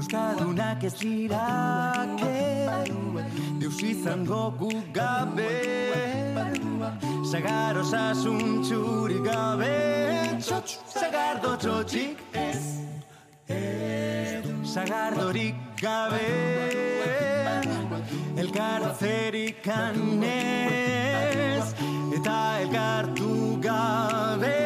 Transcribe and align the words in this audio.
Euskaldunak 0.00 0.84
ez 0.84 0.94
dirake 0.96 2.36
Deus 3.60 3.82
izango 3.84 4.50
gu 4.58 4.70
gabe 4.96 5.50
Sagar 7.30 7.76
osasun 7.82 8.62
txurik 8.64 9.20
gabe 9.26 9.74
Txotx, 10.40 10.78
sagardo 10.94 11.52
txotxik 11.60 12.22
ez 12.32 12.64
Sagardorik 14.72 15.60
gabe 15.82 16.24
Elkartzerik 18.40 19.68
anez 19.76 20.99
elkartu 22.60 23.56
gabe 23.60 24.58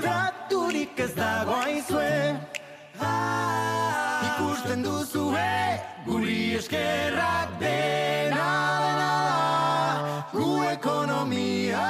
Traturik 0.00 0.98
ez 1.00 1.12
dago 1.14 1.56
aizue. 1.64 2.36
Ikusten 4.28 4.82
duzue 4.84 5.80
Guri 6.06 6.54
eskerrak 6.60 7.58
dena 7.60 8.48
dena 8.84 9.14
da 9.28 10.24
Gu 10.32 10.48
ekonomia 10.72 11.86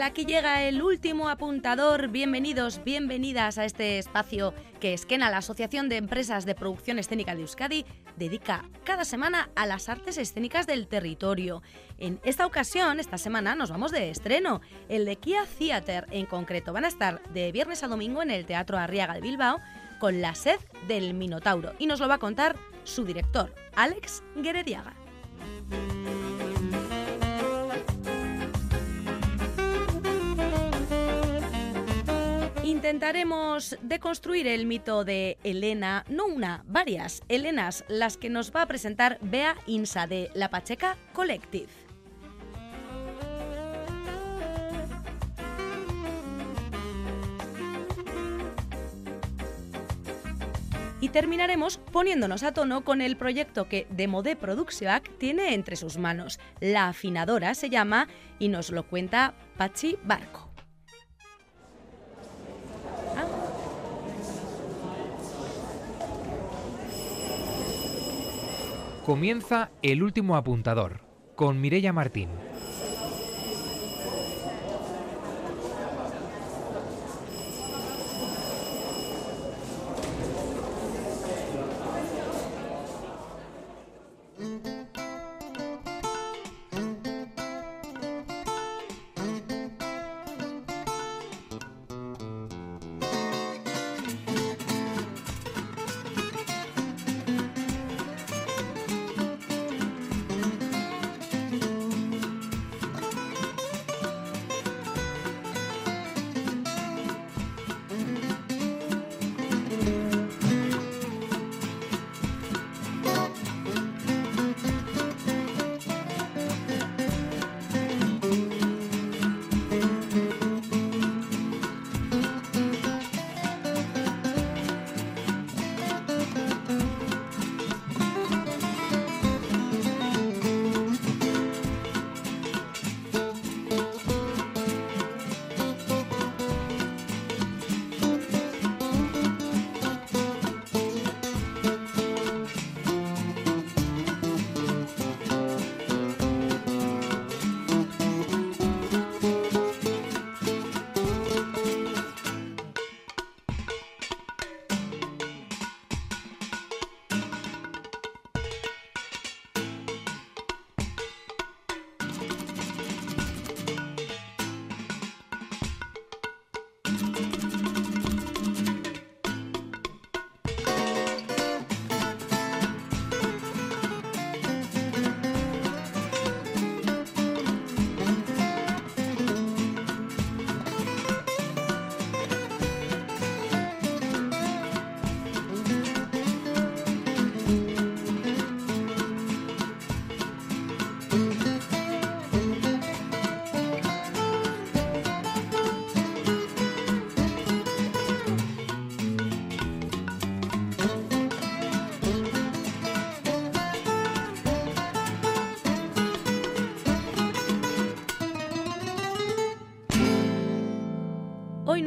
Hola, 0.00 0.14
¿qué 0.14 0.22
tal? 0.22 0.24
Aquí 0.24 0.32
llega 0.32 0.62
el 0.62 0.82
último 0.82 1.28
apuntador. 1.28 2.08
Bienvenidos, 2.08 2.82
bienvenidas 2.84 3.58
a 3.58 3.66
este 3.66 3.98
espacio 3.98 4.54
que 4.80 4.94
Esquena, 4.94 5.30
la 5.30 5.38
Asociación 5.38 5.90
de 5.90 5.98
Empresas 5.98 6.46
de 6.46 6.54
Producción 6.54 6.98
Escénica 6.98 7.34
de 7.34 7.42
Euskadi, 7.42 7.84
dedica 8.16 8.64
cada 8.84 9.04
semana 9.04 9.50
a 9.56 9.66
las 9.66 9.90
artes 9.90 10.16
escénicas 10.16 10.66
del 10.66 10.88
territorio. 10.88 11.62
En 11.98 12.18
esta 12.24 12.46
ocasión, 12.46 12.98
esta 12.98 13.18
semana, 13.18 13.54
nos 13.54 13.70
vamos 13.70 13.92
de 13.92 14.08
estreno. 14.08 14.62
El 14.88 15.04
de 15.04 15.16
Kia 15.16 15.44
Theater, 15.58 16.06
en 16.10 16.24
concreto, 16.24 16.72
van 16.72 16.86
a 16.86 16.88
estar 16.88 17.22
de 17.34 17.52
viernes 17.52 17.82
a 17.82 17.88
domingo 17.88 18.22
en 18.22 18.30
el 18.30 18.46
Teatro 18.46 18.78
Arriaga 18.78 19.14
de 19.14 19.20
Bilbao 19.20 19.60
con 19.98 20.22
la 20.22 20.34
sed 20.34 20.58
del 20.88 21.12
Minotauro. 21.12 21.74
Y 21.78 21.86
nos 21.86 22.00
lo 22.00 22.08
va 22.08 22.14
a 22.14 22.18
contar 22.18 22.56
su 22.84 23.04
director, 23.04 23.54
Alex 23.76 24.22
Guerediaga. 24.36 24.94
Intentaremos 32.90 33.78
deconstruir 33.82 34.48
el 34.48 34.66
mito 34.66 35.04
de 35.04 35.38
Elena, 35.44 36.04
no 36.08 36.26
una, 36.26 36.64
varias 36.66 37.22
Elenas, 37.28 37.84
las 37.86 38.16
que 38.16 38.28
nos 38.28 38.50
va 38.50 38.62
a 38.62 38.66
presentar 38.66 39.18
Bea 39.22 39.54
Insa 39.68 40.08
de 40.08 40.28
La 40.34 40.50
Pacheca 40.50 40.96
Collective. 41.12 41.68
Y 51.00 51.10
terminaremos 51.10 51.78
poniéndonos 51.78 52.42
a 52.42 52.52
tono 52.52 52.82
con 52.84 53.02
el 53.02 53.16
proyecto 53.16 53.68
que 53.68 53.86
Demodé 53.90 54.34
Produccionac 54.34 55.16
tiene 55.18 55.54
entre 55.54 55.76
sus 55.76 55.96
manos. 55.96 56.40
La 56.58 56.88
afinadora 56.88 57.54
se 57.54 57.70
llama 57.70 58.08
y 58.40 58.48
nos 58.48 58.70
lo 58.72 58.82
cuenta 58.82 59.34
Pachi 59.56 59.96
Barco. 60.02 60.49
Comienza 69.10 69.72
el 69.82 70.04
último 70.04 70.36
apuntador 70.36 71.00
con 71.34 71.60
Mirella 71.60 71.92
Martín. 71.92 72.28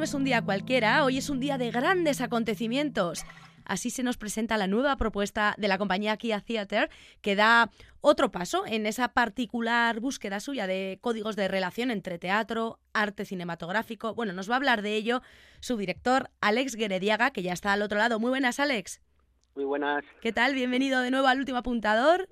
No 0.04 0.06
es 0.06 0.14
un 0.14 0.26
día 0.26 0.42
cualquiera, 0.42 1.06
hoy 1.06 1.18
es 1.18 1.30
un 1.30 1.40
día 1.40 1.58
de 1.58 1.72
grandes 1.72 2.20
acontecimientos. 2.20 3.24
así 3.64 3.90
se 3.90 4.04
nos 4.04 4.18
presenta 4.18 4.58
la 4.58 4.68
nueva 4.68 4.98
propuesta 4.98 5.56
de 5.58 5.70
la 5.70 5.78
compañía 5.78 6.18
Kia 6.18 6.42
Theater, 6.42 6.90
que 7.22 7.38
da 7.38 7.72
otro 8.02 8.30
paso 8.30 8.66
en 8.68 8.86
esa 8.86 9.14
particular 9.14 10.02
búsqueda 10.02 10.42
suya 10.42 10.68
de 10.68 10.98
códigos 11.00 11.38
de 11.38 11.48
relación 11.48 11.90
entre 11.90 12.20
teatro, 12.20 12.82
arte 12.92 13.24
cinematográfico. 13.24 14.14
Bueno, 14.14 14.34
nos 14.34 14.50
va 14.50 14.56
a 14.56 14.58
hablar 14.58 14.82
de 14.82 14.94
ello 14.94 15.22
su 15.62 15.78
director, 15.78 16.30
Alex 16.42 16.76
Guerediaga, 16.76 17.32
que 17.32 17.42
ya 17.42 17.54
está 17.54 17.72
al 17.72 17.82
otro 17.82 17.98
lado. 17.98 18.20
Muy 18.20 18.30
buenas, 18.30 18.60
Alex. 18.60 19.00
Muy 19.56 19.64
buenas. 19.64 20.04
¿Qué 20.20 20.34
tal? 20.34 20.54
Bienvenido 20.54 21.00
de 21.00 21.12
nuevo 21.12 21.28
al 21.28 21.40
último 21.40 21.60
apuntador. 21.60 22.28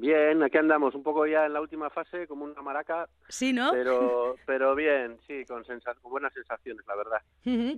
Bien, 0.00 0.40
aquí 0.44 0.56
andamos, 0.56 0.94
un 0.94 1.02
poco 1.02 1.26
ya 1.26 1.46
en 1.46 1.52
la 1.52 1.60
última 1.60 1.90
fase, 1.90 2.28
como 2.28 2.44
una 2.44 2.62
maraca. 2.62 3.08
Sí, 3.28 3.52
¿no? 3.52 3.72
Pero, 3.72 4.36
pero 4.46 4.76
bien, 4.76 5.18
sí, 5.26 5.44
con, 5.44 5.64
buenas 6.04 6.32
sensaciones, 6.32 6.86
la 6.86 6.94
verdad. 6.94 7.18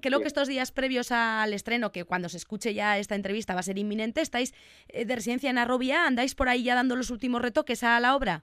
Creo 0.02 0.20
que 0.20 0.26
estos 0.26 0.46
días 0.46 0.70
previos 0.70 1.12
al 1.12 1.55
estreno, 1.55 1.93
que 1.93 2.05
cuando 2.05 2.28
se 2.28 2.37
escuche 2.37 2.75
ya 2.75 2.99
esta 2.99 3.14
entrevista 3.14 3.55
va 3.55 3.61
a 3.61 3.62
ser 3.62 3.78
inminente, 3.78 4.20
estáis 4.20 4.52
eh, 4.88 5.06
de 5.06 5.14
residencia 5.14 5.49
en 5.49 5.56
Arrobia, 5.56 6.06
¿andáis 6.06 6.34
por 6.34 6.50
ahí 6.50 6.62
ya 6.62 6.75
dando 6.75 6.94
los 6.94 7.11
últimos 7.11 7.40
retoques 7.40 7.82
a 7.84 7.99
la 8.00 8.14
obra? 8.14 8.43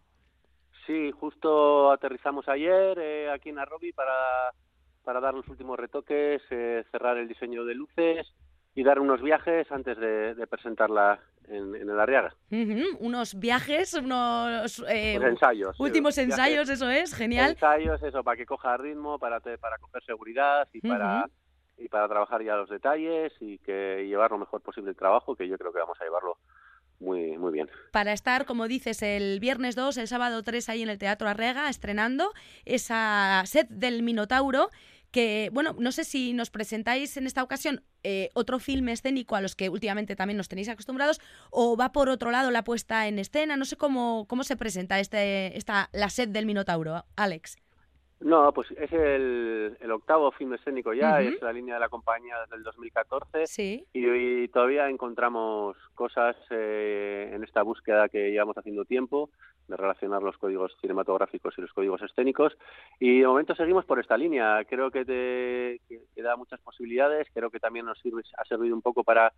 Sí, 0.87 1.11
justo 1.11 1.91
aterrizamos 1.91 2.47
ayer 2.47 2.97
eh, 2.99 3.29
aquí 3.29 3.49
en 3.49 3.59
Arrobi 3.59 3.91
para, 3.91 4.53
para 5.03 5.19
dar 5.19 5.35
los 5.35 5.47
últimos 5.49 5.77
retoques, 5.77 6.41
eh, 6.49 6.83
cerrar 6.91 7.17
el 7.17 7.27
diseño 7.27 7.63
de 7.63 7.75
luces 7.75 8.27
y 8.77 8.83
dar 8.83 8.99
unos 8.99 9.21
viajes 9.23 9.69
antes 9.71 9.97
de 9.97 10.47
presentarla 10.47 11.19
en, 11.47 11.75
el 11.75 11.99
Arriaga. 11.99 12.33
Unos 12.99 13.39
viajes, 13.39 13.95
unos 13.95 14.83
eh, 14.87 15.15
ensayos. 15.15 15.79
Últimos 15.79 16.17
ensayos, 16.17 16.69
eso 16.69 16.89
es, 16.89 17.13
genial. 17.13 17.51
Ensayos, 17.51 18.03
eso, 18.03 18.23
para 18.23 18.37
que 18.37 18.45
coja 18.45 18.77
ritmo, 18.77 19.17
para, 19.17 19.39
para 19.39 19.77
coger 19.79 20.03
seguridad 20.03 20.67
y 20.73 20.81
para 20.81 21.27
y 21.79 21.89
para 21.89 22.07
trabajar 22.07 22.43
ya 22.43 22.55
los 22.55 22.69
detalles 22.69 23.31
y 23.39 23.59
que 23.59 24.03
llevar 24.07 24.31
lo 24.31 24.39
mejor 24.39 24.61
posible 24.61 24.89
el 24.89 24.95
trabajo, 24.95 25.35
que 25.35 25.47
yo 25.47 25.59
creo 25.59 25.71
que 25.71 25.77
vamos 25.77 25.97
a 26.01 26.03
llevarlo 26.05 26.37
muy, 26.99 27.37
muy 27.37 27.51
bien. 27.51 27.69
Para 27.91 28.13
estar, 28.13 28.45
como 28.45 28.67
dices, 28.67 29.03
el 29.03 29.39
viernes 29.39 29.75
2, 29.75 29.97
el 29.97 30.07
sábado 30.07 30.41
3 30.41 30.69
ahí 30.69 30.81
en 30.81 30.89
el 30.89 30.97
Teatro 30.97 31.29
Arrega, 31.29 31.69
estrenando 31.69 32.31
esa 32.65 33.43
set 33.45 33.69
del 33.69 34.01
Minotauro 34.01 34.69
que, 35.11 35.49
bueno, 35.53 35.75
no 35.79 35.91
sé 35.91 36.03
si 36.03 36.33
nos 36.33 36.49
presentáis 36.49 37.17
en 37.17 37.27
esta 37.27 37.43
ocasión 37.43 37.83
eh, 38.03 38.29
otro 38.33 38.59
filme 38.59 38.91
escénico 38.91 39.35
a 39.35 39.41
los 39.41 39.55
que 39.55 39.69
últimamente 39.69 40.15
también 40.15 40.37
nos 40.37 40.47
tenéis 40.47 40.69
acostumbrados, 40.69 41.19
o 41.49 41.77
va 41.77 41.91
por 41.91 42.09
otro 42.09 42.31
lado 42.31 42.51
la 42.51 42.63
puesta 42.63 43.07
en 43.07 43.19
escena, 43.19 43.57
no 43.57 43.65
sé 43.65 43.75
cómo, 43.77 44.25
cómo 44.27 44.43
se 44.43 44.57
presenta 44.57 44.99
este, 44.99 45.57
esta, 45.57 45.89
la 45.93 46.09
set 46.09 46.31
del 46.31 46.45
Minotauro, 46.45 47.05
Alex. 47.15 47.57
No, 48.19 48.51
pues 48.51 48.71
es 48.71 48.91
el, 48.91 49.77
octavo 49.91 50.31
film 50.31 50.53
escénico 50.53 50.91
ya, 50.93 51.21
es 51.21 51.39
la 51.41 51.53
línea 51.53 51.75
de 51.75 51.81
la 51.81 51.89
compañía 51.89 52.39
desde 52.41 52.55
el 52.55 52.63
2014 52.63 53.45
sí. 53.45 53.85
y, 53.93 54.47
todavía 54.47 54.89
encontramos 54.89 55.77
cosas 55.93 56.35
eh, 56.49 57.31
en 57.33 57.43
esta 57.43 57.61
búsqueda 57.61 58.09
que 58.09 58.31
llevamos 58.31 58.57
haciendo 58.57 58.85
tiempo 58.85 59.29
de 59.67 59.77
relacionar 59.77 60.23
los 60.23 60.37
códigos 60.37 60.75
cinematográficos 60.81 61.53
y 61.57 61.61
los 61.61 61.73
códigos 61.73 62.01
escénicos 62.01 62.57
y 62.99 63.19
de 63.19 63.27
momento 63.27 63.53
seguimos 63.53 63.85
por 63.85 63.99
esta 63.99 64.17
línea. 64.17 64.65
Creo 64.65 64.89
que, 64.89 65.05
te, 65.05 66.21
da 66.21 66.35
muchas 66.35 66.59
posibilidades, 66.61 67.27
creo 67.33 67.51
que 67.51 67.59
también 67.59 67.85
nos 67.85 67.99
sirve, 67.99 68.23
ha 68.37 68.45
servido 68.45 68.75
un 68.75 68.81
poco 68.81 69.03
para, 69.03 69.31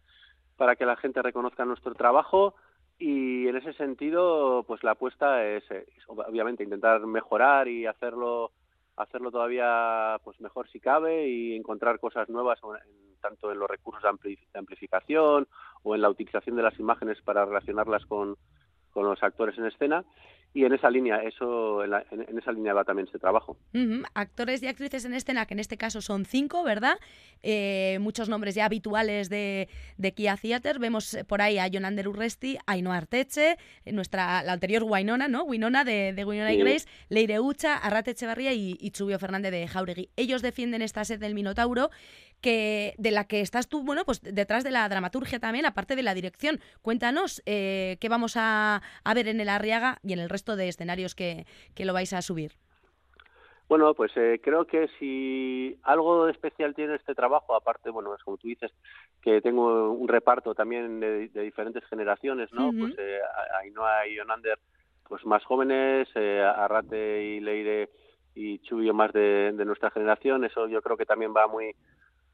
para 0.56 0.78
que 0.78 0.86
la 0.86 0.96
gente 0.96 1.22
reconozca 1.22 1.66
nuestro 1.66 1.94
trabajo 1.96 2.56
y 2.98 3.48
en 3.48 3.58
ese 3.58 3.74
sentido 3.74 4.64
pues 4.64 4.84
la 4.84 4.92
apuesta 4.92 5.46
es 5.46 5.64
obviamente 6.08 6.64
intentar 6.64 7.06
mejorar 7.06 7.68
y 7.68 7.86
hacerlo 7.86 8.52
hacerlo 9.00 9.32
todavía 9.32 10.18
pues 10.24 10.40
mejor 10.42 10.70
si 10.70 10.80
cabe 10.80 11.28
y 11.28 11.56
encontrar 11.56 12.00
cosas 12.00 12.30
nuevas 12.30 12.60
tanto 13.22 13.52
en 13.52 13.60
los 13.60 13.70
recursos 13.70 14.04
de, 14.04 14.38
amplificación 14.54 15.48
o 15.84 15.96
en 15.96 16.02
la 16.02 16.10
utilización 16.10 16.56
de 16.56 16.64
las 16.64 16.78
imágenes 16.80 17.22
para 17.22 17.46
relacionarlas 17.46 18.06
con, 18.06 18.36
con 18.92 19.06
los 19.06 19.22
actores 19.24 19.58
en 19.58 19.66
escena 19.66 20.04
y 20.54 20.66
en 20.66 20.74
esa 20.74 20.90
línea 20.90 21.18
eso 21.24 21.84
en, 21.84 22.38
esa 22.38 22.52
línea 22.52 22.74
va 22.74 22.84
también 22.84 23.06
este 23.06 23.20
trabajo. 23.20 23.58
Actores 24.14 24.64
y 24.64 24.68
actrices 24.68 25.06
en 25.06 25.14
escena 25.14 25.46
que 25.46 25.54
en 25.54 25.60
este 25.60 25.78
caso 25.78 26.02
son 26.02 26.26
cinco 26.26 26.64
verdad 26.64 26.98
eh, 27.44 27.98
muchos 28.02 28.30
nombres 28.30 28.56
ya 28.56 28.66
habituales 28.66 29.30
de, 29.30 29.70
de 29.98 30.12
Kia 30.14 30.38
Theater. 30.38 30.80
Vemos 30.80 31.18
por 31.28 31.42
ahí 31.42 31.60
a 31.60 31.70
Jonander 31.70 32.08
Urresti 32.08 32.58
Ainhoa 32.66 32.98
Arteche 32.98 33.58
nuestra 33.86 34.44
la 34.44 34.54
anterior 34.54 34.84
Winona 34.84 35.28
no 35.28 35.44
Winona 35.44 35.84
de, 35.84 36.14
de 36.14 36.26
Winona 36.26 36.54
y 36.54 36.58
Grace 36.58 36.88
Leire 37.10 37.40
Ucha 37.40 37.78
Arrate 37.78 38.12
Echevarría 38.12 38.54
y, 38.54 38.78
y 38.80 38.92
Chubio 38.92 39.20
Fernández 39.20 39.52
de 39.52 39.68
Jauregui. 39.68 40.10
Ellos 40.16 40.42
defienden 40.42 40.82
esta 40.82 41.06
sed 41.06 41.20
del 41.20 41.36
Minotauro 41.36 41.90
que 42.42 42.96
de 42.98 43.12
la 43.12 43.26
que 43.26 43.42
estás 43.42 43.68
tú, 43.68 43.84
bueno, 43.84 44.06
pues 44.06 44.22
detrás 44.22 44.64
de 44.64 44.72
la 44.72 44.88
dramaturgia 44.88 45.40
también, 45.40 45.66
aparte 45.66 45.96
de 45.96 46.04
la 46.04 46.14
dirección. 46.14 46.60
Cuéntanos 46.82 47.42
eh, 47.46 47.98
qué 48.00 48.10
vamos 48.10 48.34
a, 48.36 48.82
ver 49.14 49.28
en 49.28 49.42
el 49.42 49.50
Arriaga 49.50 50.00
y 50.04 50.14
en 50.14 50.20
el 50.20 50.30
resto 50.30 50.39
de 50.46 50.68
escenarios 50.68 51.16
que, 51.16 51.46
que 51.76 51.86
lo 51.86 51.94
vais 51.94 52.14
a 52.14 52.22
subir. 52.22 52.54
Bueno, 53.70 53.94
pues 53.94 54.12
eh, 54.18 54.42
creo 54.44 54.66
que 54.66 54.88
si 54.98 55.78
algo 55.84 56.28
especial 56.28 56.74
tiene 56.74 56.96
este 56.96 57.14
trabajo, 57.14 57.54
aparte, 57.54 57.92
bueno, 57.92 58.16
es 58.16 58.24
como 58.24 58.38
tú 58.38 58.48
dices, 58.48 58.72
que 59.22 59.42
tengo 59.42 59.92
un 59.92 60.08
reparto 60.08 60.56
también 60.56 61.00
de, 61.00 61.28
diferentes 61.28 61.86
generaciones, 61.86 62.52
¿no? 62.52 62.72
Pues 62.72 62.96
eh, 62.98 63.20
Ainhoa 63.62 64.08
y 64.08 64.16
Yonander, 64.16 64.58
pues 65.08 65.24
más 65.24 65.46
jóvenes, 65.46 66.08
eh, 66.16 66.42
Arrate 66.42 67.24
y 67.24 67.40
Leire 67.42 67.90
y 68.34 68.58
Chubio 68.60 68.96
más 68.96 69.14
de, 69.14 69.52
de, 69.54 69.66
nuestra 69.66 69.92
generación, 69.92 70.46
eso 70.46 70.68
yo 70.68 70.82
creo 70.82 70.98
que 70.98 71.06
también 71.06 71.32
va 71.36 71.46
muy 71.46 71.76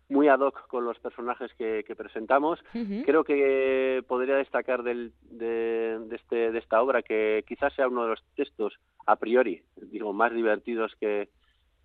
muy 0.09 0.27
ad 0.27 0.39
hoc 0.39 0.67
con 0.67 0.85
los 0.85 0.99
personajes 0.99 1.51
que, 1.55 1.83
presentamos. 1.97 2.59
Creo 3.05 3.23
que 3.23 4.03
podría 4.07 4.35
destacar 4.35 4.83
del, 4.83 5.13
de, 5.21 5.99
este, 6.11 6.51
de 6.51 6.59
esta 6.59 6.81
obra 6.81 7.01
que 7.01 7.43
quizás 7.47 7.73
sea 7.73 7.87
uno 7.87 8.03
de 8.03 8.09
los 8.09 8.23
textos 8.35 8.77
a 9.05 9.15
priori, 9.15 9.63
digo, 9.75 10.13
más 10.13 10.33
divertidos 10.33 10.93
que, 10.99 11.29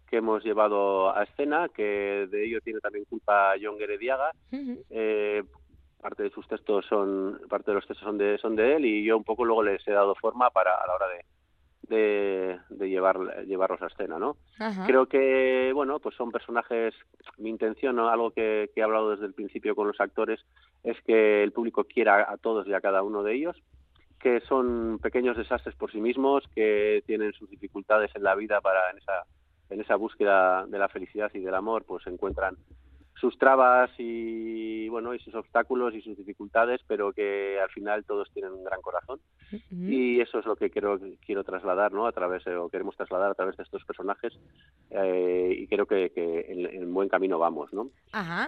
que 0.09 0.17
hemos 0.17 0.45
llevado 0.45 1.17
a 1.17 1.23
escena, 1.23 1.69
que 1.69 2.27
de 2.31 2.47
ello 2.47 2.61
tiene 2.61 2.81
también 2.81 3.05
culpa 3.05 3.55
John 3.61 3.79
Gerediaga. 3.79 4.33
eh, 4.91 5.43
parte 6.01 6.25
de 6.25 6.31
sus 6.31 6.49
textos 6.49 6.87
son, 6.87 7.41
parte 7.49 7.71
de 7.71 7.75
los 7.77 7.87
textos 7.87 8.07
son 8.07 8.19
de, 8.19 8.39
son 8.39 8.57
de 8.57 8.77
él 8.77 8.87
y 8.87 9.05
yo 9.05 9.17
un 9.17 9.25
poco 9.25 9.45
luego 9.45 9.63
les 9.63 9.87
he 9.87 9.93
dado 9.93 10.15
forma 10.15 10.51
para 10.51 10.75
a 10.75 10.87
la 10.87 10.95
hora 10.95 11.09
de, 11.09 11.25
de, 11.91 12.59
llevar, 12.79 13.19
llevarlos 13.47 13.83
a 13.83 13.89
escena, 13.89 14.19
¿no? 14.19 14.37
Creo 14.87 15.07
que, 15.07 15.73
bueno, 15.75 15.99
pues 16.01 16.15
son 16.17 16.31
personajes, 16.31 16.95
mi 17.37 17.51
intención, 17.51 17.99
algo 17.99 18.31
que, 18.31 18.71
he 18.75 18.83
hablado 18.83 19.11
desde 19.11 19.27
el 19.27 19.35
principio 19.35 19.75
con 19.75 19.89
los 19.89 20.01
actores, 20.01 20.41
es 20.83 20.97
que 21.03 21.43
el 21.43 21.53
público 21.53 21.85
quiera 21.85 22.31
a 22.31 22.37
todos 22.39 22.67
y 22.67 22.73
a 22.73 22.81
cada 22.81 23.03
uno 23.03 23.23
de 23.23 23.35
ellos, 23.35 23.57
que 24.19 24.41
son 24.41 24.99
pequeños 25.03 25.37
desastres 25.37 25.75
por 25.75 25.91
sí 25.91 26.01
mismos, 26.01 26.45
que 26.55 27.03
tienen 27.07 27.33
sus 27.33 27.51
dificultades 27.51 28.11
en 28.15 28.23
la 28.23 28.35
vida 28.35 28.61
para 28.61 28.91
en 28.91 28.99
esa, 28.99 29.25
en 29.69 29.81
esa 29.81 29.97
búsqueda 29.97 30.67
de 30.67 30.79
la 30.79 30.89
felicidad 30.89 31.31
y 31.35 31.41
del 31.41 31.55
amor, 31.55 31.85
pues 31.85 32.05
se 32.05 32.11
encuentran 32.11 32.57
sus 33.21 33.37
trabas 33.39 33.91
y 33.99 34.89
bueno 34.89 35.15
y 35.15 35.19
sus 35.19 35.35
obstáculos 35.35 35.95
y 35.95 36.01
sus 36.01 36.17
dificultades 36.17 36.81
pero 36.87 37.13
que 37.13 37.61
al 37.61 37.69
final 37.71 38.05
todos 38.05 38.31
tienen 38.33 38.53
un 38.53 38.65
gran 38.65 38.81
corazón. 38.81 39.21
Y 39.71 40.21
eso 40.21 40.39
es 40.39 40.47
lo 40.47 40.57
que 40.57 40.71
quiero 40.71 40.99
quiero 41.25 41.45
trasladar 41.45 41.93
no 41.93 42.07
a 42.07 42.13
través 42.13 42.47
o 42.47 42.69
queremos 42.69 42.97
trasladar 42.97 43.31
a 43.31 43.35
través 43.35 43.57
de 43.57 43.65
estos 43.65 43.85
personajes 43.85 44.39
eh, 44.91 45.55
y 45.57 45.67
creo 45.67 45.87
que, 45.87 46.11
que 46.11 46.47
en, 46.49 46.93
buen 46.95 47.09
camino 47.09 47.39
vamos 47.39 47.73
no 47.73 47.91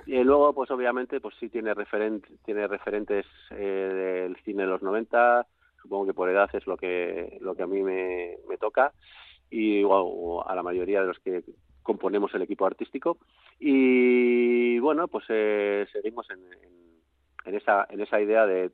y 0.06 0.22
luego 0.24 0.52
pues 0.54 0.70
obviamente 0.70 1.20
pues 1.20 1.34
sí 1.38 1.48
tiene 1.48 1.74
referente 1.74 2.28
tiene 2.44 2.66
referentes 2.66 3.26
eh, 3.50 4.24
del 4.24 4.36
cine 4.44 4.62
de 4.62 4.68
los 4.68 4.82
90 4.82 5.46
supongo 5.82 6.06
que 6.06 6.14
por 6.14 6.30
edad 6.30 6.48
es 6.52 6.66
lo 6.66 6.76
que 6.76 7.36
lo 7.40 7.54
que 7.54 7.64
a 7.64 7.66
mí 7.66 7.82
me, 7.82 8.36
me 8.48 8.56
toca. 8.56 8.92
Y 9.50 9.82
o 9.84 10.46
a 10.48 10.54
la 10.54 10.62
mayoría 10.62 11.02
de 11.02 11.08
los 11.08 11.18
que 11.18 11.42
componemos 11.82 12.34
el 12.34 12.42
equipo 12.42 12.66
artístico. 12.66 13.18
Y 13.58 14.78
bueno 14.78 15.08
pues 15.08 15.24
eh, 15.28 15.86
seguimos 15.92 16.28
en, 16.30 16.40
en, 17.44 17.54
esa 17.54 17.86
en 17.90 18.00
esa 18.00 18.20
idea 18.20 18.46
de 18.46 18.70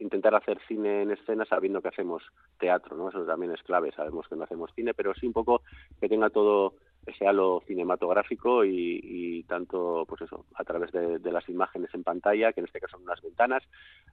intentar 0.00 0.34
hacer 0.34 0.58
cine 0.68 1.02
en 1.02 1.10
escena 1.10 1.44
sabiendo 1.44 1.82
que 1.82 1.88
hacemos 1.88 2.22
teatro 2.58 2.96
no 2.96 3.08
eso 3.08 3.24
también 3.24 3.52
es 3.52 3.62
clave. 3.62 3.92
Sabemos 3.92 4.28
que 4.28 4.36
no 4.36 4.44
hacemos 4.44 4.70
cine 4.74 4.94
pero 4.94 5.14
sí 5.14 5.26
un 5.26 5.32
poco 5.32 5.62
que 6.00 6.08
tenga 6.08 6.30
todo 6.30 6.74
ese 7.06 7.26
halo 7.26 7.62
cinematográfico 7.66 8.64
y, 8.64 9.44
tanto 9.48 10.04
pues 10.06 10.22
eso 10.22 10.44
a 10.54 10.64
través 10.64 10.92
de, 10.92 11.32
las 11.32 11.48
imágenes 11.48 11.92
en 11.94 12.02
pantalla 12.02 12.52
que 12.52 12.60
en 12.60 12.66
este 12.66 12.80
caso 12.80 12.96
son 12.96 13.04
unas 13.04 13.22
ventanas 13.22 13.62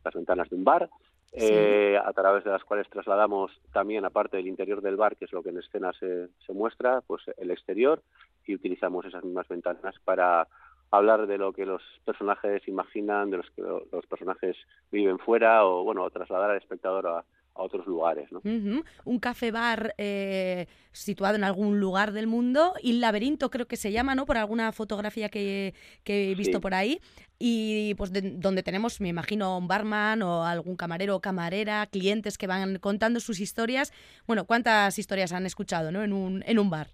las 0.04 0.14
ventanas 0.14 0.50
de 0.50 0.56
un 0.56 0.64
bar 0.64 0.90
eh, 1.34 2.00
a 2.02 2.14
través 2.14 2.46
de 2.46 2.52
las 2.52 2.64
cuales 2.64 2.90
trasladamos 2.90 3.52
también 3.74 4.06
aparte 4.06 4.38
del 4.38 4.48
interior 4.48 4.82
del 4.82 4.96
bar 4.96 5.18
que 5.18 5.26
es 5.26 5.34
lo 5.34 5.44
que 5.44 5.50
en 5.50 5.58
escena 5.58 5.92
se, 6.00 6.30
se 6.46 6.54
muestra 6.54 7.02
pues 7.02 7.24
el 7.38 7.52
exterior 7.52 8.02
y 8.46 8.56
utilizamos 8.56 9.06
esas 9.06 9.24
mismas 9.24 9.48
ventanas 9.48 9.96
para 10.06 10.48
hablar 10.92 11.28
de 11.28 11.38
lo 11.38 11.54
que 11.54 11.66
los 11.66 11.82
personajes 12.06 12.68
imaginan, 12.68 13.30
de 13.30 13.38
los 13.38 13.50
que 13.52 13.62
los 13.62 14.06
personajes 14.06 14.56
viven 14.92 15.20
fuera 15.20 15.66
o 15.66 15.84
bueno, 15.84 16.10
trasladar 16.10 16.52
al 16.52 16.58
espectador 16.58 17.08
a, 17.08 17.26
a 17.56 17.64
otros 17.64 17.86
lugares. 17.88 18.32
¿no? 18.32 18.42
Un 18.44 19.20
café 19.20 19.52
bar 19.52 19.96
eh, 19.98 20.68
situado 20.92 21.36
en 21.36 21.44
algún 21.44 21.80
lugar 21.80 22.12
del 22.12 22.28
mundo, 22.28 22.74
y 22.82 22.92
el 22.92 23.02
laberinto 23.02 23.50
creo 23.50 23.66
que 23.66 23.78
se 23.78 23.92
llama, 23.92 24.16
¿no? 24.16 24.26
Por 24.26 24.38
alguna 24.38 24.72
fotografía 24.72 25.30
que, 25.30 25.74
he 26.06 26.36
visto 26.36 26.62
por 26.62 26.74
ahí. 26.74 27.00
Y 27.38 27.96
pues 27.96 28.12
donde 28.14 28.64
tenemos, 28.64 29.02
me 29.02 29.10
imagino, 29.10 29.58
un 29.58 29.68
barman 29.68 30.22
o 30.22 30.46
algún 30.46 30.76
camarero 30.76 31.16
o 31.16 31.22
camarera, 31.22 31.86
clientes 31.88 32.38
que 32.38 32.48
van 32.48 32.80
contando 32.80 33.20
sus 33.20 33.40
historias. 33.40 33.92
Bueno, 34.26 34.46
¿cuántas 34.46 34.98
historias 35.00 35.34
han 35.34 35.46
escuchado 35.46 35.92
¿no? 35.92 36.04
en, 36.04 36.14
un, 36.14 36.44
en 36.46 36.60
un 36.60 36.70
bar? 36.70 36.88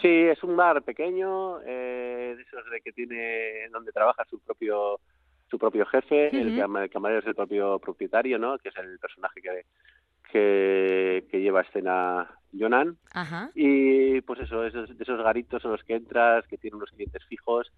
Sí, 0.00 0.08
es 0.08 0.42
un 0.42 0.56
bar 0.56 0.82
pequeño, 0.82 1.60
eh, 1.62 2.34
de 2.36 2.42
esos 2.42 2.70
de 2.70 2.80
que 2.80 2.92
tiene, 2.92 3.68
donde 3.70 3.92
trabaja 3.92 4.24
su 4.24 4.38
propio 4.40 5.00
su 5.54 5.58
propio 5.60 5.86
jefe, 5.86 6.36
el, 6.36 6.58
camarero 6.90 7.20
es 7.20 7.26
el 7.26 7.36
propio 7.36 7.78
propietario, 7.78 8.40
¿no? 8.40 8.58
Que 8.58 8.70
es 8.70 8.76
el 8.76 8.98
personaje 8.98 9.40
que, 9.40 11.24
que, 11.30 11.40
lleva 11.40 11.60
escena 11.60 12.28
Jonan. 12.52 12.96
Y 13.54 14.20
pues 14.22 14.40
eso, 14.40 14.64
esos, 14.64 14.98
de 14.98 15.04
esos 15.04 15.22
garitos 15.22 15.64
en 15.64 15.70
los 15.70 15.84
que 15.84 15.94
entras, 15.94 16.44
que 16.48 16.58
tienen 16.58 16.78
unos 16.78 16.90
clientes 16.90 17.24
fijos 17.26 17.70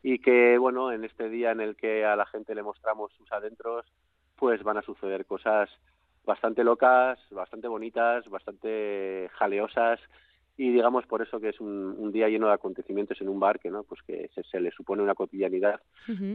y 0.00 0.20
que, 0.20 0.58
bueno, 0.58 0.92
en 0.92 1.02
este 1.02 1.28
día 1.28 1.50
en 1.50 1.60
el 1.60 1.74
que 1.74 2.04
a 2.04 2.14
la 2.14 2.26
gente 2.26 2.54
le 2.54 2.62
mostramos 2.62 3.12
sus 3.14 3.32
adentros, 3.32 3.84
pues 4.36 4.62
van 4.62 4.78
a 4.78 4.82
suceder 4.82 5.26
cosas 5.26 5.68
bastante 6.24 6.62
locas, 6.62 7.18
bastante 7.32 7.66
bonitas, 7.66 8.28
bastante 8.28 9.28
jaleosas 9.32 9.98
y 10.56 10.70
digamos 10.70 11.06
por 11.06 11.20
eso 11.22 11.40
que 11.40 11.48
es 11.48 11.60
un, 11.60 12.12
día 12.12 12.28
lleno 12.28 12.46
de 12.46 12.52
acontecimientos 12.52 13.20
en 13.20 13.28
un 13.28 13.40
bar 13.40 13.58
que 13.58 13.70
no 13.70 13.82
pues 13.82 14.00
que 14.02 14.30
se, 14.50 14.60
le 14.60 14.70
supone 14.70 15.02
una 15.02 15.14
cotidianidad 15.14 15.80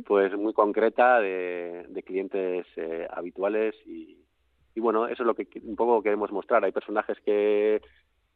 pues 0.06 0.36
muy 0.38 0.54
concreta 0.54 1.20
de, 1.22 2.04
clientes 2.06 2.66
eh, 2.76 3.08
habituales 3.12 3.76
y, 3.86 4.18
y, 4.76 4.80
bueno 4.80 5.08
eso 5.08 5.24
es 5.24 5.28
lo 5.28 5.36
que 5.36 5.48
un 5.64 5.76
poco 5.76 6.02
queremos 6.02 6.32
mostrar. 6.32 6.64
Hay 6.64 6.72
personajes 6.72 7.18
que 7.22 7.82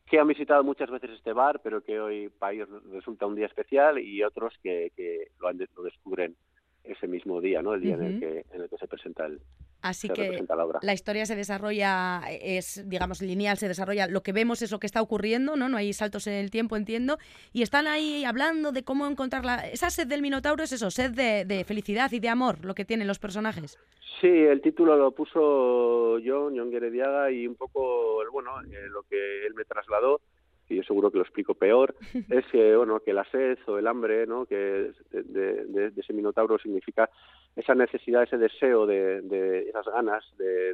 que 0.06 0.20
han 0.20 0.28
visitado 0.28 0.64
muchas 0.64 0.90
veces 0.90 1.12
este 1.12 1.34
bar 1.34 1.60
pero 1.64 1.82
que 1.82 2.00
hoy 2.00 2.30
para 2.30 2.54
ellos 2.54 2.70
resulta 2.92 3.26
un 3.26 3.36
día 3.36 3.48
especial 3.48 4.00
y 4.00 4.24
otros 4.24 4.54
que, 4.62 4.92
que 4.96 5.32
lo, 5.40 5.52
lo 5.52 5.84
descubren 5.84 6.36
ese 6.84 7.08
mismo 7.08 7.40
día 7.42 7.62
no 7.62 7.74
el 7.74 7.82
día 7.82 7.96
en 7.96 8.04
el 8.04 8.20
que 8.20 8.46
en 8.52 8.62
el 8.62 8.70
que 8.70 8.78
se 8.78 8.88
presenta 8.88 9.26
el, 9.26 9.40
Así 9.84 10.08
que 10.08 10.46
la, 10.82 10.94
historia 10.94 11.26
se 11.26 11.36
desarrolla, 11.36 12.22
es, 12.30 12.88
digamos, 12.88 13.22
lineal, 13.22 13.58
se 13.58 13.68
desarrolla, 13.68 14.08
lo 14.08 14.24
que 14.24 14.32
vemos 14.32 14.62
es 14.62 14.72
lo 14.72 14.80
que 14.80 14.88
está 14.88 15.02
ocurriendo, 15.02 15.58
¿no? 15.58 15.68
No 15.68 15.76
hay 15.76 15.92
saltos 15.92 16.26
en 16.28 16.36
el 16.36 16.52
tiempo, 16.52 16.78
entiendo. 16.78 17.18
Y 17.52 17.64
están 17.64 17.88
ahí 17.88 18.24
hablando 18.24 18.72
de 18.72 18.86
cómo 18.86 19.06
encontrar 19.08 19.44
la... 19.44 19.56
Esa 19.68 19.90
sed 19.90 20.08
del 20.08 20.22
Minotauro 20.22 20.64
es 20.64 20.72
eso, 20.72 20.90
sed 20.90 21.12
de, 21.12 21.66
felicidad 21.66 22.10
y 22.14 22.22
de 22.22 22.30
amor, 22.30 22.64
lo 22.64 22.76
que 22.76 22.86
tienen 22.86 23.10
los 23.10 23.20
personajes. 23.20 23.78
Sí, 24.22 24.30
el 24.30 24.62
título 24.62 24.96
lo 24.96 25.12
puso 25.12 26.18
John, 26.26 26.58
John 26.58 26.72
Guerediaga, 26.72 27.30
y 27.30 27.46
un 27.46 27.56
poco, 27.56 28.22
bueno, 28.32 28.52
eh, 28.62 28.88
lo 28.90 29.04
que 29.04 29.46
él 29.46 29.54
me 29.54 29.66
trasladó 29.66 30.22
y 30.74 30.78
yo 30.78 30.84
seguro 30.84 31.12
que 31.12 31.18
lo 31.18 31.24
explico 31.24 31.54
peor, 31.54 31.96
es 32.30 32.46
que, 32.48 32.76
bueno, 32.76 33.00
que 33.00 33.14
la 33.14 33.24
sed 33.26 33.58
o 33.68 33.78
el 33.78 33.88
hambre, 33.88 34.26
¿no? 34.26 34.46
que 34.46 34.92
de, 35.12 35.92
ese 35.96 36.14
minotauro 36.14 36.58
significa 36.58 37.10
esa 37.56 37.76
necesidad, 37.76 38.24
ese 38.24 38.38
deseo 38.38 38.86
de, 38.86 39.70
esas 39.70 39.86
ganas 39.86 40.24
de, 40.38 40.74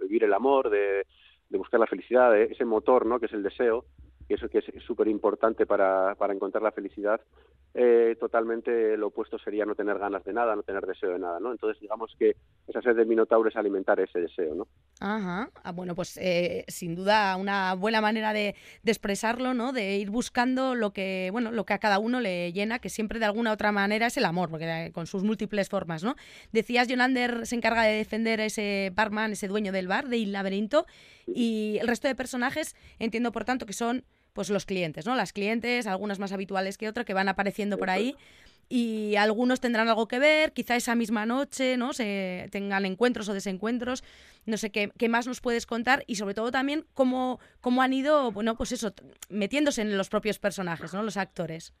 vivir 0.00 0.24
el 0.24 0.32
amor, 0.32 0.70
de, 0.70 1.06
buscar 1.50 1.80
la 1.80 1.86
felicidad, 1.86 2.36
ese 2.40 2.64
motor, 2.64 3.06
¿no? 3.06 3.20
que 3.20 3.26
es 3.26 3.32
el 3.32 3.42
deseo, 3.42 3.84
que 4.26 4.34
eso 4.34 4.48
que 4.48 4.58
es 4.58 4.82
súper 4.84 5.08
importante 5.08 5.66
para, 5.66 6.14
para 6.16 6.34
encontrar 6.34 6.62
la 6.62 6.72
felicidad, 6.72 7.20
eh, 7.74 8.16
totalmente 8.18 8.96
lo 8.96 9.08
opuesto 9.08 9.38
sería 9.38 9.66
no 9.66 9.74
tener 9.74 9.98
ganas 9.98 10.24
de 10.24 10.32
nada, 10.32 10.56
no 10.56 10.62
tener 10.62 10.86
deseo 10.86 11.10
de 11.10 11.18
nada, 11.18 11.38
¿no? 11.38 11.52
Entonces, 11.52 11.80
digamos 11.80 12.14
que 12.18 12.34
esa 12.66 12.80
sed 12.80 12.96
de 12.96 13.04
Minotauro 13.04 13.48
es 13.48 13.56
alimentar 13.56 14.00
ese 14.00 14.20
deseo, 14.20 14.54
¿no? 14.54 14.66
Ajá, 15.00 15.50
ah, 15.62 15.72
bueno, 15.72 15.94
pues 15.94 16.16
eh, 16.16 16.64
sin 16.68 16.94
duda 16.94 17.36
una 17.36 17.74
buena 17.74 18.00
manera 18.00 18.32
de, 18.32 18.54
expresarlo, 18.84 19.52
¿no? 19.54 19.72
De 19.72 19.96
ir 19.98 20.10
buscando 20.10 20.74
lo 20.74 20.92
que, 20.92 21.28
bueno, 21.30 21.52
lo 21.52 21.66
que 21.66 21.74
a 21.74 21.78
cada 21.78 21.98
uno 21.98 22.20
le 22.20 22.52
llena, 22.52 22.78
que 22.78 22.88
siempre 22.88 23.18
de 23.18 23.26
alguna 23.26 23.52
otra 23.52 23.70
manera 23.70 24.06
es 24.06 24.16
el 24.16 24.24
amor, 24.24 24.48
porque 24.50 24.86
eh, 24.86 24.92
con 24.92 25.06
sus 25.06 25.22
múltiples 25.22 25.68
formas, 25.68 26.02
¿no? 26.02 26.16
Decías, 26.52 26.88
Jonander 26.88 27.46
se 27.46 27.54
encarga 27.54 27.82
de 27.82 27.92
defender 27.92 28.40
a 28.40 28.46
ese 28.46 28.90
barman, 28.94 29.32
ese 29.32 29.46
dueño 29.46 29.72
del 29.72 29.88
bar, 29.88 30.08
de 30.08 30.16
Il 30.16 30.32
Laberinto, 30.32 30.86
y 31.26 31.78
el 31.80 31.86
resto 31.86 32.08
de 32.08 32.14
personajes 32.14 32.74
entiendo, 32.98 33.30
por 33.30 33.44
tanto, 33.44 33.66
que 33.66 33.74
son 33.74 34.04
pues 34.38 34.50
los 34.50 34.66
clientes, 34.66 35.04
¿no? 35.04 35.16
Las 35.16 35.32
clientes, 35.32 35.88
algunas 35.88 36.20
más 36.20 36.30
habituales 36.30 36.78
que 36.78 36.88
otras, 36.88 37.04
que 37.04 37.12
van 37.12 37.28
apareciendo 37.28 37.76
por 37.76 37.90
ahí 37.90 38.14
y 38.68 39.16
algunos 39.16 39.58
tendrán 39.58 39.88
algo 39.88 40.06
que 40.06 40.20
ver, 40.20 40.52
quizá 40.52 40.76
esa 40.76 40.94
misma 40.94 41.26
noche, 41.26 41.76
¿no? 41.76 41.92
Se 41.92 42.46
tengan 42.52 42.86
encuentros 42.86 43.28
o 43.28 43.34
desencuentros, 43.34 44.04
no 44.46 44.56
sé 44.56 44.70
qué, 44.70 44.92
qué 44.96 45.08
más 45.08 45.26
nos 45.26 45.40
puedes 45.40 45.66
contar 45.66 46.04
y 46.06 46.14
sobre 46.14 46.34
todo 46.34 46.52
también 46.52 46.84
cómo, 46.94 47.40
cómo 47.60 47.82
han 47.82 47.92
ido, 47.92 48.30
bueno, 48.30 48.54
pues 48.54 48.70
eso, 48.70 48.92
metiéndose 49.28 49.82
en 49.82 49.98
los 49.98 50.08
propios 50.08 50.38
personajes, 50.38 50.94
¿no? 50.94 51.02
Los 51.02 51.16
actores. 51.16 51.74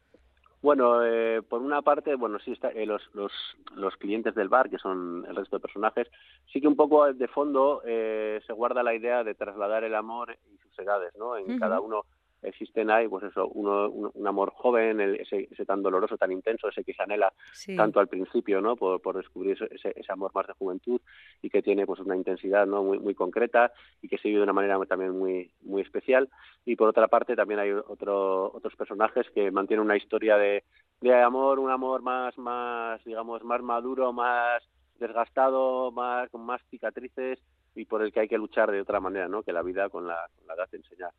Bueno, 0.60 1.04
eh, 1.04 1.40
por 1.42 1.62
una 1.62 1.82
parte, 1.82 2.16
bueno, 2.16 2.40
sí, 2.40 2.50
está, 2.50 2.70
eh, 2.70 2.86
los, 2.86 3.08
los, 3.14 3.30
los, 3.76 3.96
clientes 3.98 4.34
del 4.34 4.48
bar, 4.48 4.68
que 4.68 4.78
son 4.78 5.24
el 5.28 5.36
resto 5.36 5.54
de 5.54 5.62
personajes, 5.62 6.08
sí 6.52 6.60
que 6.60 6.66
un 6.66 6.74
poco 6.74 7.12
de 7.12 7.28
fondo 7.28 7.82
eh, 7.86 8.40
se 8.44 8.52
guarda 8.52 8.82
la 8.82 8.96
idea 8.96 9.22
de 9.22 9.36
trasladar 9.36 9.84
el 9.84 9.94
amor 9.94 10.36
y 10.52 10.58
sus 10.58 10.76
edades, 10.80 11.14
¿no? 11.16 11.36
En 11.36 11.60
cada 11.60 11.80
uno 11.80 12.04
existen 12.42 12.90
ahí, 12.90 13.08
pues 13.08 13.24
eso, 13.24 13.48
uno, 13.48 13.88
un, 13.88 14.26
amor 14.26 14.52
joven, 14.54 15.00
ese, 15.00 15.48
ese, 15.50 15.64
tan 15.64 15.82
doloroso, 15.82 16.16
tan 16.16 16.32
intenso, 16.32 16.68
ese 16.68 16.84
que 16.84 16.94
se 16.94 17.02
anhela 17.02 17.32
tanto 17.76 18.00
al 18.00 18.08
principio, 18.08 18.60
¿no? 18.60 18.76
Por, 18.76 19.00
por 19.00 19.16
descubrir 19.16 19.56
ese, 19.60 19.92
ese, 19.94 20.12
amor 20.12 20.30
más 20.34 20.46
de 20.46 20.52
juventud 20.52 21.00
y 21.42 21.50
que 21.50 21.62
tiene 21.62 21.86
pues 21.86 22.00
una 22.00 22.16
intensidad, 22.16 22.66
¿no? 22.66 22.82
Muy, 22.82 22.98
muy 22.98 23.14
concreta 23.14 23.72
y 24.02 24.08
que 24.08 24.18
se 24.18 24.28
vive 24.28 24.38
de 24.38 24.44
una 24.44 24.52
manera 24.52 24.78
también 24.86 25.18
muy, 25.18 25.50
muy 25.62 25.82
especial. 25.82 26.28
Y 26.64 26.76
por 26.76 26.88
otra 26.88 27.08
parte 27.08 27.34
también 27.34 27.60
hay 27.60 27.72
otro, 27.72 28.52
otros 28.52 28.74
personajes 28.76 29.26
que 29.34 29.50
mantienen 29.50 29.84
una 29.84 29.96
historia 29.96 30.36
de, 30.36 30.64
de 31.00 31.14
amor, 31.14 31.58
un 31.58 31.70
amor 31.70 32.02
más, 32.02 32.36
más, 32.38 33.02
digamos, 33.04 33.42
más 33.42 33.62
maduro, 33.62 34.12
más 34.12 34.62
desgastado, 34.98 35.90
más, 35.92 36.28
con 36.30 36.44
más 36.44 36.60
cicatrices 36.70 37.38
y 37.74 37.84
por 37.84 38.02
el 38.02 38.12
que 38.12 38.20
hay 38.20 38.28
que 38.28 38.38
luchar 38.38 38.70
de 38.70 38.80
otra 38.80 39.00
manera, 39.00 39.28
¿no? 39.28 39.42
Que 39.42 39.52
la 39.52 39.62
vida 39.62 39.88
con 39.88 40.06
la, 40.06 40.28
con 40.36 40.46
la 40.46 40.54
edad 40.54 40.68
te 40.68 40.78
enseña 40.78 41.10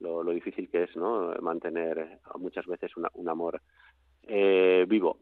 lo, 0.00 0.24
difícil 0.24 0.68
que 0.68 0.84
es 0.84 0.96
no 0.96 1.34
mantener 1.40 2.18
muchas 2.38 2.66
veces 2.66 2.92
un 2.96 3.28
amor 3.28 3.60
eh, 4.30 4.84
vivo. 4.86 5.20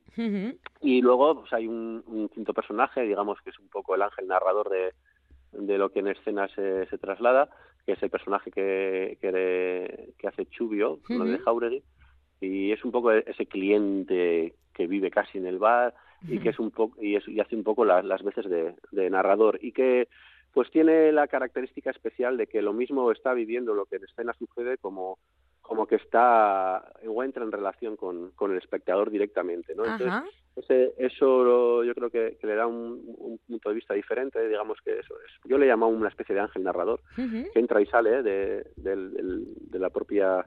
Y 0.81 1.01
luego 1.01 1.41
pues, 1.41 1.53
hay 1.53 1.69
un, 1.69 2.29
quinto 2.35 2.53
personaje 2.53 3.03
digamos 3.03 3.41
que 3.41 3.51
es 3.51 3.59
un 3.61 3.69
poco 3.69 3.95
el 3.95 4.03
ángel 4.03 4.27
narrador 4.27 4.69
de, 4.69 4.93
de 5.53 5.79
lo 5.79 5.91
que 5.91 6.01
en 6.01 6.09
escena 6.09 6.49
se, 6.49 6.87
se 6.87 6.99
traslada 6.99 7.49
que 7.85 7.93
es 7.93 8.03
el 8.03 8.11
personaje 8.11 8.51
que, 8.51 9.17
que, 9.21 10.27
hace 10.27 10.47
Chubio 10.47 10.99
de 11.09 11.39
Jauregui 11.39 11.85
y 12.41 12.73
es 12.73 12.85
un 12.85 12.91
poco 12.91 13.13
ese 13.13 13.47
cliente 13.47 14.55
que 14.75 14.89
vive 14.89 15.11
casi 15.11 15.39
en 15.39 15.47
el 15.47 15.59
bar 15.59 15.95
y 16.27 16.41
que 16.41 16.49
es 16.49 16.59
un 16.59 16.73
poco 16.73 17.01
y, 17.01 17.17
y 17.29 17.39
hace 17.39 17.55
un 17.55 17.63
poco 17.63 17.85
las, 17.85 18.05
las 18.05 18.25
veces 18.25 18.51
de, 18.51 18.75
de 18.91 19.09
narrador 19.09 19.61
y 19.63 19.71
que 19.71 20.09
pues 20.57 20.71
tiene 20.71 21.13
la 21.13 21.29
característica 21.29 21.91
especial 21.91 22.39
de 22.39 22.47
que 22.47 22.63
lo 22.63 22.73
mismo 22.73 23.13
está 23.13 23.35
viviendo 23.35 23.75
lo 23.75 23.85
que 23.85 23.97
en 23.97 24.05
escena 24.05 24.33
sucede 24.33 24.79
como 24.79 25.19
como 25.61 25.87
que 25.87 25.97
está 25.97 26.95
o 27.07 27.23
entra 27.23 27.45
en 27.45 27.53
relación 27.53 27.95
con, 27.95 28.31
con 28.31 28.53
el 28.53 28.57
espectador 28.57 29.11
directamente, 29.11 29.75
¿no? 29.75 29.85
Entonces, 29.85 30.95
eso 30.97 31.85
yo 31.85 31.95
creo 31.95 32.09
que, 32.09 32.39
le 32.43 32.55
da 32.55 32.67
un, 32.67 33.39
punto 33.47 33.69
de 33.69 33.75
vista 33.75 33.93
diferente, 33.93 34.49
digamos 34.49 34.79
que 34.83 34.99
eso 34.99 35.15
es. 35.27 35.33
Yo 35.45 35.59
le 35.59 35.67
llamo 35.67 35.89
una 35.89 36.09
especie 36.09 36.35
de 36.35 36.41
ángel 36.41 36.63
narrador 36.63 37.01
que 37.17 37.59
entra 37.59 37.83
y 37.83 37.87
sale 37.87 38.23
de, 38.23 38.67
de 38.77 39.79
la 39.79 39.91
propia 39.91 40.43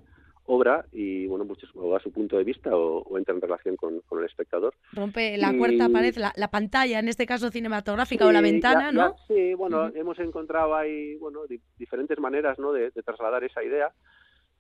obra 0.50 0.84
y 0.92 1.28
bueno 1.28 1.46
pues 1.46 1.60
o 1.76 1.96
a 1.96 2.00
su 2.00 2.12
punto 2.12 2.38
de 2.38 2.44
vista 2.44 2.76
o, 2.76 3.18
entra 3.18 3.36
en 3.36 3.42
relación 3.42 3.76
con, 3.76 4.02
el 4.20 4.26
espectador. 4.26 4.74
Rompe 4.94 5.38
la 5.38 5.56
cuarta 5.56 5.90
pared 5.90 6.16
la, 6.18 6.48
pantalla 6.50 7.00
en 7.00 7.08
este 7.08 7.28
caso 7.28 7.52
cinematográfica 7.52 8.26
o 8.26 8.32
la 8.32 8.42
ventana 8.42 8.92
no 8.92 9.16
sí 9.28 9.54
bueno 9.54 9.92
hemos 9.94 10.18
encontrado 10.20 10.76
ahí 10.76 11.16
bueno 11.18 11.42
diferentes 11.78 12.18
maneras 12.20 12.58
no 12.58 12.74
de, 12.74 12.92
trasladar 12.92 13.44
esa 13.44 13.64
idea 13.64 13.92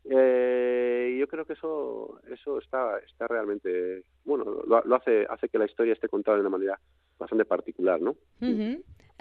eh, 0.09 1.15
yo 1.19 1.27
creo 1.27 1.45
que 1.45 1.53
eso 1.53 2.19
eso 2.31 2.59
está 2.59 2.97
está 2.99 3.27
realmente 3.27 4.03
bueno 4.25 4.43
lo, 4.65 4.95
hace 4.95 5.25
hace 5.29 5.49
que 5.49 5.57
la 5.57 5.65
historia 5.65 5.93
esté 5.93 6.09
contada 6.09 6.37
de 6.37 6.41
una 6.41 6.49
manera 6.49 6.79
bastante 7.17 7.45
particular 7.45 8.01
no 8.01 8.15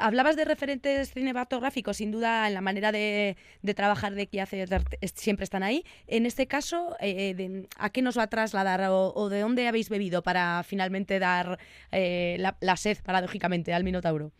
Hablabas 0.00 0.36
de 0.36 0.44
referentes 0.44 1.12
cinematográficos, 1.12 1.96
sin 1.96 2.12
duda 2.12 2.46
en 2.46 2.54
la 2.54 2.60
manera 2.60 2.92
de, 2.92 3.36
trabajar 3.74 4.14
de 4.14 4.28
que 4.28 4.40
hace 4.40 4.64
siempre 5.14 5.42
están 5.42 5.64
ahí. 5.64 5.84
En 6.06 6.24
este 6.24 6.46
caso, 6.46 6.94
eh, 7.00 7.66
¿a 7.76 7.90
qué 7.90 8.00
nos 8.00 8.16
va 8.16 8.22
a 8.22 8.26
trasladar 8.28 8.80
o, 8.90 9.28
de 9.28 9.40
dónde 9.40 9.66
habéis 9.66 9.88
bebido 9.88 10.22
para 10.22 10.62
finalmente 10.62 11.18
dar 11.18 11.58
eh, 11.90 12.36
la, 12.38 12.76
sed, 12.76 12.98
paradójicamente, 13.04 13.74
al 13.74 13.82
Minotauro? 13.82 14.30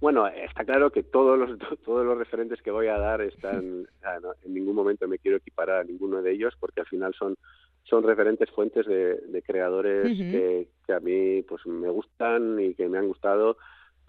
Bueno, 0.00 0.26
está 0.26 0.64
claro 0.64 0.90
que 0.90 1.02
todos 1.02 1.38
los 1.38 1.58
todos 1.84 2.04
los 2.04 2.16
referentes 2.16 2.60
que 2.62 2.70
voy 2.70 2.86
a 2.86 2.98
dar 2.98 3.20
están 3.20 3.86
en 4.44 4.54
ningún 4.54 4.74
momento 4.74 5.06
me 5.06 5.18
quiero 5.18 5.36
equiparar 5.36 5.80
a 5.80 5.84
ninguno 5.84 6.22
de 6.22 6.32
ellos 6.32 6.54
porque 6.58 6.80
al 6.80 6.86
final 6.86 7.14
son 7.14 7.36
son 7.84 8.02
referentes 8.04 8.48
fuentes 8.50 8.86
de, 8.86 9.42
creadores 9.44 10.16
que, 10.16 10.68
que, 10.86 10.92
a 10.92 11.00
mí 11.00 11.42
pues 11.42 11.66
me 11.66 11.88
gustan 11.88 12.60
y 12.60 12.74
que 12.74 12.88
me 12.88 12.98
han 12.98 13.08
gustado 13.08 13.56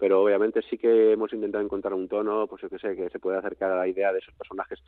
pero 0.02 0.20
obviamente 0.20 0.62
sí 0.68 0.78
que 0.78 1.12
hemos 1.12 1.32
intentado 1.32 1.62
encontrar 1.62 1.94
un 1.94 2.08
tono, 2.08 2.48
pues 2.48 2.60
yo 2.60 2.68
que 2.68 2.80
sé, 2.80 2.96
que 2.96 3.08
se 3.08 3.20
puede 3.20 3.38
acercar 3.38 3.70
a 3.70 3.76
la 3.76 3.86
idea 3.86 4.12
de 4.12 4.18
esos 4.18 4.34
personajes 4.34 4.80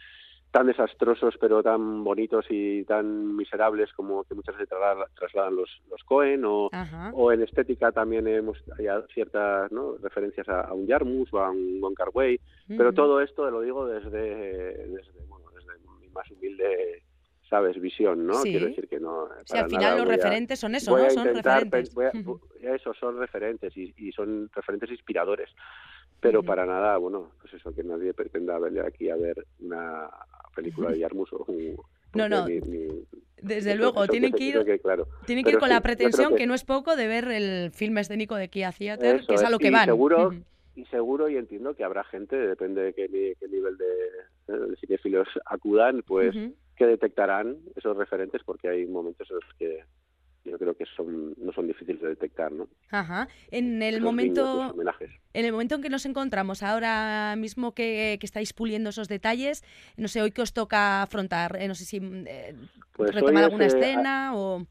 tan 0.50 0.66
desastrosos 0.66 1.36
pero 1.40 1.62
tan 1.62 2.02
bonitos 2.02 2.44
y 2.50 2.82
tan 2.82 3.36
miserables 3.36 3.92
como 3.92 4.24
que 4.24 4.34
muchas 4.34 4.56
veces 4.56 4.76
trasladan 5.14 5.54
los, 5.54 5.70
los 5.88 6.02
Cohen 6.02 6.44
o, 6.44 6.68
o 7.12 7.30
en 7.30 7.42
estética 7.42 7.92
también 7.92 8.26
hemos 8.26 8.58
hay 8.76 8.86
ciertas 9.12 9.70
¿no? 9.70 9.98
referencias 10.02 10.48
a, 10.48 10.72
un 10.72 10.88
Jarmus 10.88 11.32
o 11.32 11.38
a 11.38 11.48
un 11.48 11.80
Wong 11.80 11.94
Kar 11.94 12.08
Wai, 12.12 12.40
pero 12.66 12.92
todo 12.92 13.20
esto 13.20 13.48
lo 13.52 13.60
digo 13.60 13.86
desde, 13.86 14.88
desde, 14.88 15.12
bueno, 15.28 15.46
desde 15.54 15.78
mi 16.00 16.08
más 16.08 16.28
humilde 16.32 17.03
sabes 17.54 17.80
visión 17.80 18.26
no 18.26 18.42
quiero 18.42 18.66
decir 18.66 18.88
que 18.88 18.98
no 18.98 19.28
sí, 19.44 19.56
al 19.56 19.70
final 19.70 19.98
los 19.98 20.08
referentes 20.08 20.58
son 20.58 20.74
eso 20.74 20.96
no 20.96 21.08
son 21.08 21.26
referentes. 21.34 21.94
eso 22.62 22.94
son 22.94 23.18
referentes 23.18 23.76
y, 23.76 23.94
y, 23.96 24.10
son 24.10 24.50
referentes 24.52 24.90
inspiradores. 24.90 25.50
Pero 26.18 26.42
para 26.42 26.66
nada 26.66 26.96
bueno 26.96 27.30
pues 27.40 27.54
eso 27.54 27.72
que 27.72 27.84
nadie 27.84 28.12
pretenda 28.12 28.58
verle 28.58 28.80
aquí 28.80 29.08
a 29.08 29.14
ver 29.14 29.46
una 29.60 30.10
película 30.56 30.90
de 30.90 30.98
Yarmus 30.98 31.32
o 31.32 31.44
un, 31.46 31.76
no, 32.14 32.28
no. 32.28 32.46
Desde 33.40 33.74
luego, 33.74 34.06
tienen 34.06 34.32
que 34.32 34.44
ir, 34.44 34.64
tienen 35.26 35.44
que 35.44 35.50
ir 35.50 35.58
con 35.58 35.68
la 35.68 35.82
pretensión, 35.82 36.34
que... 36.34 36.46
no 36.46 36.54
es 36.54 36.64
poco, 36.64 36.96
de 36.96 37.06
ver 37.06 37.28
el 37.28 37.72
filme 37.72 38.00
escénico 38.00 38.36
de 38.36 38.48
Kia 38.48 38.72
Theater, 38.72 39.22
que 39.26 39.34
es 39.34 39.42
a 39.42 39.50
lo 39.50 39.58
que 39.58 39.70
van. 39.70 39.84
Seguro, 39.84 40.32
y 40.74 40.84
seguro 40.86 41.28
y 41.28 41.36
entiendo 41.36 41.74
que 41.74 41.84
habrá 41.84 42.04
gente, 42.04 42.36
depende 42.36 42.82
de 42.82 42.94
qué, 42.94 43.08
nivel 43.48 43.76
de, 43.76 44.56
de 44.56 44.76
cinefilos 44.76 45.28
acudan, 45.44 46.02
pues 46.06 46.34
que 46.76 46.86
detectarán 46.86 47.58
esos 47.76 47.96
referentes 47.96 48.42
porque 48.44 48.68
hay 48.68 48.86
momentos 48.86 49.28
en 49.30 49.36
los 49.36 49.54
que 49.58 49.84
yo 50.44 50.58
creo 50.58 50.76
que 50.76 50.84
son 50.96 51.34
no 51.38 51.52
son 51.52 51.66
difíciles 51.66 52.02
de 52.02 52.08
detectar, 52.08 52.52
¿no? 52.52 52.68
Ajá. 52.90 53.28
En 53.50 53.82
el 53.82 54.00
momento 54.00 54.74
en 55.32 55.44
el 55.44 55.52
momento 55.52 55.76
en 55.76 55.82
que 55.82 55.88
nos 55.88 56.04
encontramos 56.06 56.62
ahora 56.62 57.34
mismo 57.36 57.72
que, 57.72 58.18
estáis 58.20 58.52
puliendo 58.52 58.90
esos 58.90 59.08
detalles, 59.08 59.64
no 59.96 60.08
sé, 60.08 60.20
hoy 60.22 60.30
que 60.30 60.42
os 60.42 60.52
toca 60.52 61.02
afrontar, 61.02 61.56
eh, 61.60 61.68
no 61.68 61.74
sé 61.74 61.84
si 61.84 61.98
eh, 62.02 62.54
pues 62.92 63.14
retomar 63.14 63.44
alguna 63.44 63.66
escena 63.66 64.32
o 64.34 64.66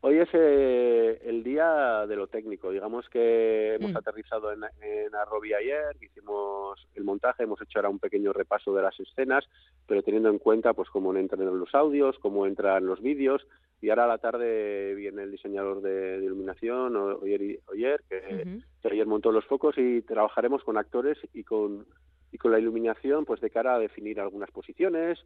Hoy 0.00 0.18
es 0.18 0.28
eh, 0.32 1.20
el 1.24 1.42
día 1.42 2.06
de 2.06 2.14
lo 2.14 2.28
técnico. 2.28 2.70
Digamos 2.70 3.08
que 3.08 3.74
hemos 3.74 3.92
mm. 3.92 3.96
aterrizado 3.96 4.52
en, 4.52 4.60
en 4.80 5.14
Arrobi 5.14 5.54
ayer, 5.54 5.96
hicimos 6.00 6.86
el 6.94 7.02
montaje, 7.02 7.42
hemos 7.42 7.60
hecho 7.60 7.78
ahora 7.78 7.88
un 7.88 7.98
pequeño 7.98 8.32
repaso 8.32 8.72
de 8.72 8.82
las 8.82 8.98
escenas, 9.00 9.44
pero 9.86 10.02
teniendo 10.04 10.28
en 10.28 10.38
cuenta 10.38 10.72
pues 10.72 10.88
cómo 10.90 11.16
entran 11.16 11.44
los 11.58 11.74
audios, 11.74 12.16
cómo 12.20 12.46
entran 12.46 12.86
los 12.86 13.02
vídeos. 13.02 13.44
Y 13.80 13.90
ahora 13.90 14.04
a 14.04 14.08
la 14.08 14.18
tarde 14.18 14.94
viene 14.94 15.22
el 15.22 15.32
diseñador 15.32 15.82
de, 15.82 16.20
iluminación, 16.22 16.96
Oyer, 16.96 17.60
Oyer 17.66 18.02
que, 18.08 18.60
que 18.80 18.88
ayer 18.88 19.06
montó 19.06 19.32
los 19.32 19.46
focos 19.46 19.76
y 19.78 20.02
trabajaremos 20.02 20.62
con 20.62 20.78
actores 20.78 21.18
y 21.32 21.42
con 21.42 21.86
y 22.30 22.38
con 22.38 22.52
la 22.52 22.58
iluminación 22.58 23.24
pues 23.24 23.40
de 23.40 23.50
cara 23.50 23.74
a 23.74 23.78
definir 23.78 24.20
algunas 24.20 24.50
posiciones 24.50 25.18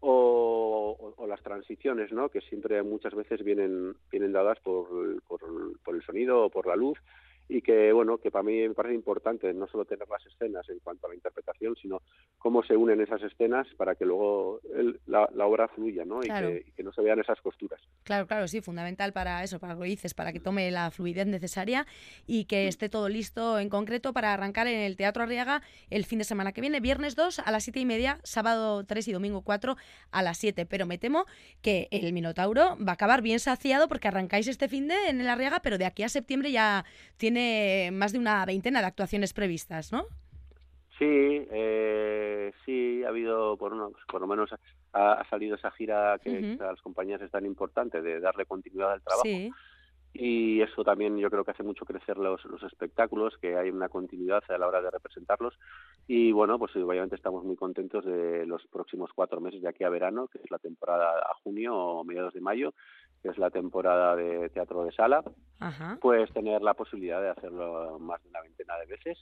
o, 0.00 1.14
las 1.28 1.42
transiciones, 1.42 2.10
¿no? 2.10 2.30
Que 2.30 2.40
siempre 2.40 2.82
muchas 2.82 3.14
veces 3.14 3.44
vienen 3.44 3.94
vienen 4.10 4.32
dadas 4.32 4.58
por, 4.60 4.86
por, 5.24 5.40
por 5.84 5.94
el 5.94 6.02
sonido 6.02 6.46
o 6.46 6.50
por 6.50 6.66
la 6.66 6.76
luz 6.76 6.98
y 7.48 7.62
que 7.62 7.92
bueno 7.92 8.18
que 8.18 8.30
para 8.30 8.42
mí 8.42 8.68
me 8.68 8.74
parece 8.74 8.94
importante 8.94 9.52
no 9.54 9.66
solo 9.66 9.86
tener 9.86 10.06
las 10.08 10.24
escenas 10.26 10.68
en 10.68 10.78
cuanto 10.80 11.06
a 11.06 11.10
la 11.10 11.14
interpretación 11.14 11.74
sino 11.76 12.02
cómo 12.36 12.62
se 12.62 12.76
unen 12.76 13.00
esas 13.00 13.22
escenas 13.22 13.66
para 13.76 13.94
que 13.94 14.04
luego 14.04 14.60
la, 15.06 15.24
obra 15.46 15.68
fluya 15.68 16.04
¿no? 16.04 16.20
Y, 16.22 16.28
que, 16.28 16.82
no 16.82 16.92
se 16.92 17.02
vean 17.02 17.18
esas 17.20 17.40
costuras. 17.40 17.80
Claro 18.04 18.26
claro 18.26 18.46
sí 18.48 18.60
fundamental 18.60 19.12
para 19.12 19.42
eso 19.42 19.58
para 19.58 19.74
lo 19.74 19.80
que 19.80 19.86
dices 19.86 20.12
para 20.12 20.32
que 20.32 20.40
tome 20.40 20.70
la 20.70 20.90
fluidez 20.90 21.26
necesaria 21.26 21.86
y 22.26 22.44
que 22.44 22.68
esté 22.68 22.90
todo 22.90 23.08
listo 23.08 23.58
en 23.58 23.70
concreto 23.70 24.12
para 24.12 24.34
arrancar 24.34 24.66
en 24.66 24.80
el 24.80 24.96
Teatro 24.96 25.22
Arriaga 25.22 25.62
el 25.88 26.04
fin 26.04 26.18
de 26.18 26.24
semana 26.24 26.52
que 26.52 26.60
viene 26.60 26.80
viernes 26.80 27.16
2 27.16 27.38
a 27.40 27.50
las 27.50 27.64
siete 27.64 27.80
y 27.80 27.86
media 27.86 28.20
sábado 28.24 28.84
3 28.84 29.08
y 29.08 29.12
domingo 29.12 29.40
4 29.40 29.76
a 30.10 30.22
las 30.22 30.36
7 30.36 30.66
pero 30.66 30.84
me 30.84 30.98
temo 30.98 31.24
que 31.62 31.88
el 31.90 32.12
Minotauro 32.12 32.76
va 32.76 32.92
a 32.92 32.94
acabar 32.94 33.22
bien 33.22 33.40
saciado 33.40 33.88
porque 33.88 34.08
arrancáis 34.08 34.48
este 34.48 34.68
fin 34.68 34.86
de 34.86 35.08
en 35.08 35.20
el 35.20 35.28
Arriaga 35.28 35.60
pero 35.60 35.78
de 35.78 35.86
aquí 35.86 36.02
a 36.02 36.10
septiembre 36.10 36.52
ya 36.52 36.84
tiene 37.16 37.37
más 37.92 38.12
de 38.12 38.18
una 38.18 38.44
veintena 38.44 38.80
de 38.80 38.86
actuaciones 38.86 39.32
previstas, 39.32 39.92
¿no? 39.92 40.04
Sí, 40.98 41.04
eh, 41.06 42.52
sí, 42.64 43.04
ha 43.04 43.08
habido, 43.08 43.56
por, 43.56 43.72
uno, 43.72 43.92
por 44.08 44.20
lo 44.20 44.26
menos 44.26 44.50
ha, 44.92 45.24
salido 45.30 45.54
esa 45.54 45.70
gira 45.70 46.18
que 46.22 46.58
a 46.60 46.64
las 46.64 46.82
compañías 46.82 47.22
es 47.22 47.30
tan 47.30 47.46
importante 47.46 48.02
de 48.02 48.18
darle 48.18 48.46
continuidad 48.46 48.92
al 48.92 49.02
trabajo. 49.02 49.54
Y 50.12 50.60
eso 50.62 50.82
también 50.82 51.16
yo 51.18 51.30
creo 51.30 51.44
que 51.44 51.52
hace 51.52 51.62
mucho 51.62 51.84
crecer 51.84 52.16
los, 52.16 52.44
los 52.46 52.62
espectáculos, 52.64 53.36
que 53.40 53.56
hay 53.56 53.70
una 53.70 53.88
continuidad 53.88 54.42
a 54.48 54.58
la 54.58 54.66
hora 54.66 54.80
de 54.80 54.90
representarlos. 54.90 55.54
Y 56.08 56.32
bueno, 56.32 56.58
pues 56.58 56.74
obviamente 56.74 57.14
estamos 57.14 57.44
muy 57.44 57.54
contentos 57.54 58.04
de 58.04 58.44
los 58.46 58.66
próximos 58.66 59.10
cuatro 59.14 59.40
meses 59.40 59.62
de 59.62 59.68
aquí 59.68 59.84
a 59.84 59.90
verano, 59.90 60.26
que 60.26 60.38
es 60.38 60.50
la 60.50 60.58
temporada 60.58 61.20
a 61.20 61.34
junio 61.44 61.76
o 61.76 62.04
mediados 62.04 62.34
de 62.34 62.40
mayo, 62.40 62.74
que 63.22 63.28
es 63.30 63.38
la 63.38 63.50
temporada 63.50 64.16
de 64.16 64.48
teatro 64.50 64.84
de 64.84 64.92
sala, 64.92 65.22
puedes 66.00 66.32
tener 66.32 66.62
la 66.62 66.74
posibilidad 66.74 67.20
de 67.20 67.30
hacerlo 67.30 67.98
más 67.98 68.22
de 68.22 68.28
una 68.28 68.42
veintena 68.42 68.76
de 68.78 68.86
veces 68.86 69.18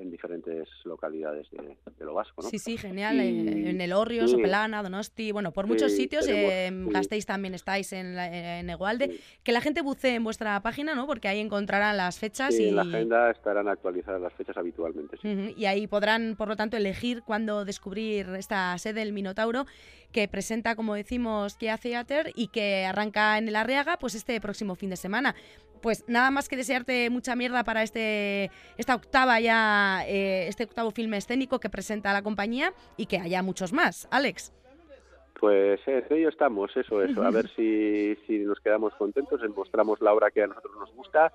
en 0.00 0.10
diferentes 0.10 0.68
localidades 0.84 1.48
de, 1.50 2.04
lo 2.04 2.14
vasco. 2.14 2.42
¿no? 2.42 2.48
Sí, 2.48 2.58
sí, 2.58 2.76
genial. 2.76 3.18
en, 3.20 3.80
el 3.80 3.92
Orrio, 3.92 4.28
Sopelana, 4.28 4.82
Donosti, 4.82 5.32
bueno, 5.32 5.52
por 5.52 5.66
muchos 5.66 5.92
sitios. 5.92 6.26
en 6.28 6.88
Gasteiz 6.88 7.26
también 7.26 7.54
estáis 7.54 7.92
en, 7.92 8.18
en 8.18 8.70
Egualde. 8.70 9.18
Que 9.42 9.52
la 9.52 9.60
gente 9.60 9.82
bucee 9.82 10.14
en 10.14 10.24
vuestra 10.24 10.60
página, 10.60 10.94
¿no? 10.94 11.06
Porque 11.06 11.28
ahí 11.28 11.40
encontrarán 11.40 11.96
las 11.96 12.18
fechas. 12.18 12.58
y 12.58 12.68
en 12.68 12.76
la 12.76 12.82
agenda 12.82 13.30
estarán 13.30 13.68
actualizadas 13.68 14.20
las 14.20 14.32
fechas 14.34 14.56
habitualmente. 14.56 15.18
Y 15.56 15.64
ahí 15.64 15.86
podrán, 15.86 16.36
por 16.36 16.48
lo 16.48 16.56
tanto, 16.56 16.76
elegir 16.76 17.22
cuándo 17.22 17.64
descubrir 17.64 18.28
esta 18.36 18.76
sede 18.78 19.00
del 19.00 19.12
Minotauro 19.12 19.66
que 20.12 20.28
presenta, 20.28 20.74
como 20.74 20.94
decimos, 20.94 21.56
Kia 21.56 21.76
Theater 21.76 22.32
y 22.34 22.48
que 22.48 22.84
arranca 22.86 23.38
en 23.38 23.48
el 23.48 23.56
Arriaga 23.56 23.98
pues 23.98 24.14
este 24.14 24.40
próximo 24.40 24.74
fin 24.74 24.90
de 24.90 24.96
semana. 24.96 25.34
Pues 25.82 26.04
nada 26.08 26.30
más 26.30 26.48
que 26.48 26.56
desearte 26.56 27.08
mucha 27.10 27.36
mierda 27.36 27.62
para 27.62 27.82
este 27.82 28.50
esta 28.76 28.96
octava 28.96 29.38
ya, 29.38 30.04
eh, 30.06 30.48
este 30.48 30.64
octavo 30.64 30.90
filme 30.90 31.16
escénico 31.16 31.60
que 31.60 31.70
presenta 31.70 32.12
la 32.12 32.22
compañía 32.22 32.72
y 32.96 33.06
que 33.06 33.18
haya 33.18 33.42
muchos 33.42 33.72
más. 33.72 34.08
Alex. 34.10 34.52
Pues 35.38 35.80
en 35.86 36.04
ello 36.10 36.30
estamos, 36.30 36.76
eso, 36.76 37.00
eso. 37.00 37.22
A 37.22 37.30
ver 37.30 37.48
si, 37.54 38.16
si 38.26 38.38
nos 38.40 38.58
quedamos 38.58 38.92
contentos, 38.94 39.40
mostramos 39.54 40.00
la 40.00 40.12
obra 40.12 40.32
que 40.32 40.42
a 40.42 40.48
nosotros 40.48 40.74
nos 40.80 40.92
gusta 40.94 41.32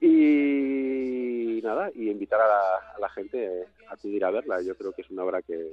y 0.00 1.60
nada, 1.62 1.90
y 1.94 2.08
invitar 2.08 2.40
a 2.40 2.46
la, 2.46 2.94
a 2.96 3.00
la 3.00 3.08
gente 3.10 3.66
a 3.90 3.94
acudir 3.94 4.24
a 4.24 4.30
verla. 4.30 4.62
Yo 4.62 4.74
creo 4.76 4.92
que 4.92 5.02
es 5.02 5.10
una 5.10 5.24
obra 5.24 5.42
que, 5.42 5.72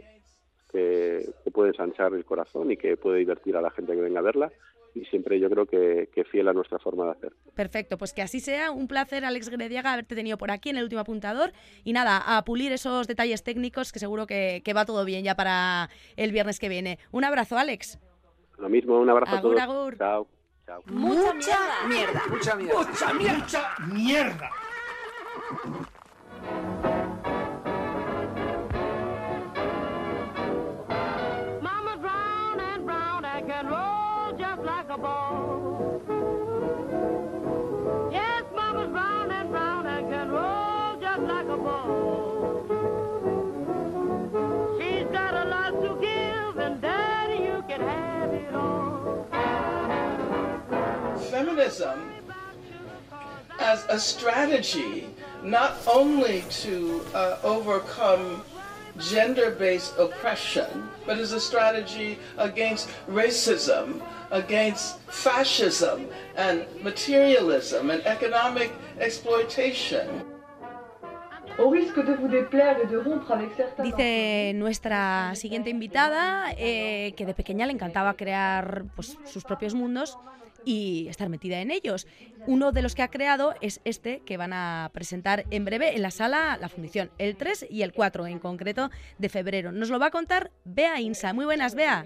que, 0.71 1.33
puede 1.53 1.69
ensanchar 1.69 2.13
el 2.13 2.25
corazón 2.25 2.71
y 2.71 2.77
que 2.77 2.97
puede 2.97 3.19
divertir 3.19 3.55
a 3.55 3.61
la 3.61 3.71
gente 3.71 3.93
que 3.93 4.01
venga 4.01 4.19
a 4.19 4.23
verla 4.23 4.51
y 4.95 5.03
siempre 5.05 5.39
yo 5.39 5.49
creo 5.49 5.65
que, 5.65 6.25
fiel 6.31 6.47
a 6.47 6.53
nuestra 6.53 6.79
forma 6.79 7.05
de 7.05 7.11
hacer. 7.11 7.33
Perfecto, 7.53 7.97
pues 7.97 8.13
que 8.13 8.21
así 8.21 8.39
sea. 8.39 8.71
Un 8.71 8.87
placer, 8.87 9.25
Alex 9.25 9.49
Grediaga, 9.49 9.91
haberte 9.91 10.15
tenido 10.15 10.37
por 10.37 10.51
aquí 10.51 10.69
en 10.69 10.77
el 10.77 10.83
último 10.83 11.01
apuntador. 11.01 11.51
Y 11.83 11.91
nada, 11.91 12.37
a 12.37 12.43
pulir 12.45 12.71
esos 12.71 13.05
detalles 13.05 13.43
técnicos 13.43 13.91
que 13.91 13.99
seguro 13.99 14.25
que, 14.25 14.63
va 14.75 14.85
todo 14.85 15.03
bien 15.03 15.23
ya 15.25 15.35
para 15.35 15.89
el 16.15 16.31
viernes 16.31 16.59
que 16.59 16.69
viene. 16.69 16.97
Un 17.11 17.25
abrazo, 17.25 17.57
Alex. 17.57 17.99
Lo 18.57 18.69
mismo, 18.69 18.97
un 18.97 19.09
abrazo 19.09 19.35
a 19.35 19.41
todos. 19.41 19.97
Chao. 19.97 20.27
Chao. 20.65 20.81
Mucha, 20.85 21.59
mierda. 21.89 22.21
Mucha 22.29 22.55
mierda. 22.55 22.79
Mucha 22.79 23.13
mierda. 23.13 23.37
Mucha 23.37 23.75
mierda. 23.93 24.49
Feminism 51.75 52.11
as 53.59 53.85
a 53.89 53.99
strategy 53.99 55.07
not 55.43 55.77
only 55.87 56.43
to 56.49 57.01
uh, 57.13 57.37
overcome 57.43 58.41
gender-based 58.97 59.97
oppression, 59.97 60.89
but 61.05 61.17
as 61.17 61.33
a 61.33 61.39
strategy 61.39 62.17
against 62.37 62.89
racism, 63.09 64.01
against 64.31 64.99
fascism 65.07 66.07
and 66.35 66.65
materialism 66.81 67.89
and 67.91 68.05
economic 68.05 68.71
exploitation. 68.99 70.23
Dice 73.81 74.53
nuestra 74.55 75.35
siguiente 75.35 75.69
invitada 75.69 76.51
eh, 76.57 77.13
que 77.15 77.25
de 77.25 77.33
pequeña 77.33 77.65
le 77.65 77.71
encantaba 77.71 78.15
crear 78.15 78.83
pues, 78.95 79.17
sus 79.23 79.45
propios 79.45 79.73
mundos 79.73 80.17
y 80.65 81.07
estar 81.07 81.29
metida 81.29 81.61
en 81.61 81.71
ellos. 81.71 82.07
Uno 82.47 82.71
de 82.71 82.81
los 82.81 82.95
que 82.95 83.03
ha 83.03 83.09
creado 83.09 83.55
es 83.61 83.81
este 83.85 84.19
que 84.25 84.37
van 84.37 84.53
a 84.53 84.89
presentar 84.93 85.45
en 85.51 85.65
breve 85.65 85.95
en 85.95 86.01
la 86.01 86.11
sala 86.11 86.57
La 86.59 86.69
Fundición, 86.69 87.11
el 87.17 87.37
3 87.37 87.67
y 87.69 87.83
el 87.83 87.93
4 87.93 88.27
en 88.27 88.39
concreto 88.39 88.89
de 89.17 89.29
febrero. 89.29 89.71
Nos 89.71 89.89
lo 89.89 89.99
va 89.99 90.07
a 90.07 90.11
contar 90.11 90.51
Bea 90.63 90.99
Insa. 90.99 91.33
Muy 91.33 91.45
buenas, 91.45 91.75
Bea. 91.75 92.05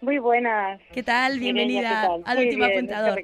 Muy 0.00 0.18
buenas. 0.18 0.80
¿Qué 0.92 1.02
tal? 1.02 1.38
Bienvenida 1.40 2.08
al 2.24 2.38
último 2.38 2.64
apuntador. 2.64 3.22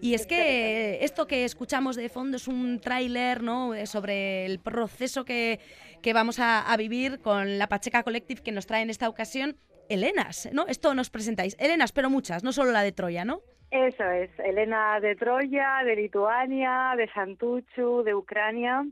Y 0.00 0.14
es 0.14 0.26
que 0.26 0.98
esto 1.02 1.26
que 1.26 1.44
escuchamos 1.44 1.96
de 1.96 2.08
fondo 2.08 2.36
es 2.36 2.48
un 2.48 2.80
tráiler 2.80 3.42
¿no? 3.42 3.74
sobre 3.86 4.46
el 4.46 4.58
proceso 4.60 5.24
que, 5.24 5.58
que 6.02 6.12
vamos 6.12 6.38
a, 6.38 6.60
a 6.60 6.76
vivir 6.76 7.20
con 7.20 7.58
la 7.58 7.68
Pacheca 7.68 8.02
Collective 8.02 8.42
que 8.42 8.52
nos 8.52 8.66
trae 8.66 8.82
en 8.82 8.90
esta 8.90 9.08
ocasión 9.08 9.56
Elenas, 9.88 10.48
¿no? 10.52 10.66
Esto 10.68 10.94
nos 10.94 11.10
presentáis. 11.10 11.56
Elenas, 11.58 11.92
pero 11.92 12.08
muchas, 12.08 12.42
no 12.42 12.52
solo 12.52 12.72
la 12.72 12.82
de 12.82 12.92
Troya, 12.92 13.24
¿no? 13.24 13.42
Eso 13.72 14.04
es, 14.10 14.28
Elena 14.38 15.00
de 15.00 15.16
Troya, 15.16 15.82
de 15.82 15.96
Lituania, 15.96 16.92
de 16.94 17.08
Santuchu, 17.08 18.02
de 18.02 18.14
Ucrania. 18.14 18.84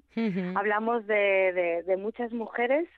Hablamos 0.55 1.07
de, 1.07 1.85
de, 1.87 1.97
muchas 1.99 2.33
mujeres, 2.33 2.89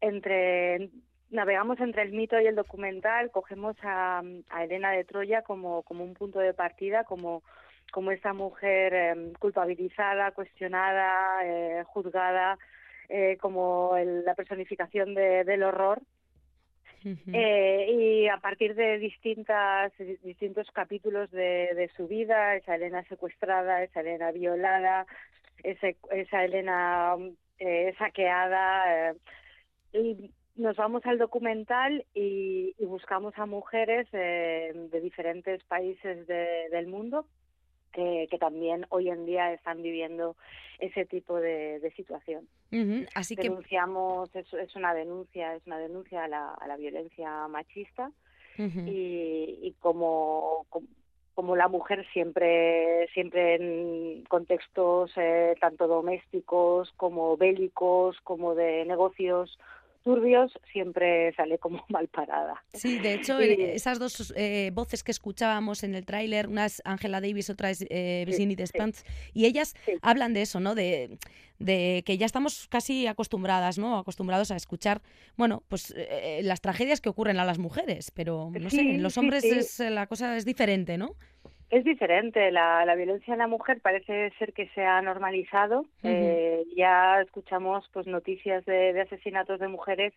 entre 0.00 0.90
navegamos 1.30 1.78
entre 1.78 2.02
el 2.02 2.10
mito 2.10 2.40
y 2.40 2.48
el 2.48 2.56
documental, 2.56 3.30
cogemos 3.30 3.76
a, 3.84 4.20
a 4.50 4.64
Elena 4.64 4.90
de 4.90 5.04
Troya 5.04 5.42
como, 5.42 5.84
como 5.84 6.02
un 6.02 6.14
punto 6.14 6.40
de 6.40 6.54
partida, 6.54 7.04
como, 7.04 7.44
como 7.92 8.10
esta 8.10 8.32
mujer 8.32 8.92
em, 8.92 9.32
culpabilizada, 9.34 10.32
cuestionada, 10.32 11.38
eh, 11.44 11.84
juzgada, 11.86 12.58
eh, 13.08 13.36
como 13.40 13.94
la 13.96 14.34
personificación 14.34 15.14
del 15.14 15.62
horror 15.62 16.02
eh, 17.04 17.86
y 17.90 18.28
a 18.28 18.38
partir 18.38 18.74
de 18.74 18.98
distintas, 18.98 19.92
distintos 20.22 20.70
capítulos 20.72 21.30
de, 21.30 21.90
su 21.96 22.06
vida, 22.06 22.56
esa 22.56 22.76
Elena 22.76 23.04
secuestrada, 23.04 23.82
esa 23.82 24.00
Elena 24.00 24.30
violada, 24.32 25.06
esa 25.62 26.44
Elena 26.44 27.16
eh, 27.58 27.94
saqueada, 27.98 29.10
eh, 29.10 29.14
y 29.92 30.30
nos 30.56 30.76
vamos 30.76 31.04
al 31.06 31.18
documental 31.18 32.04
y, 32.14 32.74
buscamos 32.84 33.32
a 33.38 33.46
mujeres 33.46 34.10
de 34.10 35.00
diferentes 35.00 35.64
países 35.64 36.26
del 36.26 36.86
mundo 36.88 37.26
que, 37.92 38.28
también 38.40 38.86
hoy 38.88 39.08
en 39.08 39.26
día 39.26 39.52
están 39.52 39.82
viviendo 39.82 40.36
ese 40.78 41.04
tipo 41.04 41.36
de, 41.36 41.92
situación. 41.96 42.48
Así 43.14 43.36
que 43.36 43.42
denunciamos 43.42 44.34
es, 44.34 44.52
es, 44.54 44.74
una 44.74 44.94
denuncia 44.94 45.54
es 45.54 45.66
una 45.66 45.78
denuncia 45.78 46.24
a 46.24 46.28
la, 46.28 46.50
a 46.54 46.66
la 46.66 46.76
violencia 46.76 47.46
machista 47.48 48.10
y, 48.56 49.74
como, 49.80 50.66
como, 51.34 51.56
la 51.56 51.68
mujer 51.68 52.06
siempre 52.12 53.08
siempre 53.14 53.54
en 53.56 54.24
contextos 54.24 55.12
eh, 55.16 55.54
tanto 55.60 55.86
domésticos 55.86 56.92
como 56.96 57.36
bélicos 57.36 58.20
como 58.22 58.54
de 58.54 58.84
negocios 58.84 59.58
turbios 60.02 60.52
siempre 60.72 61.32
sale 61.34 61.58
como 61.58 61.84
mal 61.88 62.08
parada. 62.08 62.62
Sí, 62.72 62.98
de 62.98 63.14
hecho, 63.14 63.38
esas 63.40 63.98
dos 63.98 64.32
eh, 64.36 64.70
voces 64.72 65.02
que 65.02 65.10
escuchábamos 65.10 65.82
en 65.82 65.94
el 65.94 66.04
tráiler, 66.04 66.48
una 66.48 66.66
es 66.66 66.82
Angela 66.84 67.20
Davis, 67.20 67.50
otra 67.50 67.70
es 67.70 67.84
eh, 67.88 68.24
Virginie 68.26 68.56
Despentes, 68.56 69.04
y 69.32 69.46
ellas 69.46 69.74
hablan 70.00 70.34
de 70.34 70.42
eso, 70.42 70.60
¿no? 70.60 70.74
De, 70.74 71.18
de, 71.58 72.02
que 72.04 72.18
ya 72.18 72.26
estamos 72.26 72.68
casi 72.68 73.06
acostumbradas, 73.06 73.78
¿no? 73.78 73.98
Acostumbrados 73.98 74.50
a 74.50 74.56
escuchar, 74.56 75.02
bueno, 75.36 75.62
pues 75.68 75.94
eh, 75.96 76.40
las 76.42 76.60
tragedias 76.60 77.00
que 77.00 77.08
ocurren 77.08 77.38
a 77.38 77.44
las 77.44 77.58
mujeres, 77.58 78.10
pero 78.10 78.50
no 78.52 78.70
sé, 78.70 78.80
en 78.80 79.02
los 79.02 79.16
hombres 79.18 79.44
es, 79.44 79.78
la 79.78 80.06
cosa 80.06 80.36
es 80.36 80.44
diferente, 80.44 80.98
¿no? 80.98 81.16
Es 81.72 81.84
diferente, 81.84 82.50
la, 82.50 82.84
la, 82.84 82.94
violencia 82.94 83.32
en 83.32 83.38
la 83.38 83.46
mujer 83.46 83.80
parece 83.80 84.30
ser 84.38 84.52
que 84.52 84.68
se 84.74 84.84
ha 84.84 85.00
normalizado. 85.00 85.86
eh, 86.02 86.64
ya 86.76 87.22
escuchamos 87.22 87.88
pues 87.94 88.06
noticias 88.06 88.62
de, 88.66 88.92
de, 88.92 89.00
asesinatos 89.00 89.58
de 89.58 89.68
mujeres 89.68 90.12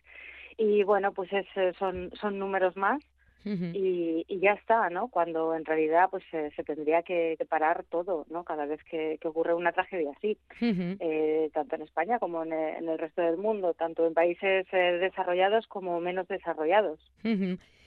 y 0.58 0.82
bueno, 0.82 1.12
pues 1.12 1.32
es, 1.32 1.46
son, 1.78 2.10
son 2.20 2.38
números 2.38 2.76
más. 2.76 3.02
y, 3.42 4.26
y, 4.28 4.38
ya 4.40 4.52
está, 4.52 4.90
¿no? 4.90 5.08
Cuando 5.08 5.54
en 5.54 5.64
realidad 5.64 6.08
pues 6.10 6.24
se, 6.30 6.50
se 6.50 6.62
tendría 6.62 7.02
que, 7.02 7.36
que, 7.38 7.46
parar 7.46 7.84
todo, 7.84 8.26
¿no? 8.28 8.44
Cada 8.44 8.66
vez 8.66 8.84
que, 8.84 9.16
que 9.18 9.28
ocurre 9.28 9.54
una 9.54 9.72
tragedia 9.72 10.10
así, 10.14 10.36
eh, 10.60 11.48
tanto 11.54 11.76
en 11.76 11.82
España 11.82 12.18
como 12.18 12.42
en 12.42 12.52
el, 12.52 12.76
en 12.76 12.88
el, 12.90 12.98
resto 12.98 13.22
del 13.22 13.38
mundo, 13.38 13.72
tanto 13.72 14.06
en 14.06 14.12
países 14.12 14.66
eh, 14.72 14.98
desarrollados 15.00 15.66
como 15.68 16.00
menos 16.00 16.28
desarrollados 16.28 17.00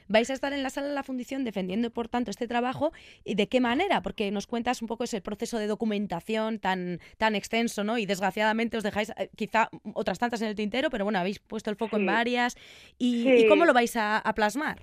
vais 0.10 0.30
a 0.30 0.34
estar 0.34 0.52
en 0.52 0.63
la 0.63 0.69
sala 0.69 0.89
de 0.89 0.95
la 0.95 1.04
fundición 1.04 1.45
defendiendo, 1.45 1.89
por 1.91 2.10
tanto, 2.10 2.32
este 2.32 2.48
trabajo. 2.48 2.91
¿Y 3.24 3.36
de 3.36 3.48
qué 3.48 3.62
manera? 3.62 4.02
Porque 4.02 4.30
nos 4.32 4.48
cuentas 4.48 4.82
un 4.82 4.88
poco 4.89 5.06
ese 5.06 5.22
proceso 5.22 5.58
de 5.58 5.67
documentación 5.67 6.60
tan, 6.60 7.00
tan 7.17 7.36
extenso, 7.36 7.84
¿no? 7.86 7.98
Y 7.98 8.06
desgraciadamente 8.06 8.76
os 8.76 8.84
dejáis 8.84 9.13
eh, 9.17 9.30
quizá 9.38 9.69
otras 9.93 10.19
tantas 10.19 10.41
en 10.41 10.50
el 10.50 10.56
tintero, 10.56 10.89
pero 10.89 11.06
bueno, 11.06 11.19
habéis 11.19 11.39
puesto 11.39 11.69
el 11.69 11.78
foco 11.78 11.95
en 11.95 12.06
varias. 12.06 12.58
¿Y, 12.98 13.48
cómo 13.48 13.65
lo 13.65 13.74
vais 13.74 13.95
a, 13.95 14.17
a 14.17 14.34
plasmar? 14.34 14.82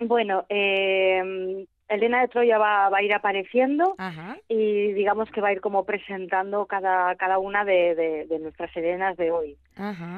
Bueno, 0.00 0.46
eh, 0.48 1.66
Elena 1.88 2.20
de 2.22 2.28
Troya 2.28 2.58
va, 2.58 2.88
va 2.88 2.98
a 2.98 3.02
ir 3.02 3.12
apareciendo 3.12 3.94
y 4.48 4.92
digamos 4.92 5.30
que 5.30 5.40
va 5.40 5.48
a 5.48 5.52
ir 5.52 5.60
como 5.60 5.84
presentando 5.84 6.66
cada, 6.66 7.14
cada 7.16 7.38
una 7.38 7.64
de, 7.64 8.26
de, 8.28 8.38
nuestras 8.38 8.74
Elenas 8.76 9.16
de 9.16 9.30
hoy. 9.30 9.56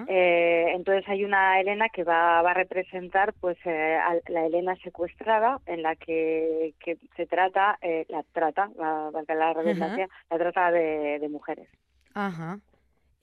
Eh, 0.08 0.72
entonces 0.74 1.08
hay 1.08 1.24
una 1.24 1.60
Elena 1.60 1.88
que 1.88 2.04
va, 2.04 2.40
va 2.42 2.52
a 2.52 2.54
representar 2.54 3.32
pues 3.40 3.58
eh, 3.64 3.96
a 3.96 4.14
la 4.30 4.46
Elena 4.46 4.76
secuestrada 4.76 5.60
en 5.66 5.82
la 5.82 5.96
que, 5.96 6.74
que 6.78 6.98
se 7.16 7.26
trata, 7.26 7.78
eh, 7.82 8.06
la 8.08 8.22
trata, 8.32 8.70
la, 8.78 9.10
la 9.12 9.52
redundancia, 9.52 10.08
la 10.30 10.38
trata 10.38 10.70
de, 10.70 11.18
de 11.18 11.28
mujeres. 11.28 11.68
Ajá. 12.14 12.58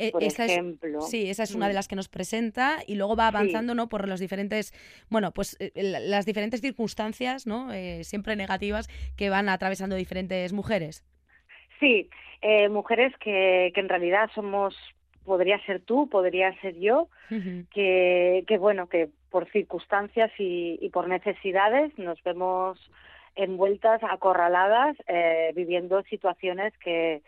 E, 0.07 0.11
por 0.11 0.23
ejemplo. 0.23 1.01
sí, 1.01 1.29
esa 1.29 1.43
es 1.43 1.55
una 1.55 1.67
de 1.67 1.73
mm. 1.73 1.75
las 1.75 1.87
que 1.87 1.95
nos 1.95 2.09
presenta 2.09 2.79
y 2.85 2.95
luego 2.95 3.15
va 3.15 3.27
avanzando, 3.27 3.73
¿no? 3.75 3.87
Por 3.87 4.07
los 4.07 4.19
diferentes, 4.19 4.73
bueno, 5.09 5.31
pues 5.31 5.57
eh, 5.59 5.71
las 5.75 6.25
diferentes 6.25 6.61
circunstancias, 6.61 7.47
¿no? 7.47 7.71
Eh, 7.71 8.03
siempre 8.03 8.35
negativas 8.35 8.87
que 9.17 9.29
van 9.29 9.49
atravesando 9.49 9.95
diferentes 9.95 10.51
mujeres. 10.53 11.03
Sí, 11.79 12.09
eh, 12.41 12.69
mujeres 12.69 13.13
que, 13.19 13.71
que 13.73 13.79
en 13.79 13.89
realidad 13.89 14.29
somos, 14.35 14.75
podría 15.25 15.63
ser 15.65 15.81
tú, 15.81 16.09
podría 16.09 16.53
ser 16.61 16.77
yo, 16.79 17.09
que, 17.73 18.43
que 18.47 18.57
bueno, 18.59 18.87
que 18.87 19.09
por 19.31 19.49
circunstancias 19.49 20.31
y, 20.37 20.77
y 20.81 20.89
por 20.89 21.07
necesidades 21.07 21.97
nos 21.97 22.21
vemos 22.23 22.79
envueltas, 23.35 24.03
acorraladas, 24.03 24.95
viviendo 25.55 26.03
situaciones 26.03 26.71
que, 26.77 27.23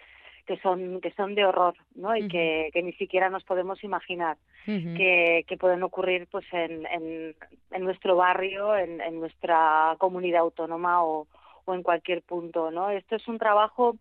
que 0.46 0.58
son 0.58 1.02
que 1.02 1.12
son 1.12 1.36
de 1.36 1.46
horror 1.46 1.76
no 1.96 2.16
y 2.16 2.28
que, 2.28 2.70
que, 2.74 2.84
ni 2.84 2.94
siquiera 2.94 3.30
nos 3.30 3.44
podemos 3.44 3.84
imaginar 3.84 4.38
que, 4.66 5.46
que, 5.48 5.58
pueden 5.58 5.84
ocurrir 5.84 6.28
pues 6.32 6.46
en, 6.52 6.86
en, 6.88 7.36
en 7.72 7.84
nuestro 7.84 8.16
barrio 8.16 8.76
en, 8.76 9.02
en, 9.02 9.20
nuestra 9.20 9.96
comunidad 9.98 10.42
autónoma 10.42 11.04
o, 11.04 11.28
o 11.66 11.74
en 11.74 11.84
cualquier 11.84 12.22
punto 12.22 12.72
no 12.72 12.90
esto 12.90 13.16
es 13.16 13.28
un 13.28 13.38
trabajo 13.38 13.98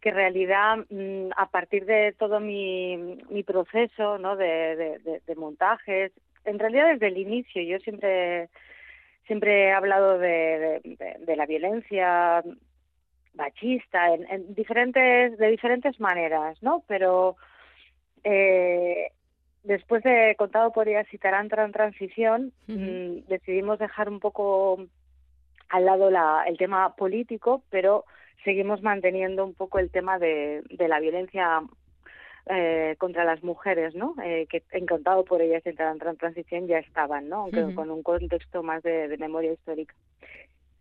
que 0.00 0.10
en 0.10 0.14
realidad 0.14 0.78
mm, 0.90 1.30
a 1.36 1.46
partir 1.46 1.84
de 1.84 2.14
todo 2.18 2.40
mi, 2.40 2.96
mi 3.30 3.42
proceso 3.42 4.18
no 4.18 4.36
de, 4.36 4.98
de, 5.04 5.20
de, 5.26 5.34
montajes 5.36 6.12
en 6.44 6.58
realidad 6.58 6.92
desde 6.92 7.08
el 7.08 7.18
inicio 7.18 7.62
yo 7.62 7.78
siempre 7.78 8.48
siempre 9.26 9.68
he 9.68 9.72
hablado 9.72 10.18
de, 10.18 10.80
de, 10.84 11.16
de, 11.18 11.36
la 11.36 11.44
violencia 11.44 12.42
machista, 13.38 14.12
en, 14.14 14.22
en, 14.30 14.54
diferentes, 14.54 15.38
de 15.38 15.48
diferentes 15.48 15.98
maneras, 16.00 16.62
¿no? 16.62 16.82
Pero 16.86 17.36
eh, 18.24 19.12
después 19.62 20.02
de 20.02 20.34
Contado 20.36 20.72
por 20.72 20.88
ella 20.88 21.06
y 21.10 21.18
Tarantra 21.18 21.64
en 21.64 21.72
transición, 21.72 22.52
mmm, 22.66 23.26
decidimos 23.28 23.78
dejar 23.78 24.08
un 24.08 24.20
poco 24.20 24.78
al 25.70 25.84
lado 25.84 26.10
la, 26.10 26.44
el 26.46 26.56
tema 26.56 26.94
político, 26.96 27.62
pero 27.70 28.04
seguimos 28.44 28.82
manteniendo 28.82 29.44
un 29.44 29.54
poco 29.54 29.78
el 29.78 29.90
tema 29.90 30.18
de, 30.18 30.62
de 30.70 30.88
la 30.88 31.00
violencia 31.00 31.62
eh, 32.50 32.94
contra 32.98 33.24
las 33.24 33.42
mujeres, 33.42 33.94
¿no? 33.94 34.14
Eh, 34.24 34.46
que 34.48 34.62
en 34.72 34.86
Contado 34.86 35.24
por 35.24 35.42
ellas 35.42 35.62
y 35.66 35.72
Tarantra 35.74 36.10
en 36.10 36.16
transición 36.16 36.66
ya 36.66 36.78
estaban, 36.78 37.28
¿no? 37.28 37.42
Aunque 37.42 37.62
uh 37.62 37.68
-huh. 37.68 37.74
con 37.74 37.90
un 37.90 38.02
contexto 38.02 38.62
más 38.62 38.82
de, 38.82 39.08
de 39.08 39.18
memoria 39.18 39.52
histórica. 39.52 39.94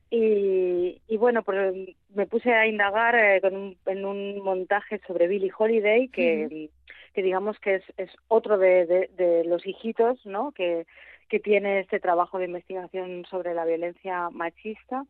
Y, 0.09 1.01
y, 1.07 1.17
bueno, 1.17 1.43
pues 1.43 1.75
me 2.15 2.25
puse 2.27 2.53
a 2.53 2.65
indagar 2.65 3.15
eh, 3.15 3.41
con 3.41 3.55
un, 3.55 3.77
en 3.85 4.05
un 4.05 4.41
montaje 4.41 5.01
sobre 5.05 5.27
Billie 5.27 5.51
Holiday, 5.57 6.07
que, 6.07 6.69
que 7.13 7.21
digamos 7.21 7.59
que 7.59 7.75
es, 7.75 7.83
es 7.97 8.09
otro 8.29 8.57
de, 8.57 8.85
de, 8.85 9.09
de, 9.17 9.43
los 9.43 9.65
hijitos 9.65 10.25
¿no? 10.25 10.53
que, 10.53 10.85
que 11.27 11.39
tiene 11.39 11.81
este 11.81 11.99
trabajo 11.99 12.39
de 12.39 12.45
investigación 12.45 13.25
sobre 13.29 13.53
la 13.53 13.65
violencia 13.65 14.29
machista. 14.29 15.03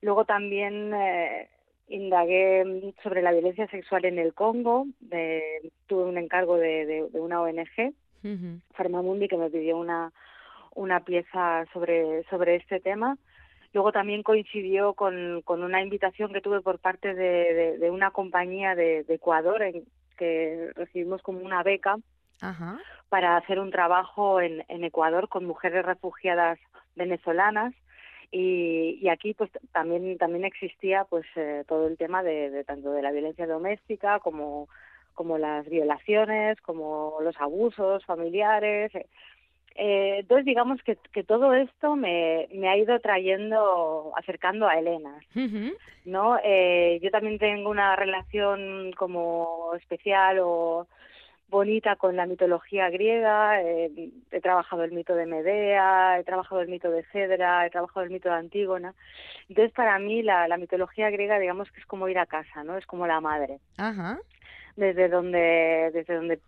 Luego 0.00 0.24
también 0.24 0.94
eh, 0.94 1.48
indagué 1.88 2.94
sobre 3.02 3.20
la 3.20 3.32
violencia 3.32 3.66
sexual 3.68 4.06
en 4.06 4.18
el 4.18 4.32
Congo, 4.32 4.86
de, 5.00 5.70
tuve 5.86 6.04
un 6.04 6.16
encargo 6.16 6.56
de, 6.56 6.86
de, 6.86 7.08
de 7.10 7.20
una 7.20 7.42
ONG, 7.42 7.58
uh 7.58 8.28
-huh. 8.28 8.60
Farmamundi, 8.72 9.28
que 9.28 9.36
me 9.36 9.50
pidió 9.50 9.76
una, 9.76 10.12
una 10.74 11.00
pieza 11.00 11.66
sobre, 11.74 12.22
sobre 12.30 12.56
este 12.56 12.80
tema 12.80 13.18
Luego 13.72 13.92
también 13.92 14.22
coincidió 14.22 14.94
con, 14.94 15.42
con 15.42 15.62
una 15.62 15.82
invitación 15.82 16.32
que 16.32 16.40
tuve 16.40 16.60
por 16.60 16.78
parte 16.80 17.14
de, 17.14 17.78
de, 17.78 17.90
una 17.90 18.10
compañía 18.10 18.74
de, 18.74 19.04
Ecuador 19.08 19.62
en 19.62 19.84
que 20.18 20.70
recibimos 20.74 21.22
como 21.22 21.40
una 21.40 21.62
beca 21.62 21.96
para 23.08 23.36
hacer 23.36 23.60
un 23.60 23.70
trabajo 23.70 24.40
en, 24.40 24.64
en 24.68 24.84
Ecuador 24.84 25.28
con 25.28 25.44
mujeres 25.44 25.84
refugiadas 25.84 26.58
venezolanas. 26.96 27.74
Y, 28.32 28.98
y 29.02 29.08
aquí 29.08 29.34
pues 29.34 29.50
también 29.72 30.16
también 30.16 30.44
existía 30.44 31.04
pues 31.04 31.26
eh, 31.34 31.64
todo 31.66 31.88
el 31.88 31.96
tema 31.96 32.22
de, 32.22 32.50
de, 32.50 32.62
tanto 32.62 32.92
de 32.92 33.02
la 33.02 33.10
violencia 33.10 33.46
doméstica 33.46 34.20
como 34.20 34.68
como 35.14 35.36
las 35.36 35.68
violaciones 35.68 36.60
como 36.60 37.18
los 37.22 37.36
abusos 37.40 38.04
familiares 38.04 38.92
eh, 39.76 40.16
entonces 40.20 40.44
digamos 40.44 40.82
que, 40.82 40.96
que 41.12 41.24
todo 41.24 41.54
esto 41.54 41.96
me, 41.96 42.48
me 42.52 42.68
ha 42.68 42.76
ido 42.76 42.98
trayendo 43.00 44.12
acercando 44.16 44.68
a 44.68 44.78
Elena 44.78 45.14
no 46.04 46.38
eh, 46.42 46.98
yo 47.02 47.10
también 47.10 47.38
tengo 47.38 47.70
una 47.70 47.96
relación 47.96 48.92
como 48.96 49.72
especial 49.76 50.38
o 50.42 50.86
bonita 51.50 51.96
con 51.96 52.16
la 52.16 52.26
mitología 52.26 52.88
griega. 52.88 53.60
Eh, 53.60 54.10
he 54.30 54.40
trabajado 54.40 54.84
el 54.84 54.92
mito 54.92 55.14
de 55.14 55.26
Medea, 55.26 56.18
he 56.18 56.24
trabajado 56.24 56.62
el 56.62 56.68
mito 56.68 56.90
de 56.90 57.04
Cedra, 57.12 57.66
he 57.66 57.70
trabajado 57.70 58.04
el 58.04 58.10
mito 58.10 58.28
de 58.28 58.36
Antígona. 58.36 58.94
Entonces, 59.48 59.72
para 59.74 59.98
mí, 59.98 60.22
la, 60.22 60.48
la 60.48 60.56
mitología 60.56 61.10
griega, 61.10 61.38
digamos 61.38 61.70
que 61.72 61.80
es 61.80 61.86
como 61.86 62.08
ir 62.08 62.18
a 62.18 62.26
casa, 62.26 62.64
¿no? 62.64 62.78
Es 62.78 62.86
como 62.86 63.06
la 63.06 63.20
madre. 63.20 63.58
Ajá. 63.76 64.18
Desde 64.76 65.08
donde, 65.08 65.90
desde 65.92 66.14
donde 66.14 66.40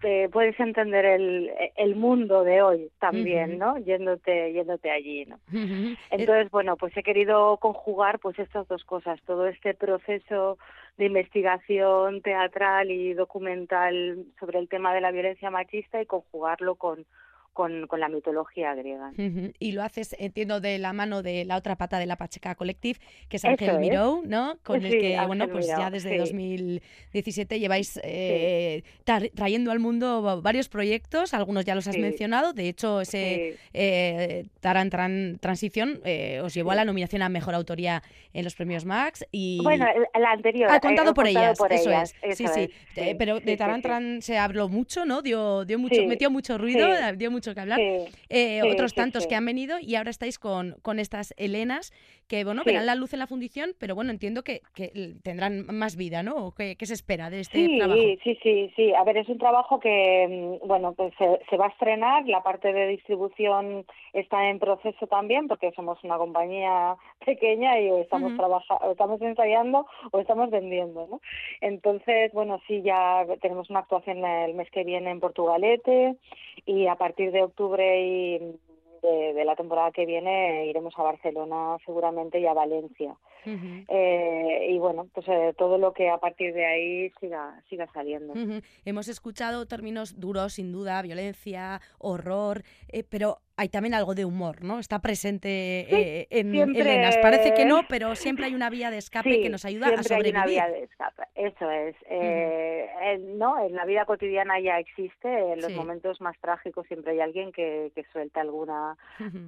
te 0.00 0.28
puedes 0.28 0.58
entender 0.58 1.04
el, 1.04 1.50
el 1.76 1.96
mundo 1.96 2.42
de 2.42 2.62
hoy 2.62 2.90
también, 2.98 3.58
¿no? 3.58 3.78
Yéndote, 3.78 4.52
yéndote 4.52 4.90
allí, 4.90 5.26
¿no? 5.26 5.38
Entonces, 6.10 6.50
bueno, 6.50 6.76
pues 6.76 6.96
he 6.96 7.02
querido 7.02 7.56
conjugar 7.58 8.18
pues 8.18 8.38
estas 8.38 8.66
dos 8.68 8.84
cosas, 8.84 9.20
todo 9.26 9.46
este 9.46 9.74
proceso 9.74 10.58
de 10.96 11.06
investigación 11.06 12.22
teatral 12.22 12.90
y 12.90 13.14
documental 13.14 14.24
sobre 14.38 14.58
el 14.58 14.68
tema 14.68 14.94
de 14.94 15.00
la 15.00 15.10
violencia 15.10 15.50
machista 15.50 16.00
y 16.00 16.06
conjugarlo 16.06 16.74
con 16.74 17.06
con, 17.52 17.86
con 17.86 18.00
la 18.00 18.08
mitología 18.08 18.74
griega. 18.74 19.12
Y 19.58 19.72
lo 19.72 19.82
haces, 19.82 20.14
entiendo, 20.18 20.60
de 20.60 20.78
la 20.78 20.92
mano 20.92 21.22
de 21.22 21.44
la 21.44 21.56
otra 21.56 21.76
pata 21.76 21.98
de 21.98 22.06
la 22.06 22.16
Pacheca 22.16 22.54
Collective, 22.54 22.98
que 23.28 23.36
es 23.36 23.44
Ángel 23.44 23.78
Miró, 23.78 24.22
¿no? 24.24 24.58
Con 24.62 24.84
el 24.84 24.92
que, 24.92 25.20
bueno, 25.26 25.48
pues 25.48 25.66
ya 25.66 25.90
desde 25.90 26.18
2017 26.18 27.58
lleváis 27.58 28.00
eh, 28.02 28.82
trayendo 29.34 29.70
al 29.72 29.80
mundo 29.80 30.40
varios 30.42 30.68
proyectos, 30.68 31.34
algunos 31.34 31.64
ya 31.64 31.74
los 31.74 31.86
has 31.88 31.98
mencionado, 31.98 32.52
de 32.52 32.68
hecho, 32.68 33.00
ese 33.00 33.58
eh, 33.72 34.46
Taran 34.60 34.90
Transición 35.40 36.00
eh, 36.04 36.40
os 36.42 36.54
llevó 36.54 36.70
a 36.70 36.74
la 36.74 36.84
nominación 36.84 37.22
a 37.22 37.28
Mejor 37.28 37.54
Autoría 37.54 38.02
en 38.32 38.44
los 38.44 38.54
premios 38.54 38.84
Max 38.84 39.24
y... 39.32 39.60
Bueno, 39.62 39.86
la 40.18 40.32
anterior. 40.32 40.70
Ha 40.70 40.76
ah, 40.76 40.80
contado 40.80 41.14
por 41.14 41.26
ellas, 41.26 41.58
eso 41.70 41.90
es. 41.90 42.14
sí, 42.36 42.46
sí, 42.46 42.70
Pero 43.18 43.40
de 43.40 43.56
Taran 43.56 44.22
se 44.22 44.38
habló 44.38 44.68
mucho, 44.68 45.04
¿no? 45.04 45.22
Dio, 45.22 45.64
dio 45.64 45.78
mucho, 45.78 46.02
metió 46.06 46.30
mucho 46.30 46.58
ruido, 46.58 46.88
dio 47.16 47.30
mucho 47.30 47.39
que 47.40 47.60
hablar. 47.60 47.80
Eh, 48.28 48.62
otros 48.70 48.94
tantos 48.94 49.26
que 49.26 49.34
han 49.34 49.44
venido 49.44 49.78
y 49.80 49.94
ahora 49.94 50.10
estáis 50.10 50.38
con, 50.38 50.76
con 50.82 50.98
estas 50.98 51.34
Helenas 51.36 51.92
que, 52.30 52.44
bueno, 52.44 52.62
verán 52.64 52.86
la 52.86 52.94
luz 52.94 53.12
en 53.12 53.18
la 53.18 53.26
fundición, 53.26 53.70
pero 53.80 53.96
bueno, 53.96 54.12
entiendo 54.12 54.44
que, 54.44 54.60
que 54.72 54.92
tendrán 55.24 55.66
más 55.66 55.96
vida, 55.96 56.22
¿no? 56.22 56.54
¿Qué, 56.56 56.76
se 56.80 56.94
espera 56.94 57.28
de 57.28 57.40
este 57.40 57.76
trabajo? 57.76 58.00
Sí, 58.22 58.38
sí, 58.40 58.72
sí. 58.76 58.94
A 58.94 59.02
ver, 59.02 59.16
es 59.16 59.28
un 59.28 59.38
trabajo 59.38 59.80
que, 59.80 60.58
mm, 60.62 60.66
bueno, 60.68 60.92
pues 60.92 61.12
se, 61.18 61.56
va 61.56 61.66
a 61.66 61.70
estrenar. 61.70 62.28
La 62.28 62.44
parte 62.44 62.72
de 62.72 62.86
distribución 62.86 63.84
está 64.12 64.48
en 64.48 64.60
proceso 64.60 65.08
también 65.08 65.48
porque 65.48 65.72
somos 65.72 65.98
una 66.04 66.18
compañía 66.18 66.94
pequeña 67.26 67.80
y 67.80 67.88
estamos 68.00 68.36
trabajando, 68.36 68.92
estamos 68.92 69.20
ensayando 69.20 69.86
o 70.12 70.20
estamos 70.20 70.50
vendiendo, 70.50 71.08
¿no? 71.10 71.20
Entonces, 71.60 72.32
bueno, 72.32 72.60
sí, 72.68 72.80
ya 72.82 73.26
tenemos 73.40 73.68
una 73.70 73.80
actuación 73.80 74.24
el 74.24 74.54
mes 74.54 74.70
que 74.70 74.84
viene 74.84 75.10
en 75.10 75.18
Portugalete 75.18 76.14
y 76.64 76.86
a 76.86 76.94
partir 76.94 77.29
de 77.32 77.42
octubre 77.42 78.02
y 78.02 78.38
de, 79.02 79.44
la 79.44 79.56
temporada 79.56 79.92
que 79.92 80.06
viene 80.06 80.66
iremos 80.66 80.94
a 80.98 81.02
Barcelona 81.02 81.76
seguramente 81.84 82.38
y 82.38 82.46
a 82.46 82.52
Valencia. 82.52 83.16
Eh, 83.44 84.68
y 84.70 84.78
bueno, 84.78 85.08
pues 85.12 85.26
eh, 85.28 85.54
todo 85.56 85.78
lo 85.78 85.92
que 85.92 86.10
a 86.10 86.18
partir 86.18 86.52
de 86.54 86.66
ahí 86.66 87.10
siga, 87.20 87.60
siga 87.68 87.86
saliendo. 87.92 88.34
Hemos 88.84 89.08
escuchado 89.08 89.66
términos 89.66 90.20
duros, 90.20 90.54
sin 90.54 90.72
duda, 90.72 91.00
violencia, 91.02 91.80
horror, 91.98 92.62
eh, 92.88 93.04
pero 93.08 93.38
hay 93.56 93.68
también 93.68 93.92
algo 93.92 94.14
de 94.14 94.24
humor, 94.24 94.64
¿no? 94.64 94.78
Está 94.78 95.00
presente 95.00 95.48
eh, 95.50 96.26
en 96.30 96.54
Elenas. 96.54 97.18
Parece 97.18 97.52
que 97.52 97.66
no, 97.66 97.82
pero 97.88 98.14
siempre 98.16 98.46
hay 98.46 98.54
una 98.54 98.70
vía 98.70 98.90
de 98.90 98.96
escape 98.98 99.42
que 99.42 99.50
nos 99.50 99.66
ayuda 99.66 99.88
a 99.88 100.02
sobrevivir. 100.02 100.36
Hay 100.36 100.42
una 100.42 100.46
vía 100.46 100.68
de 100.68 100.84
escape, 100.84 101.22
eso 101.34 101.70
es. 101.70 101.96
No, 103.36 103.64
en 103.64 103.74
la 103.74 103.84
vida 103.84 104.04
cotidiana 104.04 104.60
ya 104.60 104.78
existe, 104.78 105.52
en 105.52 105.60
los 105.60 105.72
momentos 105.72 106.20
más 106.20 106.38
trágicos 106.40 106.86
siempre 106.86 107.12
hay 107.12 107.20
alguien 107.20 107.52
que, 107.52 107.92
que 107.94 108.04
suelta 108.12 108.40
alguna 108.40 108.96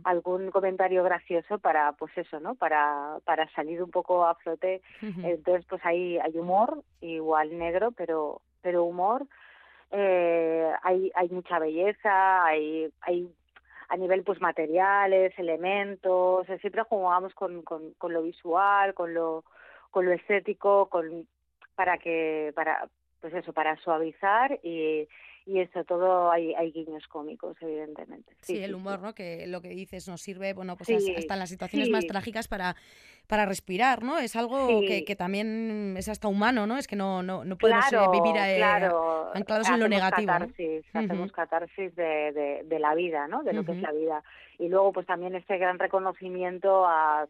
algún 0.05 0.51
comentario 0.51 1.03
gracioso 1.05 1.59
para, 1.59 1.93
pues 1.93 2.17
eso, 2.17 2.41
¿no? 2.41 2.55
Para 2.55 3.19
para 3.25 3.49
salir 3.55 3.82
un 3.83 3.91
poco 3.91 4.25
a 4.25 4.35
flote. 4.37 4.83
Entonces, 5.01 5.65
pues 5.69 5.85
ahí 5.85 6.19
hay 6.19 6.39
humor, 6.39 6.83
igual 7.01 7.59
negro, 7.59 7.93
pero 7.93 8.41
pero 8.63 8.85
humor. 8.85 9.27
Eh, 9.91 10.73
hay 10.83 11.11
hay 11.15 11.29
mucha 11.29 11.59
belleza, 11.59 12.45
hay 12.45 12.91
hay 13.03 13.29
a 13.89 13.97
nivel 13.97 14.23
pues 14.23 14.41
materiales, 14.41 15.39
elementos, 15.39 16.49
eh, 16.49 16.59
siempre 16.61 16.83
jugamos 16.83 17.35
con, 17.35 17.61
con, 17.61 17.93
con 17.99 18.15
lo 18.15 18.23
visual, 18.23 18.95
con 18.95 19.13
lo, 19.13 19.45
con 19.91 20.07
lo 20.07 20.13
estético, 20.13 20.87
con 20.87 21.27
para 21.75 21.99
que 21.99 22.53
para 22.55 22.89
pues 23.23 23.33
eso 23.35 23.53
para 23.53 23.77
suavizar 23.77 24.59
y, 24.63 25.09
y 25.47 25.61
eso 25.61 25.85
todo 25.85 26.31
hay, 26.31 26.55
hay 26.55 26.73
guiños 26.73 27.07
cómicos 27.07 27.57
evidentemente. 27.61 28.35
Sí, 28.43 28.59
el 28.63 28.75
humor 28.75 29.01
no 29.01 29.15
que 29.15 29.47
lo 29.47 29.63
que 29.63 29.69
dices 29.69 30.09
nos 30.09 30.21
sirve 30.21 30.53
bueno 30.53 30.77
pues 30.77 30.91
hasta 30.91 31.35
en 31.35 31.41
las 31.41 31.49
situaciones 31.49 31.89
más 31.89 32.07
trágicas 32.07 32.49
para 32.49 32.77
para 33.29 33.47
respirar 33.47 34.03
no 34.03 34.19
es 34.19 34.35
algo 34.35 34.81
que, 34.81 35.05
que, 35.05 35.17
también 35.17 35.95
es 35.97 36.09
hasta 36.09 36.29
humano 36.29 36.67
no 36.67 36.77
es 36.77 36.89
que 36.89 36.97
no 36.97 37.23
no, 37.23 37.45
no 37.45 37.57
podemos 37.57 37.93
eh, 37.93 37.97
vivir 38.13 38.37
eh, 38.37 38.63
anclados 39.35 39.71
en 39.71 39.81
lo 39.81 39.89
negativo 39.89 40.27
catarsis, 40.27 40.85
hacemos 40.93 41.33
catarsis 41.33 41.95
de, 41.95 42.33
de, 42.33 42.63
de, 42.65 42.79
la 42.81 42.95
vida 42.97 43.29
no 43.29 43.45
de 43.45 43.53
lo 43.53 43.65
que 43.65 43.73
es 43.73 43.81
la 43.81 43.93
vida. 43.93 44.23
Y 44.59 44.69
luego 44.69 44.93
pues 44.93 45.07
también 45.07 45.35
este 45.35 45.59
gran 45.59 45.79
reconocimiento 45.79 46.85
a 46.87 47.27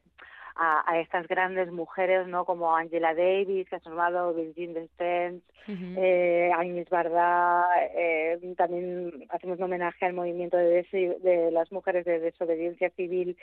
a, 0.57 0.91
a, 0.91 1.01
estas 1.01 1.27
grandes 1.29 1.71
mujeres, 1.73 2.27
¿no? 2.27 2.45
Como 2.45 2.77
Angela 2.77 3.15
Davis, 3.15 3.69
que 3.69 3.77
ha 3.77 3.81
formado 3.81 4.35
Virginia 4.35 4.81
Despens, 4.81 5.43
eh, 5.69 6.51
Agnes 6.55 6.89
Barda, 6.91 7.67
eh, 7.95 8.39
también 8.57 9.27
hacemos 9.31 9.59
un 9.59 9.65
homenaje 9.65 10.07
al 10.07 10.13
movimiento 10.13 10.57
de, 10.57 10.85
de 11.23 11.51
las 11.53 11.71
mujeres 11.73 12.05
de 12.05 12.21
desobediencia 12.21 12.91
civil 12.91 13.37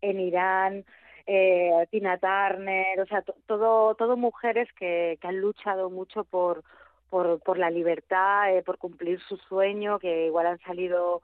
en 0.00 0.20
Irán, 0.20 0.84
eh, 1.26 1.86
Tina 1.90 2.18
Turner, 2.18 3.00
o 3.00 3.06
sea, 3.06 3.22
todo, 3.46 3.94
todo 3.94 4.16
mujeres 4.16 4.68
que, 4.78 5.18
que 5.20 5.26
han 5.26 5.40
luchado 5.40 5.90
mucho 5.90 6.24
por, 6.24 6.62
por, 7.08 7.40
por 7.40 7.58
la 7.58 7.70
libertad, 7.70 8.54
eh, 8.54 8.62
por 8.62 8.78
cumplir 8.78 9.20
su 9.20 9.36
sueño, 9.36 9.98
que 9.98 10.26
igual 10.26 10.46
han 10.46 10.58
salido 10.60 11.22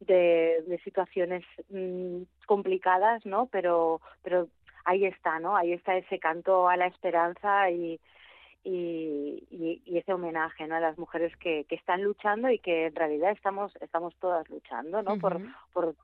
de, 0.00 0.64
de 0.66 0.78
situaciones 0.84 1.44
mm, 1.68 2.22
complicadas, 2.46 3.24
¿no? 3.26 3.46
Pero, 3.46 4.00
pero 4.22 4.48
ahí 4.84 5.04
está, 5.04 5.38
¿no? 5.38 5.56
Ahí 5.56 5.72
está 5.72 5.96
ese 5.96 6.18
canto 6.18 6.68
a 6.68 6.76
la 6.76 6.86
esperanza 6.86 7.70
y, 7.70 8.00
y, 8.64 9.80
y, 9.86 9.98
ese 9.98 10.12
homenaje 10.12 10.66
¿no? 10.66 10.76
a 10.76 10.80
las 10.80 10.98
mujeres 10.98 11.34
que, 11.36 11.64
que 11.64 11.74
están 11.76 12.02
luchando 12.02 12.50
y 12.50 12.58
que 12.58 12.86
en 12.86 12.94
realidad 12.94 13.32
estamos 13.32 13.72
estamos 13.80 14.14
todas 14.16 14.48
luchando 14.50 15.02
no 15.02 15.18
por, 15.18 15.40
por 15.72 15.94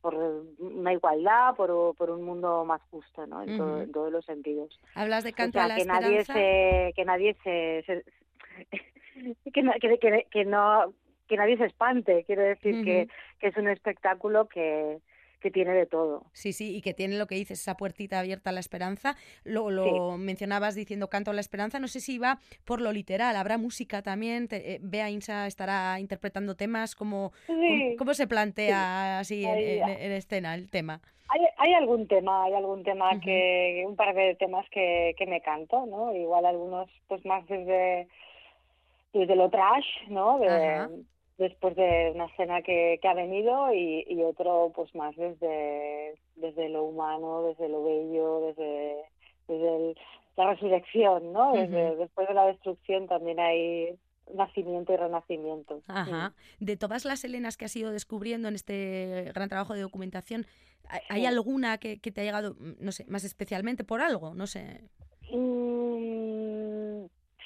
por 0.00 0.14
una 0.58 0.92
igualdad 0.92 1.56
por, 1.56 1.96
por 1.96 2.10
un 2.10 2.22
mundo 2.22 2.64
más 2.64 2.80
justo 2.90 3.26
no 3.26 3.42
en, 3.42 3.56
todo, 3.56 3.82
en 3.82 3.90
todos 3.90 4.12
los 4.12 4.24
sentidos. 4.24 4.78
Hablas 4.94 5.24
de 5.24 5.32
canto 5.32 5.58
a 5.58 5.66
la 5.66 5.74
que 5.74 5.80
esperanza. 5.80 6.08
nadie 6.08 6.24
se 6.24 6.92
que 6.94 7.04
nadie 7.04 7.36
se, 7.42 7.84
que, 9.52 9.98
que, 9.98 10.26
que, 10.30 10.44
no 10.44 10.92
que 11.26 11.36
nadie 11.36 11.56
se 11.56 11.64
espante 11.64 12.22
quiero 12.24 12.42
decir 12.42 12.84
que, 12.84 13.08
que 13.40 13.48
es 13.48 13.56
un 13.56 13.66
espectáculo 13.66 14.46
que 14.46 15.00
que 15.40 15.50
tiene 15.50 15.72
de 15.72 15.86
todo. 15.86 16.24
Sí, 16.32 16.52
sí, 16.52 16.76
y 16.76 16.80
que 16.80 16.94
tiene 16.94 17.18
lo 17.18 17.26
que 17.26 17.34
dices, 17.34 17.60
esa 17.60 17.76
puertita 17.76 18.18
abierta 18.18 18.50
a 18.50 18.52
la 18.52 18.60
esperanza. 18.60 19.16
Lo, 19.44 19.70
lo 19.70 20.16
mencionabas 20.16 20.74
diciendo 20.74 21.08
canto 21.08 21.30
a 21.30 21.34
la 21.34 21.40
esperanza. 21.40 21.78
No 21.78 21.88
sé 21.88 22.00
si 22.00 22.18
va 22.18 22.38
por 22.64 22.80
lo 22.80 22.92
literal. 22.92 23.36
Habrá 23.36 23.58
música 23.58 24.02
también. 24.02 24.48
Eh, 24.50 24.78
Bea 24.82 25.10
Insa 25.10 25.46
estará 25.46 25.98
interpretando 26.00 26.56
temas. 26.56 26.94
¿Cómo, 26.94 27.32
cómo, 27.98 28.14
se 28.14 28.26
plantea 28.26 29.18
así 29.18 29.44
en, 29.44 30.12
escena 30.12 30.54
el 30.54 30.70
tema? 30.70 31.00
Hay, 31.28 31.40
hay 31.56 31.74
algún 31.74 32.06
tema, 32.06 32.44
hay 32.44 32.54
algún 32.54 32.84
tema 32.84 33.20
que, 33.20 33.84
un 33.86 33.96
par 33.96 34.14
de 34.14 34.36
temas 34.36 34.64
que, 34.70 35.14
que 35.18 35.26
me 35.26 35.40
canto, 35.40 35.84
¿no? 35.86 36.14
Igual 36.14 36.46
algunos, 36.46 36.88
pues 37.08 37.24
más 37.26 37.44
desde, 37.48 38.06
desde 39.12 39.34
lo 39.34 39.50
trash, 39.50 40.08
¿no? 40.08 40.38
De, 40.38 40.88
después 41.38 41.76
de 41.76 42.12
una 42.14 42.26
escena 42.26 42.62
que, 42.62 42.98
que 43.00 43.08
ha 43.08 43.14
venido 43.14 43.72
y, 43.72 44.04
y, 44.08 44.22
otro 44.22 44.72
pues 44.74 44.94
más 44.94 45.14
desde, 45.16 46.14
desde 46.36 46.68
lo 46.68 46.84
humano, 46.84 47.42
desde 47.42 47.68
lo 47.68 47.84
bello, 47.84 48.40
desde, 48.40 48.96
desde 49.48 49.94
la 50.36 50.52
resurrección, 50.52 51.32
¿no? 51.32 51.52
Desde, 51.52 51.96
Después 51.96 52.28
de 52.28 52.34
la 52.34 52.46
destrucción 52.46 53.06
también 53.06 53.38
hay 53.40 53.98
nacimiento 54.34 54.92
y 54.92 54.96
renacimiento. 54.96 55.80
Ajá. 55.88 56.34
De 56.58 56.76
todas 56.76 57.04
las 57.04 57.24
Helenas 57.24 57.56
que 57.56 57.66
has 57.66 57.76
ido 57.76 57.92
descubriendo 57.92 58.48
en 58.48 58.54
este 58.54 59.30
gran 59.34 59.48
trabajo 59.48 59.74
de 59.74 59.82
documentación, 59.82 60.46
¿hay 61.08 61.26
alguna 61.26 61.78
que, 61.78 62.00
que 62.00 62.10
te 62.10 62.22
ha 62.22 62.24
llegado, 62.24 62.56
no 62.58 62.92
sé, 62.92 63.04
más 63.06 63.24
especialmente 63.24 63.84
por 63.84 64.00
algo? 64.00 64.34
No 64.34 64.46
sé. 64.46 64.82
Mm, 65.32 66.25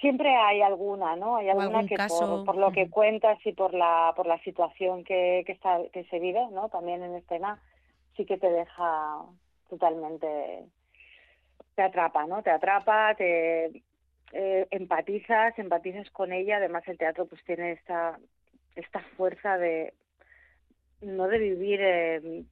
siempre 0.00 0.34
hay 0.34 0.62
alguna, 0.62 1.16
¿no? 1.16 1.36
Hay 1.36 1.48
alguna 1.48 1.86
que 1.86 1.96
por, 2.44 2.56
lo 2.56 2.72
que 2.72 2.90
cuentas 2.90 3.38
y 3.44 3.52
por 3.52 3.74
la 3.74 4.12
por 4.16 4.26
la 4.26 4.38
situación 4.42 5.04
que, 5.04 5.42
que, 5.46 5.52
está, 5.52 5.78
que 5.92 6.04
se 6.04 6.18
vive, 6.18 6.46
¿no? 6.50 6.68
También 6.68 7.02
en 7.02 7.14
escena 7.14 7.60
sí 8.16 8.24
que 8.24 8.38
te 8.38 8.50
deja 8.50 9.22
totalmente 9.68 10.66
te 11.74 11.82
atrapa, 11.82 12.26
¿no? 12.26 12.42
Te 12.42 12.50
atrapa, 12.50 13.14
te 13.14 13.82
eh, 14.32 14.66
empatizas, 14.70 15.58
empatizas 15.58 16.10
con 16.10 16.32
ella. 16.32 16.56
Además 16.56 16.82
el 16.86 16.98
teatro 16.98 17.26
pues 17.26 17.42
tiene 17.44 17.72
esta 17.72 18.18
esta 18.74 19.00
fuerza 19.16 19.58
de 19.58 19.92
no 21.02 21.28
de 21.28 21.38
vivir 21.38 21.80
eh, 21.82 22.44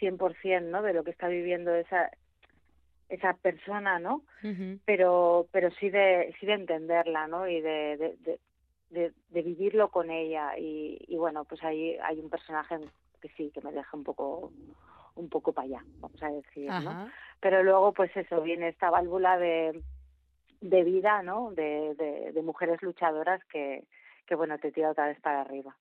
100%, 0.00 0.62
¿no? 0.62 0.82
De 0.82 0.92
lo 0.92 1.04
que 1.04 1.10
está 1.10 1.28
viviendo 1.28 1.74
esa 1.74 2.10
esa 3.08 3.34
persona, 3.34 3.98
¿no? 3.98 4.22
Pero 4.84 5.46
pero 5.50 5.70
sí 5.72 5.90
de 5.90 6.34
sí 6.38 6.46
de 6.46 6.54
entenderla, 6.54 7.26
¿no? 7.26 7.48
Y 7.48 7.60
de, 7.60 8.16
de, 8.90 9.12
de, 9.30 9.42
vivirlo 9.42 9.90
con 9.90 10.10
ella 10.10 10.56
y, 10.58 10.98
y 11.06 11.16
bueno, 11.16 11.44
pues 11.44 11.62
ahí 11.64 11.96
hay 12.02 12.18
un 12.18 12.30
personaje 12.30 12.78
que 13.20 13.28
sí 13.30 13.50
que 13.52 13.60
me 13.60 13.72
deja 13.72 13.96
un 13.96 14.04
poco 14.04 14.52
un 15.16 15.28
poco 15.28 15.52
para 15.52 15.66
allá, 15.66 15.84
vamos 15.98 16.22
a 16.22 16.28
decir, 16.30 16.70
¿no? 16.70 17.10
Pero 17.40 17.62
luego 17.62 17.92
pues 17.92 18.14
eso 18.16 18.40
viene 18.42 18.68
esta 18.68 18.90
válvula 18.90 19.38
de 19.38 19.82
de 20.60 20.84
vida, 20.84 21.22
¿no? 21.22 21.52
De, 21.52 21.94
de, 21.94 22.32
de 22.32 22.42
mujeres 22.42 22.82
luchadoras 22.82 23.42
que 23.44 23.84
que 24.26 24.34
bueno 24.34 24.58
te 24.58 24.70
tira 24.70 24.90
otra 24.90 25.06
vez 25.06 25.20
para 25.20 25.40
arriba. 25.40 25.74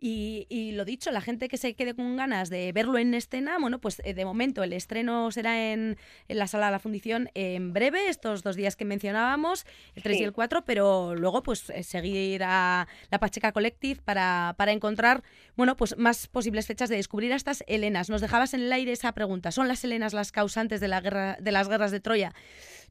Y, 0.00 0.46
y, 0.48 0.72
lo 0.72 0.84
dicho, 0.84 1.10
la 1.10 1.20
gente 1.20 1.48
que 1.48 1.56
se 1.56 1.74
quede 1.74 1.92
con 1.92 2.16
ganas 2.16 2.50
de 2.50 2.70
verlo 2.70 2.98
en 2.98 3.14
escena, 3.14 3.58
bueno, 3.58 3.80
pues 3.80 4.00
eh, 4.04 4.14
de 4.14 4.24
momento 4.24 4.62
el 4.62 4.72
estreno 4.72 5.32
será 5.32 5.72
en, 5.72 5.96
en, 6.28 6.38
la 6.38 6.46
sala 6.46 6.66
de 6.66 6.72
la 6.72 6.78
fundición 6.78 7.30
en 7.34 7.72
breve, 7.72 8.08
estos 8.08 8.44
dos 8.44 8.54
días 8.54 8.76
que 8.76 8.84
mencionábamos, 8.84 9.66
el 9.96 10.04
3 10.04 10.16
sí. 10.16 10.22
y 10.22 10.24
el 10.24 10.32
4, 10.32 10.64
pero 10.64 11.16
luego 11.16 11.42
pues 11.42 11.68
eh, 11.70 11.82
seguir 11.82 12.44
a 12.44 12.86
la 13.10 13.18
Pacheca 13.18 13.50
Collective 13.50 14.00
para, 14.04 14.54
para 14.56 14.70
encontrar, 14.70 15.24
bueno, 15.56 15.76
pues 15.76 15.98
más 15.98 16.28
posibles 16.28 16.68
fechas 16.68 16.88
de 16.88 16.94
descubrir 16.94 17.32
a 17.32 17.36
estas 17.36 17.64
Helenas. 17.66 18.08
Nos 18.08 18.20
dejabas 18.20 18.54
en 18.54 18.60
el 18.60 18.72
aire 18.72 18.92
esa 18.92 19.10
pregunta, 19.10 19.50
¿son 19.50 19.66
las 19.66 19.82
Helenas 19.82 20.12
las 20.12 20.30
causantes 20.30 20.80
de, 20.80 20.86
la 20.86 21.00
guerra, 21.00 21.38
de 21.40 21.50
las 21.50 21.68
guerras 21.68 21.90
de 21.90 21.98
Troya? 21.98 22.32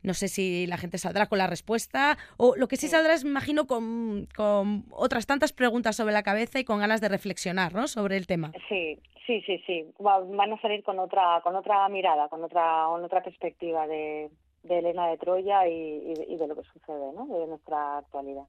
No 0.03 0.13
sé 0.13 0.27
si 0.27 0.67
la 0.67 0.77
gente 0.77 0.97
saldrá 0.97 1.27
con 1.27 1.39
la 1.39 1.47
respuesta 1.47 2.17
o 2.37 2.55
lo 2.55 2.67
que 2.67 2.77
sí 2.77 2.87
saldrá 2.87 3.13
es, 3.13 3.23
me 3.23 3.31
imagino, 3.31 3.65
con, 3.65 4.27
con 4.35 4.85
otras 4.91 5.25
tantas 5.25 5.53
preguntas 5.53 5.95
sobre 5.95 6.13
la 6.13 6.23
cabeza 6.23 6.59
y 6.59 6.63
con 6.63 6.79
ganas 6.79 6.96
de 7.01 7.09
reflexionar 7.09 7.73
¿no? 7.73 7.87
sobre 7.87 8.17
el 8.17 8.27
tema. 8.27 8.51
Sí, 8.69 8.99
sí, 9.25 9.41
sí, 9.41 9.61
sí. 9.65 9.85
Van 9.99 10.53
a 10.53 10.61
salir 10.61 10.83
con 10.83 10.99
otra, 10.99 11.41
con 11.43 11.55
otra 11.55 11.87
mirada, 11.89 12.29
con 12.29 12.43
otra, 12.43 12.85
con 12.87 13.03
otra 13.03 13.21
perspectiva 13.21 13.87
de, 13.87 14.29
de 14.67 14.79
Elena 14.79 15.07
de 15.07 15.17
Troya 15.17 15.67
y, 15.67 16.13
de 16.13 16.47
lo 16.47 16.55
que 16.55 16.63
sucede, 16.63 17.13
¿no? 17.13 17.25
De 17.25 17.47
nuestra 17.47 17.99
actualidad. 17.99 18.43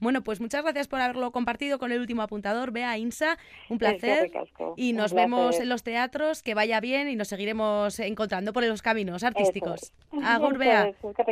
Bueno, 0.00 0.22
pues 0.22 0.40
muchas 0.40 0.62
gracias 0.62 0.88
por 0.88 1.00
haberlo 1.00 1.32
compartido 1.32 1.78
con 1.78 1.92
el 1.92 2.00
último 2.00 2.22
apuntador. 2.22 2.70
Bea 2.70 2.96
Insa, 2.98 3.38
un 3.68 3.78
placer. 3.78 4.30
Y 4.76 4.92
nos 4.92 5.12
vemos 5.12 5.58
en 5.58 5.68
los 5.68 5.82
teatros, 5.82 6.42
que 6.42 6.54
vaya 6.54 6.80
bien 6.80 7.08
y 7.08 7.16
nos 7.16 7.28
seguiremos 7.28 7.98
encontrando 8.00 8.52
por 8.52 8.64
los 8.64 8.82
caminos 8.82 9.24
artísticos. 9.24 9.92
Eso. 10.12 10.22
Agur, 10.24 10.58
Bea. 10.58 10.92
Que 11.16 11.24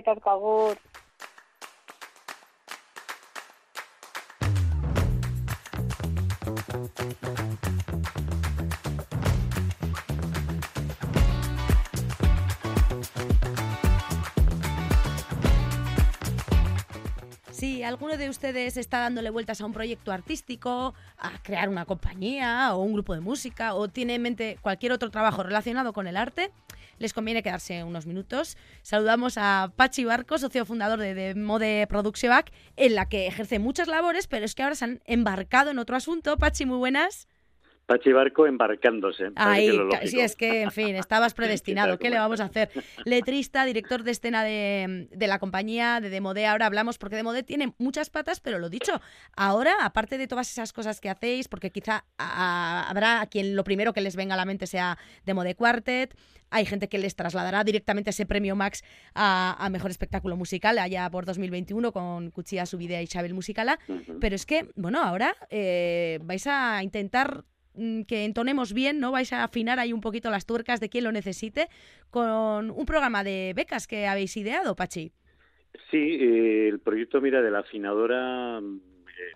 Si 17.53 17.85
alguno 17.85 18.17
de 18.17 18.29
ustedes 18.29 18.77
está 18.77 18.99
dándole 18.99 19.31
vueltas 19.31 19.61
a 19.61 19.67
un 19.67 19.73
proyecto 19.73 20.11
artístico, 20.11 20.95
a 21.19 21.43
crear 21.43 21.69
una 21.69 21.85
compañía 21.85 22.75
o 22.75 22.83
un 22.83 22.95
grupo 22.95 23.15
de 23.15 23.21
música 23.21 23.75
o 23.75 23.87
tiene 23.87 24.17
en 24.17 24.23
mente 24.23 24.59
cualquier 24.61 24.91
otro 24.91 25.11
trabajo 25.11 25.45
relacionado 25.45 25.93
con 25.93 26.09
el 26.09 26.17
arte, 26.17 26.51
les 26.99 27.13
conviene 27.13 27.43
quedarse 27.43 27.85
unos 27.85 28.07
minutos. 28.07 28.57
Saludamos 28.83 29.39
a 29.39 29.73
Pachi 29.77 30.05
Barco, 30.05 30.39
socio 30.39 30.65
fundador 30.65 30.99
de, 30.99 31.15
de 31.15 31.35
Mode 31.35 31.87
Productioac, 31.89 32.53
en 32.77 32.95
la 32.95 33.09
que 33.09 33.27
ejerce 33.27 33.59
muchas 33.59 33.89
labores, 33.89 34.27
pero 34.27 34.45
es 34.45 34.55
que 34.55 34.63
ahora 34.63 34.75
se 34.75 34.85
han 34.85 35.03
embarcado 35.05 35.71
en 35.71 35.79
otro 35.79 35.97
asunto. 35.97 36.37
Pachi, 36.37 36.67
muy 36.67 36.79
buenas. 36.79 37.29
Pachi 37.87 38.13
Barco 38.13 38.47
embarcándose. 38.47 39.31
Ay, 39.37 39.71
sí, 40.07 40.21
es 40.21 40.35
que, 40.35 40.63
en 40.63 40.73
fin, 40.73 40.97
estabas 40.97 41.35
predestinado. 41.35 41.99
¿Qué 41.99 42.11
le 42.11 42.19
vamos 42.19 42.41
a 42.41 42.45
hacer? 42.45 42.71
Letrista, 43.05 43.65
director 43.65 44.03
de 44.03 44.11
escena 44.11 44.43
de, 44.43 45.09
de 45.11 45.27
la 45.27 45.39
compañía, 45.39 46.01
de 46.01 46.11
Demodé. 46.11 46.47
Ahora 46.47 46.67
hablamos 46.67 46.99
porque 46.99 47.17
Demodé 47.17 47.45
tiene 47.45 47.75
muchas 47.79 48.11
patas, 48.11 48.41
pero 48.41 48.59
lo 48.59 48.69
dicho, 48.69 49.01
ahora, 49.37 49.75
aparte 49.83 50.19
de 50.19 50.27
todas 50.27 50.51
esas 50.51 50.73
cosas 50.73 51.01
que 51.01 51.09
hacéis, 51.09 51.49
porque 51.49 51.71
quizá 51.71 52.05
a, 52.19 52.89
habrá 52.91 53.21
a 53.21 53.27
quien 53.27 53.55
lo 53.55 53.63
primero 53.65 53.93
que 53.93 54.01
les 54.01 54.17
venga 54.17 54.35
a 54.35 54.37
la 54.37 54.45
mente 54.45 54.67
sea 54.67 54.99
Demodé 55.25 55.55
Quartet, 55.55 56.17
hay 56.51 56.65
gente 56.67 56.89
que 56.89 56.99
les 56.99 57.17
trasladará 57.17 57.65
directamente 57.65 58.11
ese 58.11 58.27
premio 58.27 58.57
Max 58.57 58.83
a, 59.15 59.57
a 59.59 59.71
Mejor 59.71 59.91
Espectáculo 59.91 60.37
Musical 60.37 60.79
allá 60.79 61.09
por 61.11 61.25
2021 61.25 61.93
con 61.93 62.31
Cuchilla 62.31 62.67
Subidea 62.67 63.01
y 63.01 63.05
Isabel 63.05 63.35
Musicala. 63.35 63.79
Uh 63.89 63.95
-huh. 63.95 64.19
Pero 64.21 64.37
es 64.37 64.47
que, 64.47 64.69
bueno, 64.77 65.03
ahora 65.03 65.35
eh, 65.51 66.19
vais 66.23 66.47
a 66.47 66.83
intentar 66.83 67.45
que 68.07 68.25
entonemos 68.25 68.73
bien, 68.73 69.01
¿no? 69.01 69.13
Vais 69.13 69.33
a 69.33 69.45
afinar 69.45 69.79
ahí 69.79 69.93
un 69.93 70.01
poquito 70.01 70.31
las 70.31 70.47
tuercas 70.47 70.81
de 70.81 70.89
quien 70.89 71.05
lo 71.05 71.13
necesite 71.13 71.69
con 72.11 72.71
un 72.71 72.87
programa 72.87 73.23
de 73.25 73.53
becas 73.55 73.87
que 73.87 74.07
habéis 74.07 74.37
ideado, 74.37 74.75
Pachi. 74.75 75.13
Sí, 75.91 76.17
eh, 76.21 76.69
el 76.69 76.81
proyecto, 76.81 77.21
mira, 77.21 77.43
de 77.43 77.51
la 77.51 77.61
afinadora, 77.61 78.59
eh, 78.59 79.33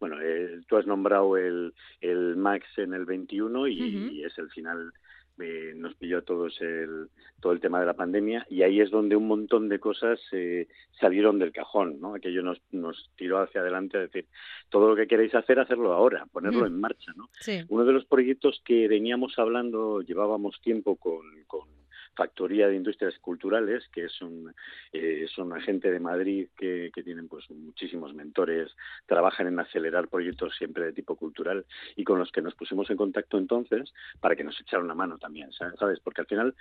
bueno, 0.00 0.16
eh, 0.22 0.60
tú 0.66 0.76
has 0.76 0.86
nombrado 0.86 1.36
el, 1.36 1.74
el 2.00 2.36
Max 2.36 2.66
en 2.78 2.94
el 2.94 3.04
21 3.04 3.68
y, 3.68 3.80
uh 3.80 3.84
-huh. 3.84 4.12
y 4.12 4.24
es 4.24 4.36
el 4.38 4.50
final 4.50 4.92
eh, 5.40 5.72
nos 5.74 5.94
pilló 5.96 6.18
a 6.18 6.22
todos 6.22 6.60
el, 6.60 7.08
todo 7.40 7.52
el 7.52 7.60
tema 7.60 7.80
de 7.80 7.86
la 7.86 7.94
pandemia 7.94 8.46
y 8.48 8.62
ahí 8.62 8.80
es 8.80 8.90
donde 8.90 9.16
un 9.16 9.26
montón 9.26 9.68
de 9.68 9.78
cosas 9.78 10.20
eh, 10.32 10.68
salieron 10.98 11.38
del 11.38 11.52
cajón, 11.52 12.00
¿no? 12.00 12.14
Aquello 12.14 12.42
nos, 12.42 12.60
nos 12.72 13.10
tiró 13.16 13.38
hacia 13.40 13.60
adelante 13.60 13.98
a 13.98 14.00
decir, 14.00 14.26
todo 14.68 14.88
lo 14.88 14.96
que 14.96 15.06
queréis 15.06 15.34
hacer, 15.34 15.58
hacerlo 15.58 15.92
ahora, 15.92 16.26
ponerlo 16.32 16.62
mm. 16.62 16.66
en 16.66 16.80
marcha, 16.80 17.12
¿no? 17.16 17.28
Sí. 17.40 17.64
Uno 17.68 17.84
de 17.84 17.92
los 17.92 18.06
proyectos 18.06 18.62
que 18.64 18.88
veníamos 18.88 19.38
hablando, 19.38 20.00
llevábamos 20.00 20.60
tiempo 20.60 20.96
con, 20.96 21.24
con 21.46 21.68
Factoría 22.16 22.68
de 22.68 22.76
Industrias 22.76 23.18
Culturales, 23.18 23.84
que 23.92 24.06
es 24.06 24.22
un, 24.22 24.52
eh, 24.92 25.26
son 25.34 25.52
una 25.52 25.60
gente 25.60 25.90
de 25.90 26.00
Madrid 26.00 26.48
que, 26.56 26.90
que, 26.92 27.02
tienen 27.02 27.28
pues 27.28 27.48
muchísimos 27.50 28.14
mentores, 28.14 28.74
trabajan 29.06 29.46
en 29.46 29.60
acelerar 29.60 30.08
proyectos 30.08 30.56
siempre 30.56 30.84
de 30.84 30.92
tipo 30.92 31.16
cultural 31.16 31.66
y 31.94 32.04
con 32.04 32.18
los 32.18 32.32
que 32.32 32.42
nos 32.42 32.54
pusimos 32.54 32.88
en 32.90 32.96
contacto 32.96 33.38
entonces 33.38 33.92
para 34.20 34.34
que 34.34 34.44
nos 34.44 34.60
echaran 34.60 34.86
una 34.86 34.94
mano 34.94 35.18
también, 35.18 35.52
¿sabes? 35.52 36.00
Porque 36.00 36.22
al 36.22 36.26
final 36.26 36.54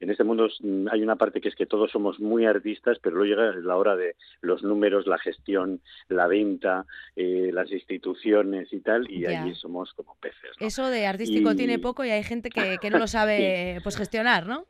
en 0.00 0.10
este 0.10 0.24
mundo 0.24 0.48
hay 0.90 1.02
una 1.02 1.16
parte 1.16 1.40
que 1.40 1.48
es 1.48 1.54
que 1.54 1.66
todos 1.66 1.90
somos 1.90 2.20
muy 2.20 2.44
artistas, 2.44 2.98
pero 3.02 3.16
luego 3.16 3.42
llega 3.42 3.58
la 3.60 3.76
hora 3.76 3.96
de 3.96 4.16
los 4.42 4.62
números, 4.62 5.06
la 5.06 5.18
gestión, 5.18 5.80
la 6.08 6.26
venta, 6.26 6.84
eh, 7.14 7.50
las 7.52 7.70
instituciones 7.72 8.72
y 8.72 8.80
tal, 8.80 9.10
y 9.10 9.20
yeah. 9.20 9.42
allí 9.42 9.54
somos 9.54 9.92
como 9.94 10.14
peces. 10.16 10.50
¿no? 10.60 10.66
Eso 10.66 10.88
de 10.88 11.06
artístico 11.06 11.52
y... 11.52 11.56
tiene 11.56 11.78
poco 11.78 12.04
y 12.04 12.10
hay 12.10 12.22
gente 12.22 12.50
que, 12.50 12.76
que 12.80 12.90
no 12.90 12.98
lo 12.98 13.06
sabe 13.06 13.74
sí. 13.76 13.80
pues 13.82 13.96
gestionar, 13.96 14.46
¿no? 14.46 14.66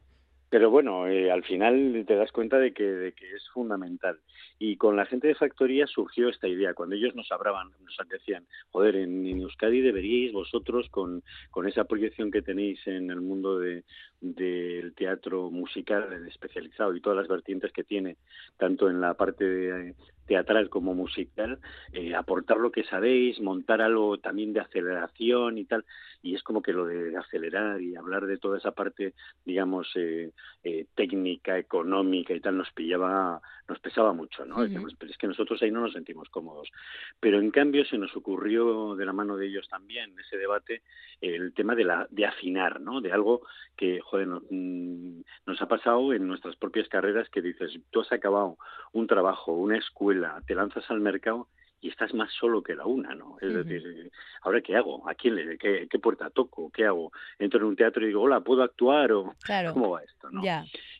Pero 0.48 0.70
bueno, 0.70 1.08
eh, 1.08 1.30
al 1.30 1.42
final 1.42 2.04
te 2.06 2.14
das 2.14 2.30
cuenta 2.30 2.58
de 2.58 2.72
que, 2.72 2.84
de 2.84 3.12
que 3.12 3.32
es 3.32 3.48
fundamental. 3.52 4.20
Y 4.58 4.76
con 4.76 4.96
la 4.96 5.04
gente 5.04 5.26
de 5.26 5.34
factoría 5.34 5.86
surgió 5.86 6.28
esta 6.28 6.46
idea. 6.46 6.72
Cuando 6.72 6.94
ellos 6.94 7.14
nos 7.14 7.30
hablaban, 7.32 7.70
nos 7.80 7.96
decían, 8.08 8.46
joder, 8.70 8.96
en, 8.96 9.26
en 9.26 9.40
Euskadi 9.40 9.80
deberíais 9.80 10.32
vosotros, 10.32 10.88
con, 10.88 11.22
con 11.50 11.68
esa 11.68 11.84
proyección 11.84 12.30
que 12.30 12.42
tenéis 12.42 12.78
en 12.86 13.10
el 13.10 13.20
mundo 13.20 13.58
de, 13.58 13.84
del 14.20 14.94
teatro 14.94 15.50
musical 15.50 16.26
especializado 16.28 16.94
y 16.94 17.00
todas 17.00 17.18
las 17.18 17.28
vertientes 17.28 17.72
que 17.72 17.84
tiene, 17.84 18.16
tanto 18.56 18.88
en 18.88 19.00
la 19.00 19.14
parte 19.14 19.44
de, 19.44 19.94
teatral 20.26 20.68
como 20.68 20.94
musical, 20.94 21.58
eh, 21.92 22.14
aportar 22.14 22.58
lo 22.58 22.70
que 22.70 22.84
sabéis, 22.84 23.40
montar 23.40 23.80
algo 23.80 24.18
también 24.18 24.52
de 24.52 24.60
aceleración 24.60 25.58
y 25.58 25.64
tal, 25.64 25.84
y 26.22 26.34
es 26.34 26.42
como 26.42 26.62
que 26.62 26.72
lo 26.72 26.86
de 26.86 27.16
acelerar 27.16 27.80
y 27.80 27.96
hablar 27.96 28.26
de 28.26 28.38
toda 28.38 28.58
esa 28.58 28.72
parte, 28.72 29.14
digamos, 29.44 29.90
eh, 29.94 30.32
eh, 30.64 30.86
técnica, 30.94 31.58
económica 31.58 32.34
y 32.34 32.40
tal, 32.40 32.56
nos 32.56 32.70
pillaba 32.72 33.40
nos 33.68 33.80
pesaba 33.80 34.12
mucho, 34.12 34.44
¿no? 34.44 34.56
pero 34.98 35.10
es 35.10 35.18
que 35.18 35.26
nosotros 35.26 35.60
ahí 35.60 35.70
no 35.70 35.80
nos 35.80 35.92
sentimos 35.92 36.28
cómodos. 36.28 36.70
Pero 37.18 37.40
en 37.40 37.50
cambio 37.50 37.84
se 37.84 37.98
nos 37.98 38.14
ocurrió 38.16 38.94
de 38.94 39.04
la 39.04 39.12
mano 39.12 39.36
de 39.36 39.46
ellos 39.46 39.68
también 39.68 40.14
ese 40.20 40.36
debate 40.36 40.82
el 41.20 41.52
tema 41.52 41.74
de 41.74 41.84
la 41.84 42.06
de 42.10 42.26
afinar, 42.26 42.80
¿no? 42.80 43.00
De 43.00 43.12
algo 43.12 43.42
que, 43.76 44.00
joder, 44.00 44.28
mm, 44.28 45.22
nos 45.46 45.62
ha 45.62 45.66
pasado 45.66 46.12
en 46.12 46.26
nuestras 46.26 46.56
propias 46.56 46.88
carreras 46.88 47.28
que 47.30 47.42
dices, 47.42 47.78
tú 47.90 48.00
has 48.00 48.12
acabado 48.12 48.56
un 48.92 49.06
trabajo, 49.06 49.52
una 49.52 49.78
escuela, 49.78 50.15
te 50.46 50.54
lanzas 50.54 50.90
al 50.90 51.00
mercado 51.00 51.48
y 51.80 51.88
estás 51.88 52.14
más 52.14 52.32
solo 52.32 52.62
que 52.62 52.74
la 52.74 52.86
una, 52.86 53.14
¿no? 53.14 53.36
Es 53.40 53.52
decir, 53.52 54.10
¿ahora 54.42 54.60
qué 54.60 54.76
hago? 54.76 55.08
¿A 55.08 55.14
quién 55.14 55.34
le, 55.34 55.58
qué, 55.58 55.86
qué 55.88 55.98
puerta 55.98 56.30
toco? 56.30 56.70
¿Qué 56.70 56.84
hago? 56.84 57.12
Entro 57.38 57.60
en 57.60 57.66
un 57.66 57.76
teatro 57.76 58.02
y 58.02 58.08
digo, 58.08 58.22
hola, 58.22 58.40
¿puedo 58.40 58.62
actuar? 58.62 59.12
o 59.12 59.34
¿Cómo 59.72 59.90
va 59.90 60.02
esto? 60.02 60.30
¿no? 60.30 60.42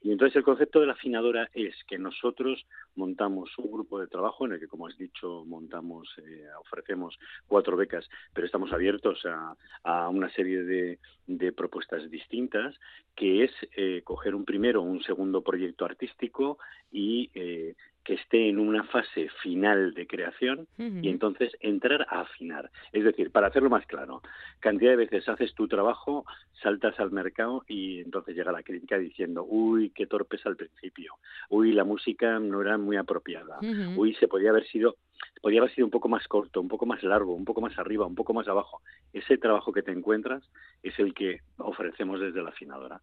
Y 0.03 0.13
entonces 0.13 0.37
el 0.37 0.45
concepto 0.45 0.81
de 0.81 0.87
la 0.87 0.93
afinadora 0.93 1.49
es 1.55 1.75
que 1.89 1.99
nosotros 1.99 2.67
montamos 2.95 3.51
un 3.59 3.73
grupo 3.73 3.99
de 3.99 4.07
trabajo 4.07 4.47
en 4.47 4.53
el 4.53 4.61
que, 4.61 4.69
como 4.69 4.87
has 4.87 4.97
dicho, 4.97 5.45
montamos, 5.47 6.09
eh, 6.19 6.47
ofrecemos 6.61 7.19
cuatro 7.49 7.77
becas, 7.77 8.09
pero 8.33 8.47
estamos 8.47 8.73
abiertos 8.73 9.25
a, 9.25 9.57
a 9.83 10.09
una 10.09 10.31
serie 10.31 10.63
de, 10.63 10.99
de, 11.27 11.53
propuestas 11.53 12.09
distintas, 12.11 12.75
que 13.15 13.45
es 13.45 13.51
eh, 13.77 14.03
coger 14.05 14.35
un 14.35 14.45
primero, 14.45 14.83
un 14.83 15.03
segundo 15.03 15.43
proyecto 15.43 15.85
artístico 15.85 16.59
y 16.93 17.31
eh, 17.35 17.75
que 18.07 18.15
esté 18.15 18.49
en 18.49 18.61
una 18.61 18.85
fase 18.85 19.29
final 19.43 19.93
de 19.93 20.07
creación 20.07 20.69
y 20.79 21.09
entonces 21.09 21.53
entrar 21.59 22.07
a 22.09 22.21
afinar. 22.21 22.71
Es 22.93 23.03
decir, 23.03 23.33
para 23.33 23.49
hacerlo 23.49 23.69
más 23.69 23.85
claro, 23.87 24.23
cantidad 24.61 24.93
de 24.93 24.97
veces 24.97 25.29
haces 25.29 25.53
tu 25.55 25.67
trabajo, 25.67 26.25
saltas 26.63 27.01
al 27.01 27.11
mercado 27.11 27.65
y 27.67 27.99
entonces 27.99 28.37
llega 28.37 28.53
la 28.53 28.63
crítica 28.63 28.97
diciendo, 28.97 29.45
uy, 29.45 29.91
qué 29.91 30.07
torpes 30.07 30.47
al 30.47 30.55
principio, 30.55 31.15
uy, 31.51 31.73
la 31.73 31.83
música 31.83 32.39
no 32.39 32.61
era 32.63 32.79
muy 32.79 32.97
apropiada, 32.97 33.59
uy, 33.97 34.15
se 34.15 34.29
podía 34.29 34.51
haber 34.51 34.67
sido 34.69 34.97
podía 35.43 35.61
haber 35.61 35.75
sido 35.75 35.87
un 35.87 35.91
poco 35.91 36.09
más 36.09 36.27
corto, 36.29 36.61
un 36.61 36.69
poco 36.69 36.87
más 36.87 37.03
largo, 37.03 37.35
un 37.35 37.45
poco 37.45 37.61
más 37.61 37.77
arriba, 37.79 38.07
un 38.07 38.15
poco 38.15 38.35
más 38.35 38.47
abajo. 38.49 38.83
Ese 39.13 39.39
trabajo 39.39 39.73
que 39.73 39.83
te 39.83 39.91
encuentras 39.91 40.43
es 40.83 40.99
el 40.99 41.15
que 41.15 41.41
ofrecemos 41.57 42.21
desde 42.21 42.43
la 42.43 42.51
afinadora. 42.51 43.01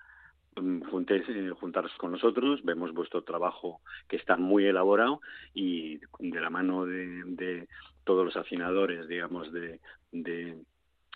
Mm, 0.56 0.82
juntéis, 0.84 1.24
eh, 1.30 1.52
juntaros 1.60 1.92
con 1.98 2.12
nosotros, 2.12 2.64
vemos 2.64 2.94
vuestro 2.94 3.24
trabajo 3.24 3.82
que 4.08 4.18
está 4.18 4.38
muy 4.38 4.66
elaborado 4.66 5.22
y 5.54 5.98
de 6.20 6.42
la 6.42 6.50
mano 6.50 6.86
de, 6.86 7.68
todos 8.04 8.26
los 8.26 8.36
afinadores, 8.36 9.08
digamos, 9.08 9.52
de, 9.52 9.80
de, 10.12 10.58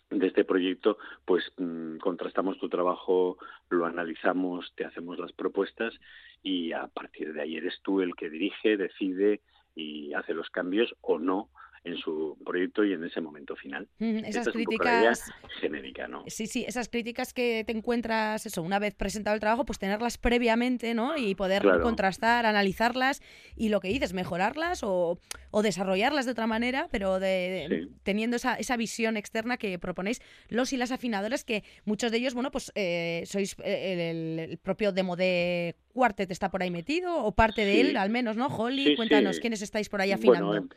este 0.09 0.45
proyecto, 0.45 0.97
pues 1.25 1.43
mm, 1.57 1.97
contrastamos 1.97 2.57
tu 2.59 2.69
trabajo, 2.69 3.37
lo 3.69 3.85
analizamos, 3.85 4.73
te 4.75 4.85
hacemos 4.85 5.19
las 5.19 5.33
propuestas 5.33 5.93
y 6.41 6.71
a 6.71 6.87
partir 6.87 7.33
de 7.33 7.41
ahí 7.41 7.57
eres 7.57 7.79
tú 7.83 8.01
el 8.01 8.15
que 8.15 8.29
dirige, 8.29 8.77
decide 8.77 9.41
y 9.75 10.13
hace 10.13 10.33
los 10.33 10.49
cambios 10.49 10.95
o 11.01 11.19
no 11.19 11.49
en 11.87 11.97
su 11.97 12.37
proyecto 12.45 12.83
y 12.83 12.93
en 12.93 13.03
ese 13.03 13.21
momento 13.21 13.55
final. 13.55 13.87
esas 13.99 14.49
críticas 14.49 15.31
genérica, 15.59 16.07
¿no? 16.07 16.23
Sí, 16.27 16.47
sí, 16.47 16.65
esas 16.67 16.89
críticas 16.89 17.33
que 17.33 17.63
te 17.65 17.71
encuentras 17.71 18.45
eso 18.45 18.61
una 18.61 18.79
vez 18.79 18.93
presentado 18.95 19.33
el 19.33 19.39
trabajo, 19.39 19.65
pues 19.65 19.79
tenerlas 19.79 20.17
previamente, 20.17 20.93
¿no? 20.93 21.17
Y 21.17 21.35
poder 21.35 21.63
contrastar, 21.81 22.45
analizarlas 22.45 23.21
y 23.55 23.69
lo 23.69 23.79
que 23.79 23.87
dices, 23.89 24.13
mejorarlas 24.13 24.83
o, 24.83 25.19
o 25.51 25.61
desarrollarlas 25.61 26.25
de 26.25 26.31
otra 26.31 26.47
manera, 26.47 26.87
pero 26.91 27.19
de, 27.19 27.89
teniendo 28.03 28.35
esa, 28.35 28.55
esa 28.55 28.77
visión 28.77 29.17
externa 29.17 29.57
que 29.57 29.79
proponéis 29.79 30.21
los 30.49 30.73
y 30.73 30.77
las 30.77 30.91
afinadores 30.91 31.43
que 31.43 31.63
muchos 31.85 32.11
de 32.11 32.17
ellos, 32.17 32.33
bueno, 32.33 32.51
pues 32.51 32.71
eh, 32.75 33.23
sois 33.25 33.55
eh, 33.63 34.47
el, 34.49 34.57
propio 34.57 34.91
demo 34.91 35.15
de 35.15 35.75
Quartet 35.97 36.29
está 36.29 36.51
por 36.51 36.61
ahí 36.61 36.69
metido 36.69 37.23
o 37.23 37.31
parte 37.31 37.65
de 37.65 37.81
él, 37.81 37.97
al 37.97 38.11
menos, 38.11 38.37
¿no? 38.37 38.45
Holly, 38.45 38.95
cuéntanos 38.95 39.39
quiénes 39.39 39.63
estáis 39.63 39.89
por 39.89 39.99
ahí 39.99 40.11
afinando. 40.11 40.47
Bueno, 40.47 40.69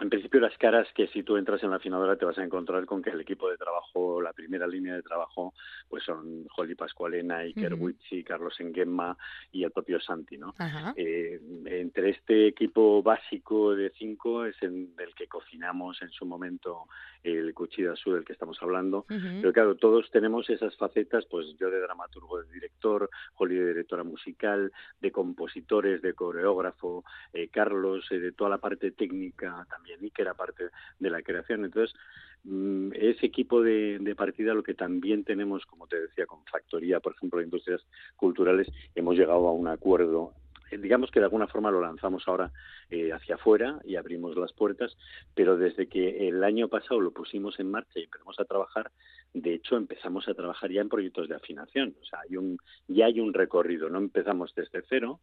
en 0.00 0.10
principio 0.10 0.40
las 0.40 0.56
caras 0.58 0.86
que 0.94 1.06
si 1.08 1.22
tú 1.22 1.36
entras 1.36 1.62
en 1.62 1.70
la 1.70 1.76
afinadora 1.76 2.16
te 2.16 2.24
vas 2.24 2.36
a 2.38 2.44
encontrar 2.44 2.84
con 2.84 3.02
que 3.02 3.10
el 3.10 3.20
equipo 3.20 3.48
de 3.48 3.56
trabajo, 3.56 4.20
la 4.20 4.32
primera 4.32 4.66
línea 4.66 4.94
de 4.94 5.02
trabajo, 5.02 5.54
pues 5.88 6.04
son 6.04 6.46
Holly 6.56 6.74
Pascualena, 6.74 7.38
Iker 7.38 7.74
uh 7.74 7.92
Carlos 8.24 8.58
Engemma 8.60 9.16
y 9.52 9.64
el 9.64 9.70
propio 9.70 10.00
Santi, 10.00 10.36
¿no? 10.36 10.54
Eh, 10.96 11.40
entre 11.66 12.10
este 12.10 12.48
equipo 12.48 13.02
básico 13.02 13.74
de 13.74 13.90
cinco 13.90 14.44
es 14.44 14.56
el 14.62 14.94
del 14.96 15.14
que 15.14 15.28
cocinamos 15.28 16.02
en 16.02 16.10
su 16.10 16.26
momento 16.26 16.84
el 17.22 17.54
Cuchilla 17.54 17.92
Azul 17.92 18.14
del 18.14 18.24
que 18.24 18.32
estamos 18.32 18.58
hablando, 18.60 19.06
pero 19.08 19.52
claro, 19.52 19.76
todos 19.76 20.10
tenemos 20.10 20.48
esas 20.50 20.76
facetas, 20.76 21.24
pues 21.26 21.46
yo 21.58 21.70
de 21.70 21.80
dramaturgo, 21.80 22.42
de 22.42 22.52
director, 22.52 23.08
Holly 23.34 23.56
de 23.56 23.68
directora 23.68 24.04
musical, 24.04 24.55
de 25.00 25.12
compositores, 25.12 26.02
de 26.02 26.14
coreógrafo, 26.14 27.04
eh, 27.32 27.48
Carlos, 27.48 28.06
eh, 28.10 28.18
de 28.18 28.32
toda 28.32 28.50
la 28.50 28.58
parte 28.58 28.90
técnica 28.90 29.66
también 29.68 30.04
y 30.04 30.10
que 30.10 30.22
era 30.22 30.34
parte 30.34 30.70
de 30.98 31.10
la 31.10 31.22
creación. 31.22 31.64
Entonces, 31.64 31.96
mm, 32.44 32.92
ese 32.94 33.26
equipo 33.26 33.62
de, 33.62 33.98
de, 34.00 34.14
partida, 34.14 34.54
lo 34.54 34.62
que 34.62 34.74
también 34.74 35.24
tenemos, 35.24 35.66
como 35.66 35.86
te 35.86 36.00
decía, 36.00 36.26
con 36.26 36.44
Factoría, 36.46 37.00
por 37.00 37.14
ejemplo, 37.14 37.38
de 37.38 37.46
Industrias 37.46 37.86
Culturales, 38.16 38.68
hemos 38.94 39.16
llegado 39.16 39.48
a 39.48 39.52
un 39.52 39.68
acuerdo 39.68 40.32
digamos 40.70 41.10
que 41.10 41.20
de 41.20 41.26
alguna 41.26 41.46
forma 41.46 41.70
lo 41.70 41.80
lanzamos 41.80 42.26
ahora 42.26 42.52
eh, 42.90 43.12
hacia 43.12 43.36
afuera 43.36 43.80
y 43.84 43.96
abrimos 43.96 44.36
las 44.36 44.52
puertas, 44.52 44.96
pero 45.34 45.56
desde 45.56 45.88
que 45.88 46.28
el 46.28 46.42
año 46.44 46.68
pasado 46.68 47.00
lo 47.00 47.12
pusimos 47.12 47.58
en 47.60 47.70
marcha 47.70 47.98
y 47.98 48.04
empezamos 48.04 48.38
a 48.40 48.44
trabajar, 48.44 48.90
de 49.34 49.54
hecho 49.54 49.76
empezamos 49.76 50.28
a 50.28 50.34
trabajar 50.34 50.70
ya 50.70 50.80
en 50.80 50.88
proyectos 50.88 51.28
de 51.28 51.34
afinación, 51.34 51.94
o 52.00 52.04
sea, 52.04 52.20
hay 52.20 52.36
un, 52.36 52.58
ya 52.88 53.06
hay 53.06 53.20
un 53.20 53.34
recorrido, 53.34 53.88
no 53.88 53.98
empezamos 53.98 54.54
desde 54.54 54.82
cero, 54.88 55.20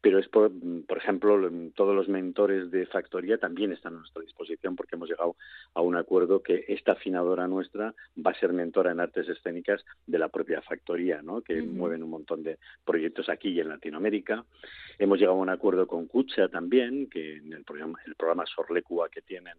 pero 0.00 0.18
es 0.18 0.28
por, 0.28 0.52
por 0.86 0.98
ejemplo, 0.98 1.50
todos 1.74 1.94
los 1.94 2.08
mentores 2.08 2.70
de 2.70 2.86
factoría 2.86 3.38
también 3.38 3.72
están 3.72 3.94
a 3.94 3.98
nuestra 3.98 4.22
disposición 4.22 4.76
porque 4.76 4.94
hemos 4.94 5.08
llegado 5.08 5.36
a 5.74 5.80
un 5.80 5.96
acuerdo 5.96 6.42
que 6.42 6.64
esta 6.68 6.92
afinadora 6.92 7.48
nuestra 7.48 7.94
va 8.24 8.30
a 8.30 8.38
ser 8.38 8.52
mentora 8.52 8.92
en 8.92 9.00
artes 9.00 9.28
escénicas 9.28 9.84
de 10.06 10.18
la 10.18 10.28
propia 10.28 10.62
factoría, 10.62 11.20
¿no? 11.22 11.40
que 11.40 11.62
mueven 11.62 12.02
un 12.02 12.10
montón 12.10 12.42
de 12.42 12.58
proyectos 12.84 13.28
aquí 13.28 13.48
y 13.48 13.60
en 13.60 13.68
Latinoamérica. 13.68 14.44
Hemos 14.98 15.18
llegado 15.18 15.38
a 15.38 15.42
un 15.42 15.48
acuerdo 15.48 15.86
con 15.86 16.06
Cucha 16.06 16.48
también, 16.48 17.08
que 17.08 17.36
en 17.36 17.52
el 17.52 17.64
programa, 17.64 17.98
el 18.06 18.14
programa 18.16 18.44
Sorlecua 18.46 19.08
que 19.08 19.22
tienen, 19.22 19.54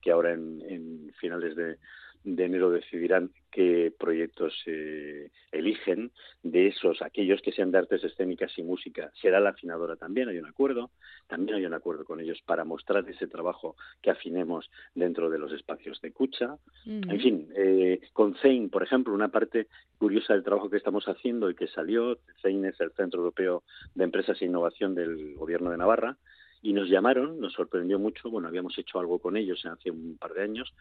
que 0.00 0.12
ahora 0.12 0.32
en 0.32 1.12
finales 1.18 1.56
de, 1.56 1.78
de 2.24 2.44
enero 2.44 2.70
decidirán 2.70 3.30
qué 3.50 3.92
proyectos 3.96 4.52
se 4.64 5.30
eligen. 5.52 6.10
De 6.42 6.66
esos, 6.66 7.00
aquellos 7.02 7.40
que 7.42 7.52
sean 7.52 7.70
de 7.70 7.78
artes 7.78 8.02
escénicas 8.02 8.52
y 8.58 8.62
música, 8.62 9.12
será 9.20 9.40
la 9.40 9.50
afinadora 9.50 9.96
también, 9.96 10.28
hay 10.28 10.38
un 10.38 10.46
acuerdo. 10.46 10.90
También 11.28 11.58
hay 11.58 11.66
un 11.66 11.74
acuerdo 11.74 12.04
con 12.04 12.20
ellos 12.20 12.40
para 12.44 12.64
mostrar 12.64 13.08
ese 13.08 13.26
trabajo 13.26 13.76
que 14.02 14.10
afinemos 14.10 14.70
dentro 14.94 15.30
de 15.30 15.38
los 15.38 15.52
espacios 15.52 16.00
de 16.00 16.08
escucha. 16.08 16.56
En 16.86 17.20
fin, 17.20 17.48
eh, 17.56 18.00
con 18.12 18.34
CEIN, 18.36 18.70
por 18.70 18.82
ejemplo, 18.82 19.14
una 19.14 19.28
parte 19.28 19.68
curiosa 19.98 20.32
del 20.34 20.44
trabajo 20.44 20.70
que 20.70 20.78
estamos 20.78 21.04
haciendo 21.06 21.50
y 21.50 21.54
que 21.54 21.68
salió, 21.68 22.18
CEIN 22.42 22.64
es 22.64 22.80
el 22.80 22.92
Centro 22.92 23.20
Europeo 23.20 23.62
de 23.94 24.04
Empresas 24.04 24.40
e 24.40 24.46
Innovación 24.46 24.94
del 24.94 25.34
Gobierno 25.34 25.70
de 25.70 25.78
Navarra, 25.78 26.16
y 26.64 26.72
nos 26.72 26.88
llamaron, 26.88 27.38
nos 27.40 27.52
sorprendió 27.52 27.98
mucho, 27.98 28.30
bueno, 28.30 28.48
habíamos 28.48 28.76
hecho 28.78 28.98
algo 28.98 29.18
con 29.18 29.36
ellos 29.36 29.64
hace 29.66 29.90
un 29.90 30.16
par 30.16 30.32
de 30.32 30.42
años, 30.44 30.72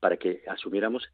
para 0.00 0.16
que 0.16 0.42
asumiéramos 0.48 1.04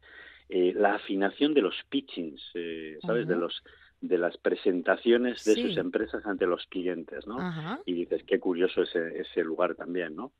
eh, 0.49 0.73
la 0.75 0.95
afinación 0.95 1.53
de 1.53 1.61
los 1.61 1.75
pitchings, 1.89 2.41
eh, 2.55 2.97
¿sabes? 3.01 3.27
De 3.27 3.35
los 3.35 3.63
de 3.99 4.17
las 4.19 4.37
presentaciones 4.37 5.43
de 5.43 5.55
sus 5.55 5.77
empresas 5.77 6.23
ante 6.25 6.45
los 6.45 6.67
clientes, 6.67 7.25
¿no? 7.25 7.81
Y 7.85 7.93
dices, 7.93 8.23
qué 8.27 8.39
curioso 8.39 8.83
ese, 8.83 9.21
ese 9.21 9.43
lugar 9.43 9.73
también, 9.73 10.15
¿no? 10.15 10.31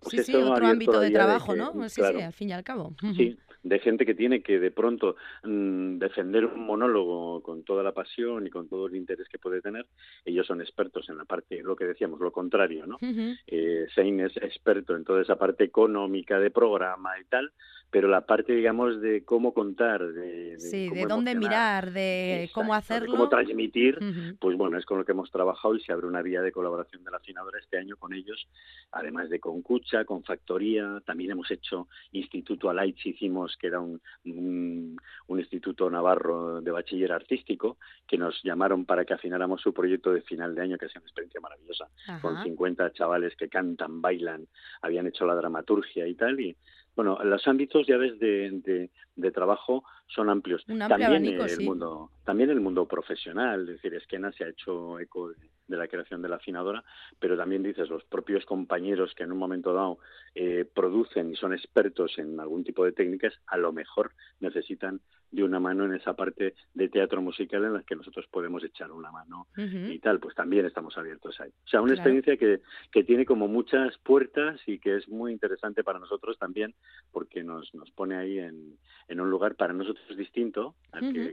Pues 0.00 0.24
sí, 0.24 0.32
sí, 0.32 0.36
otro 0.36 0.66
ámbito 0.66 0.98
de 1.00 1.10
trabajo, 1.10 1.54
¿no? 1.54 1.72
Sí, 1.88 2.02
sí, 2.02 2.20
al 2.22 2.32
fin 2.32 2.50
y 2.50 2.52
al 2.52 2.64
cabo. 2.64 2.94
Sí, 3.14 3.38
de 3.62 3.78
gente 3.78 4.06
que 4.06 4.14
tiene 4.14 4.42
que 4.42 4.58
de 4.58 4.70
pronto 4.70 5.16
mm, 5.42 5.98
defender 5.98 6.44
un 6.46 6.66
monólogo 6.66 7.42
con 7.42 7.64
toda 7.64 7.82
la 7.82 7.92
pasión 7.92 8.46
y 8.46 8.50
con 8.50 8.68
todo 8.68 8.86
el 8.86 8.96
interés 8.96 9.28
que 9.28 9.38
puede 9.38 9.60
tener. 9.60 9.86
Ellos 10.24 10.46
son 10.46 10.60
expertos 10.60 11.08
en 11.08 11.18
la 11.18 11.24
parte, 11.24 11.62
lo 11.62 11.76
que 11.76 11.84
decíamos, 11.84 12.20
lo 12.20 12.32
contrario, 12.32 12.86
¿no? 12.86 12.98
eh, 13.46 13.86
es 13.96 14.36
experto 14.36 14.96
en 14.96 15.04
toda 15.04 15.22
esa 15.22 15.36
parte 15.36 15.64
económica 15.64 16.38
de 16.38 16.50
programa 16.50 17.18
y 17.20 17.24
tal, 17.24 17.52
pero 17.96 18.08
la 18.08 18.26
parte, 18.26 18.52
digamos, 18.52 19.00
de 19.00 19.24
cómo 19.24 19.54
contar, 19.54 20.06
de, 20.06 20.56
sí, 20.58 20.90
de 20.90 21.06
dónde 21.06 21.34
mirar, 21.34 21.92
de 21.92 22.50
cómo 22.52 22.74
hacerlo, 22.74 23.06
de 23.06 23.16
cómo 23.16 23.30
transmitir, 23.30 23.98
pues 24.38 24.54
bueno, 24.54 24.76
es 24.76 24.84
con 24.84 24.98
lo 24.98 25.06
que 25.06 25.12
hemos 25.12 25.30
trabajado 25.30 25.74
y 25.74 25.80
se 25.80 25.94
abre 25.94 26.06
una 26.06 26.20
vía 26.20 26.42
de 26.42 26.52
colaboración 26.52 27.02
de 27.04 27.10
la 27.10 27.16
afinadora 27.16 27.58
este 27.58 27.78
año 27.78 27.96
con 27.96 28.12
ellos, 28.12 28.48
además 28.92 29.30
de 29.30 29.40
con 29.40 29.62
Cucha, 29.62 30.04
con 30.04 30.22
Factoría, 30.24 31.02
también 31.06 31.30
hemos 31.30 31.50
hecho 31.50 31.88
Instituto 32.12 32.68
Alaitz, 32.68 33.06
hicimos 33.06 33.56
que 33.56 33.68
era 33.68 33.80
un, 33.80 33.98
un, 34.24 35.38
instituto 35.38 35.88
navarro 35.88 36.60
de 36.60 36.70
bachiller 36.70 37.12
artístico, 37.12 37.78
que 38.06 38.18
nos 38.18 38.42
llamaron 38.42 38.84
para 38.84 39.06
que 39.06 39.14
afináramos 39.14 39.62
su 39.62 39.72
proyecto 39.72 40.12
de 40.12 40.20
final 40.20 40.54
de 40.54 40.60
año, 40.60 40.76
que 40.76 40.84
ha 40.84 40.88
sido 40.90 41.00
una 41.00 41.06
experiencia 41.06 41.40
maravillosa, 41.40 41.88
con 42.20 42.42
50 42.42 42.92
chavales 42.92 43.34
que 43.36 43.48
cantan, 43.48 44.02
bailan, 44.02 44.46
habían 44.82 45.06
hecho 45.06 45.24
la 45.24 45.34
dramaturgia 45.34 46.06
y 46.06 46.14
tal, 46.14 46.38
y 46.40 46.54
bueno, 46.96 47.18
los 47.22 47.46
ámbitos 47.46 47.86
ya 47.86 47.98
ves 47.98 48.18
de, 48.18 48.90
de, 49.14 49.30
trabajo 49.30 49.84
son 50.06 50.30
amplios. 50.30 50.64
también 50.64 51.26
el 51.26 51.60
mundo, 51.60 52.10
también 52.24 52.48
el 52.48 52.60
mundo 52.60 52.86
profesional, 52.88 53.60
es 53.60 53.66
decir, 53.76 53.94
Esquena 53.94 54.32
se 54.32 54.44
ha 54.44 54.48
hecho 54.48 54.98
eco 54.98 55.30
de 55.68 55.76
la 55.76 55.88
creación 55.88 56.22
de 56.22 56.30
la 56.30 56.36
afinadora, 56.36 56.82
pero 57.18 57.36
también 57.36 57.62
dices 57.62 57.90
los 57.90 58.02
propios 58.04 58.46
compañeros 58.46 59.14
que 59.14 59.24
en 59.24 59.32
un 59.32 59.38
momento 59.38 59.74
dado 59.74 59.98
eh, 60.34 60.64
producen 60.64 61.30
y 61.32 61.36
son 61.36 61.52
expertos 61.52 62.18
en 62.18 62.40
algún 62.40 62.64
tipo 62.64 62.84
de 62.84 62.92
técnicas, 62.92 63.34
a 63.46 63.58
lo 63.58 63.72
mejor 63.72 64.12
necesitan 64.40 65.00
de 65.30 65.42
una 65.42 65.60
mano 65.60 65.84
en 65.84 65.94
esa 65.94 66.14
parte 66.14 66.54
de 66.74 66.88
teatro 66.88 67.20
musical 67.20 67.64
en 67.64 67.74
la 67.74 67.82
que 67.82 67.96
nosotros 67.96 68.26
podemos 68.30 68.62
echar 68.64 68.92
una 68.92 69.10
mano 69.10 69.46
y 69.56 69.98
tal, 69.98 70.20
pues 70.20 70.34
también 70.34 70.66
estamos 70.66 70.96
abiertos 70.96 71.40
ahí. 71.40 71.50
O 71.64 71.68
sea, 71.68 71.80
una 71.82 71.94
experiencia 71.94 72.36
que, 72.36 72.60
que 72.90 73.04
tiene 73.04 73.24
como 73.24 73.48
muchas 73.48 73.96
puertas 73.98 74.60
y 74.66 74.78
que 74.78 74.96
es 74.96 75.08
muy 75.08 75.32
interesante 75.32 75.84
para 75.84 75.98
nosotros 75.98 76.38
también 76.38 76.74
porque 77.12 77.42
nos, 77.42 77.74
nos 77.74 77.90
pone 77.90 78.16
ahí 78.16 78.38
en, 78.38 78.78
en 79.08 79.20
un 79.20 79.30
lugar 79.30 79.56
para 79.56 79.72
nosotros 79.72 80.16
distinto. 80.16 80.74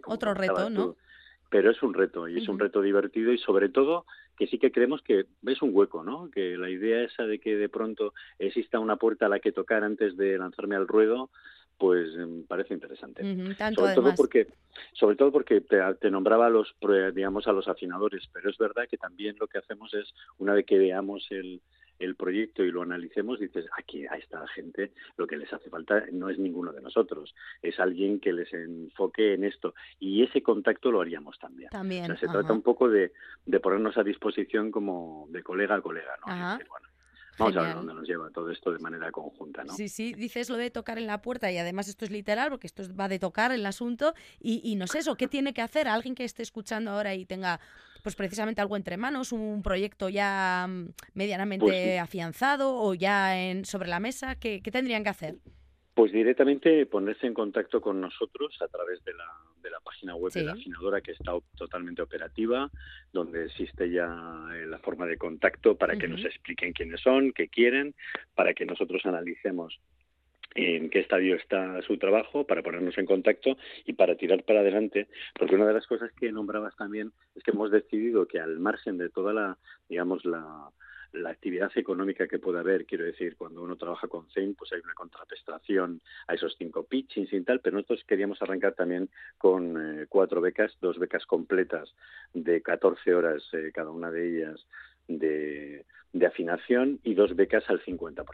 Otro 0.05 0.33
reto, 0.33 0.69
¿no? 0.69 0.95
pero 1.53 1.69
es 1.69 1.83
un 1.83 1.93
reto 1.93 2.27
y 2.27 2.39
es 2.39 2.47
un 2.47 2.57
reto 2.57 2.81
divertido 2.81 3.31
y 3.31 3.37
sobre 3.37 3.69
todo 3.69 4.07
que 4.35 4.47
sí 4.47 4.57
que 4.57 4.71
creemos 4.71 5.03
que 5.03 5.27
es 5.45 5.61
un 5.61 5.69
hueco, 5.71 6.03
¿no? 6.03 6.31
Que 6.31 6.57
la 6.57 6.67
idea 6.67 7.03
esa 7.03 7.27
de 7.27 7.37
que 7.37 7.55
de 7.55 7.69
pronto 7.69 8.15
exista 8.39 8.79
una 8.79 8.95
puerta 8.95 9.27
a 9.27 9.29
la 9.29 9.37
que 9.37 9.51
tocar 9.51 9.83
antes 9.83 10.17
de 10.17 10.35
lanzarme 10.39 10.75
al 10.75 10.87
ruedo, 10.87 11.29
pues 11.77 12.15
em, 12.15 12.43
parece 12.45 12.73
interesante. 12.73 13.23
sobre 13.75 13.95
todo 13.95 14.15
porque 14.15 14.47
sobre 14.93 15.15
todo 15.15 15.31
porque 15.31 15.61
te, 15.61 16.11
nombraba 16.11 16.47
a 16.47 16.49
los 16.49 16.75
digamos 17.13 17.47
a 17.47 17.53
los 17.53 17.67
afinadores, 17.67 18.29
pero 18.31 18.49
es 18.49 18.57
verdad 18.57 18.87
que 18.89 18.97
también 18.97 19.35
lo 19.39 19.47
que 19.47 19.57
hacemos 19.57 19.93
es 19.93 20.13
una 20.37 20.53
vez 20.53 20.65
que 20.65 20.77
veamos 20.77 21.27
el 21.31 21.61
el 21.99 22.15
proyecto 22.15 22.63
y 22.63 22.71
lo 22.71 22.81
analicemos, 22.81 23.39
dices, 23.39 23.65
aquí 23.77 24.05
a 24.05 24.15
esta 24.15 24.45
gente 24.47 24.91
lo 25.17 25.27
que 25.27 25.37
les 25.37 25.51
hace 25.53 25.69
falta 25.69 26.03
no 26.11 26.29
es 26.29 26.37
ninguno 26.37 26.71
de 26.71 26.81
nosotros, 26.81 27.33
es 27.61 27.79
alguien 27.79 28.19
que 28.19 28.33
les 28.33 28.51
enfoque 28.53 29.33
en 29.33 29.43
esto. 29.43 29.73
Y 29.99 30.23
ese 30.23 30.41
contacto 30.41 30.91
lo 30.91 31.01
haríamos 31.01 31.37
también. 31.39 31.69
También. 31.69 32.17
se 32.17 32.27
trata 32.27 32.51
un 32.51 32.61
poco 32.61 32.89
de, 32.89 33.13
de, 33.45 33.59
ponernos 33.59 33.97
a 33.97 34.03
disposición 34.03 34.71
como 34.71 35.27
de 35.29 35.43
colega 35.43 35.75
a 35.75 35.81
colega, 35.81 36.17
¿no? 36.25 36.59
Vamos 37.37 37.57
a 37.57 37.61
ver 37.61 37.75
dónde 37.75 37.93
nos 37.93 38.07
lleva 38.07 38.29
todo 38.29 38.51
esto 38.51 38.71
de 38.71 38.79
manera 38.79 39.11
conjunta, 39.11 39.63
¿no? 39.63 39.73
Sí, 39.73 39.89
sí, 39.89 40.13
dices 40.13 40.49
lo 40.49 40.57
de 40.57 40.69
tocar 40.69 40.97
en 40.97 41.07
la 41.07 41.21
puerta 41.21 41.51
y 41.51 41.57
además 41.57 41.87
esto 41.87 42.05
es 42.05 42.11
literal 42.11 42.49
porque 42.49 42.67
esto 42.67 42.83
va 42.95 43.07
de 43.07 43.19
tocar 43.19 43.51
el 43.51 43.65
asunto 43.65 44.13
y, 44.39 44.61
y 44.63 44.75
no 44.75 44.87
sé 44.87 44.99
eso, 44.99 45.15
¿qué 45.15 45.27
tiene 45.27 45.53
que 45.53 45.61
hacer 45.61 45.87
alguien 45.87 46.15
que 46.15 46.23
esté 46.23 46.43
escuchando 46.43 46.91
ahora 46.91 47.15
y 47.15 47.25
tenga 47.25 47.59
pues 48.03 48.15
precisamente 48.15 48.61
algo 48.61 48.75
entre 48.75 48.97
manos, 48.97 49.31
un 49.31 49.63
proyecto 49.63 50.09
ya 50.09 50.67
mm, 50.69 50.89
medianamente 51.13 51.65
pues 51.65 51.99
afianzado 51.99 52.75
o 52.75 52.93
ya 52.93 53.41
en, 53.41 53.65
sobre 53.65 53.89
la 53.89 53.99
mesa? 53.99 54.35
¿Qué, 54.35 54.61
tendrían 54.71 55.03
que 55.03 55.09
hacer? 55.09 55.37
Pues 55.93 56.11
directamente 56.11 56.85
ponerse 56.87 57.27
en 57.27 57.33
contacto 57.33 57.79
con 57.79 58.01
nosotros 58.01 58.59
a 58.61 58.67
través 58.67 59.03
de 59.03 59.13
la, 59.13 59.27
de 59.61 59.69
la 59.69 59.79
página 59.79 60.15
web 60.15 60.33
de 60.33 60.43
la 60.43 60.53
afinadora 60.53 61.01
que 61.01 61.11
está 61.11 61.33
totalmente 61.55 62.01
operativa, 62.01 62.69
donde 63.11 63.45
existe 63.45 63.91
ya 63.91 64.07
eh, 64.55 64.65
la 64.65 64.79
forma 64.79 65.05
de 65.05 65.17
contacto 65.17 65.75
para 65.75 65.95
que 65.95 66.07
nos 66.07 66.25
expliquen 66.25 66.73
quiénes 66.73 67.01
son, 67.01 67.31
qué 67.31 67.47
quieren, 67.47 67.93
para 68.33 68.53
que 68.53 68.65
nosotros 68.65 69.05
analicemos 69.05 69.79
en 70.55 70.89
qué 70.89 70.99
estadio 70.99 71.35
está 71.35 71.81
su 71.81 71.97
trabajo 71.97 72.45
para 72.45 72.61
ponernos 72.61 72.97
en 72.97 73.05
contacto 73.05 73.57
y 73.85 73.93
para 73.93 74.15
tirar 74.15 74.43
para 74.43 74.59
adelante, 74.59 75.07
porque 75.37 75.55
una 75.55 75.65
de 75.65 75.73
las 75.73 75.87
cosas 75.87 76.11
que 76.13 76.31
nombrabas 76.31 76.75
también 76.75 77.11
es 77.35 77.43
que 77.43 77.51
hemos 77.51 77.71
decidido 77.71 78.27
que 78.27 78.39
al 78.39 78.59
margen 78.59 78.97
de 78.97 79.09
toda 79.09 79.33
la, 79.33 79.57
digamos, 79.89 80.25
la, 80.25 80.69
la 81.13 81.29
actividad 81.29 81.71
económica 81.75 82.27
que 82.27 82.39
puede 82.39 82.59
haber, 82.59 82.85
quiero 82.85 83.05
decir, 83.05 83.35
cuando 83.37 83.61
uno 83.61 83.75
trabaja 83.75 84.07
con 84.07 84.27
Zen, 84.31 84.55
pues 84.55 84.73
hay 84.73 84.81
una 84.83 84.93
contraprestación 84.93 86.01
a 86.27 86.33
esos 86.33 86.55
cinco 86.57 86.83
pitchings 86.83 87.31
y 87.33 87.41
tal, 87.41 87.59
pero 87.59 87.77
nosotros 87.77 88.03
queríamos 88.07 88.41
arrancar 88.41 88.73
también 88.73 89.09
con 89.37 90.01
eh, 90.01 90.05
cuatro 90.09 90.41
becas, 90.41 90.75
dos 90.81 90.97
becas 90.99 91.25
completas 91.25 91.93
de 92.33 92.61
14 92.61 93.13
horas 93.13 93.43
eh, 93.53 93.71
cada 93.73 93.91
una 93.91 94.11
de 94.11 94.27
ellas 94.27 94.67
de, 95.07 95.85
de 96.11 96.25
afinación 96.25 96.99
y 97.03 97.13
dos 97.13 97.35
becas 97.35 97.69
al 97.69 97.81
50%. 97.83 98.25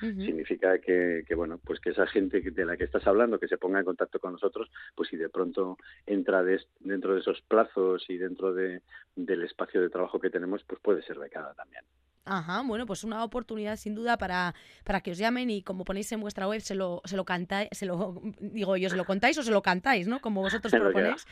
Significa 0.00 0.78
que, 0.80 1.24
que, 1.26 1.34
bueno, 1.34 1.58
pues 1.64 1.80
que 1.80 1.90
esa 1.90 2.06
gente 2.06 2.40
de 2.42 2.64
la 2.66 2.76
que 2.76 2.84
estás 2.84 3.06
hablando, 3.06 3.38
que 3.38 3.48
se 3.48 3.56
ponga 3.56 3.78
en 3.78 3.86
contacto 3.86 4.18
con 4.18 4.32
nosotros, 4.32 4.70
pues 4.94 5.08
si 5.08 5.16
de 5.16 5.30
pronto 5.30 5.78
entra 6.04 6.44
dentro 6.80 7.14
de 7.14 7.20
esos 7.20 7.40
plazos 7.42 8.04
y 8.10 8.18
dentro 8.18 8.52
de, 8.52 8.82
del 9.16 9.44
espacio 9.44 9.80
de 9.80 9.88
trabajo 9.88 10.20
que 10.20 10.28
tenemos, 10.28 10.62
pues 10.64 10.80
puede 10.82 11.02
ser 11.02 11.18
becada 11.18 11.54
también. 11.54 11.84
Ajá, 12.26 12.62
bueno, 12.62 12.86
pues 12.86 13.04
una 13.04 13.22
oportunidad 13.22 13.76
sin 13.76 13.94
duda 13.94 14.16
para, 14.16 14.54
para 14.82 15.02
que 15.02 15.10
os 15.10 15.18
llamen 15.18 15.50
y 15.50 15.60
como 15.60 15.84
ponéis 15.84 16.10
en 16.12 16.22
vuestra 16.22 16.48
web 16.48 16.62
se 16.62 16.74
lo, 16.74 17.02
se 17.04 17.16
lo 17.16 17.26
cantáis, 17.26 17.68
se 17.72 17.84
lo 17.84 18.22
digo 18.40 18.78
yo, 18.78 18.88
se 18.88 18.96
lo 18.96 19.04
contáis 19.04 19.36
o 19.36 19.42
se 19.42 19.50
lo 19.50 19.60
cantáis, 19.60 20.08
¿no? 20.08 20.20
Como 20.20 20.40
vosotros 20.40 20.72
proponéis. 20.80 21.26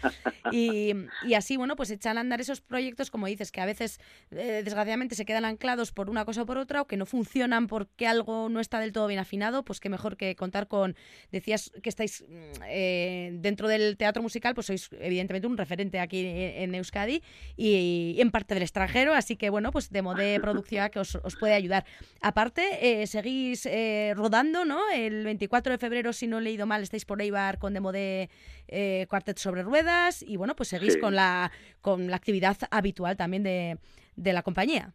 Y, 0.50 0.92
y, 1.24 1.34
así, 1.34 1.56
bueno, 1.56 1.76
pues 1.76 1.90
echan 1.90 2.18
a 2.18 2.20
andar 2.20 2.42
esos 2.42 2.60
proyectos, 2.60 3.10
como 3.10 3.26
dices, 3.26 3.50
que 3.50 3.62
a 3.62 3.64
veces 3.64 4.00
eh, 4.32 4.60
desgraciadamente 4.64 5.14
se 5.14 5.24
quedan 5.24 5.46
anclados 5.46 5.92
por 5.92 6.10
una 6.10 6.26
cosa 6.26 6.42
o 6.42 6.46
por 6.46 6.58
otra 6.58 6.82
o 6.82 6.86
que 6.86 6.98
no 6.98 7.06
funcionan 7.06 7.68
porque 7.68 8.06
algo 8.06 8.50
no 8.50 8.60
está 8.60 8.78
del 8.78 8.92
todo 8.92 9.06
bien 9.06 9.20
afinado, 9.20 9.64
pues 9.64 9.80
qué 9.80 9.88
mejor 9.88 10.18
que 10.18 10.36
contar 10.36 10.68
con, 10.68 10.94
decías 11.30 11.72
que 11.82 11.88
estáis 11.88 12.22
mm, 12.28 12.62
eh, 12.68 13.30
dentro 13.36 13.66
del 13.66 13.96
teatro 13.96 14.22
musical, 14.22 14.54
pues 14.54 14.66
sois 14.66 14.90
evidentemente 15.00 15.46
un 15.46 15.56
referente 15.56 16.00
aquí 16.00 16.22
en 16.26 16.74
Euskadi 16.74 17.22
y, 17.56 18.14
y 18.16 18.20
en 18.20 18.30
parte 18.30 18.52
del 18.52 18.62
extranjero, 18.62 19.14
así 19.14 19.36
que 19.36 19.48
bueno, 19.48 19.70
pues 19.70 19.88
de 19.88 20.02
modo 20.02 20.16
de 20.16 20.38
producción 20.38 20.81
que 20.90 21.00
os, 21.00 21.18
puede 21.38 21.54
ayudar. 21.54 21.84
Aparte, 22.20 23.02
eh, 23.02 23.06
seguís 23.06 23.66
eh, 23.66 24.12
rodando, 24.16 24.64
¿no? 24.64 24.80
El 24.90 25.24
24 25.24 25.72
de 25.72 25.78
febrero, 25.78 26.12
si 26.12 26.26
no 26.26 26.38
he 26.38 26.42
leído 26.42 26.66
mal, 26.66 26.82
estáis 26.82 27.04
por 27.04 27.20
Eibar 27.20 27.58
con 27.58 27.74
Demo 27.74 27.92
de 27.92 28.30
eh, 28.68 29.06
Cuartet 29.08 29.38
sobre 29.38 29.62
Ruedas 29.62 30.22
y 30.22 30.36
bueno, 30.36 30.56
pues 30.56 30.68
seguís 30.68 30.96
con, 30.96 31.14
la, 31.14 31.50
con 31.80 32.10
la 32.10 32.16
actividad 32.16 32.56
habitual 32.70 33.16
también 33.16 33.42
de, 33.42 33.78
de 34.16 34.32
la 34.32 34.42
compañía. 34.42 34.94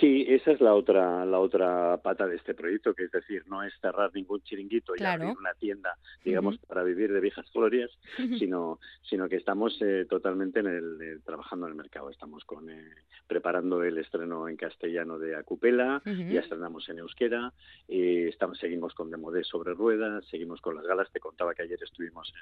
Sí, 0.00 0.24
esa 0.28 0.52
es 0.52 0.62
la 0.62 0.74
otra 0.74 1.26
la 1.26 1.38
otra 1.38 1.98
pata 1.98 2.26
de 2.26 2.36
este 2.36 2.54
proyecto, 2.54 2.94
que 2.94 3.04
es 3.04 3.10
decir, 3.10 3.42
no 3.46 3.62
es 3.62 3.72
cerrar 3.82 4.10
ningún 4.14 4.40
chiringuito 4.42 4.94
y 4.96 5.04
abrir 5.04 5.36
una 5.36 5.52
tienda, 5.52 5.98
digamos, 6.24 6.56
para 6.66 6.82
vivir 6.82 7.12
de 7.12 7.20
viejas 7.20 7.44
glorias, 7.52 7.90
sino 8.38 8.80
sino 9.02 9.28
que 9.28 9.36
estamos 9.36 9.76
eh, 9.82 10.06
totalmente 10.08 10.60
en 10.60 10.68
el 10.68 11.22
trabajando 11.22 11.66
en 11.66 11.72
el 11.72 11.76
mercado. 11.76 12.08
Estamos 12.08 12.44
con 12.46 12.70
eh, 12.70 12.94
preparando 13.26 13.82
el 13.82 13.98
estreno 13.98 14.48
en 14.48 14.56
castellano 14.56 15.18
de 15.18 15.36
Acupela, 15.36 16.00
ya 16.04 16.40
estrenamos 16.40 16.88
en 16.88 17.00
euskera, 17.00 17.52
eh, 17.86 18.28
estamos 18.30 18.58
seguimos 18.58 18.94
con 18.94 19.10
Demodé 19.10 19.44
sobre 19.44 19.74
ruedas, 19.74 20.24
seguimos 20.30 20.62
con 20.62 20.76
las 20.76 20.86
galas. 20.86 21.12
Te 21.12 21.20
contaba 21.20 21.54
que 21.54 21.62
ayer 21.62 21.78
estuvimos 21.82 22.32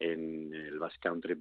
en, 0.00 0.52
en 0.52 0.54
el 0.54 0.78
Basque 0.78 1.00
Country 1.00 1.34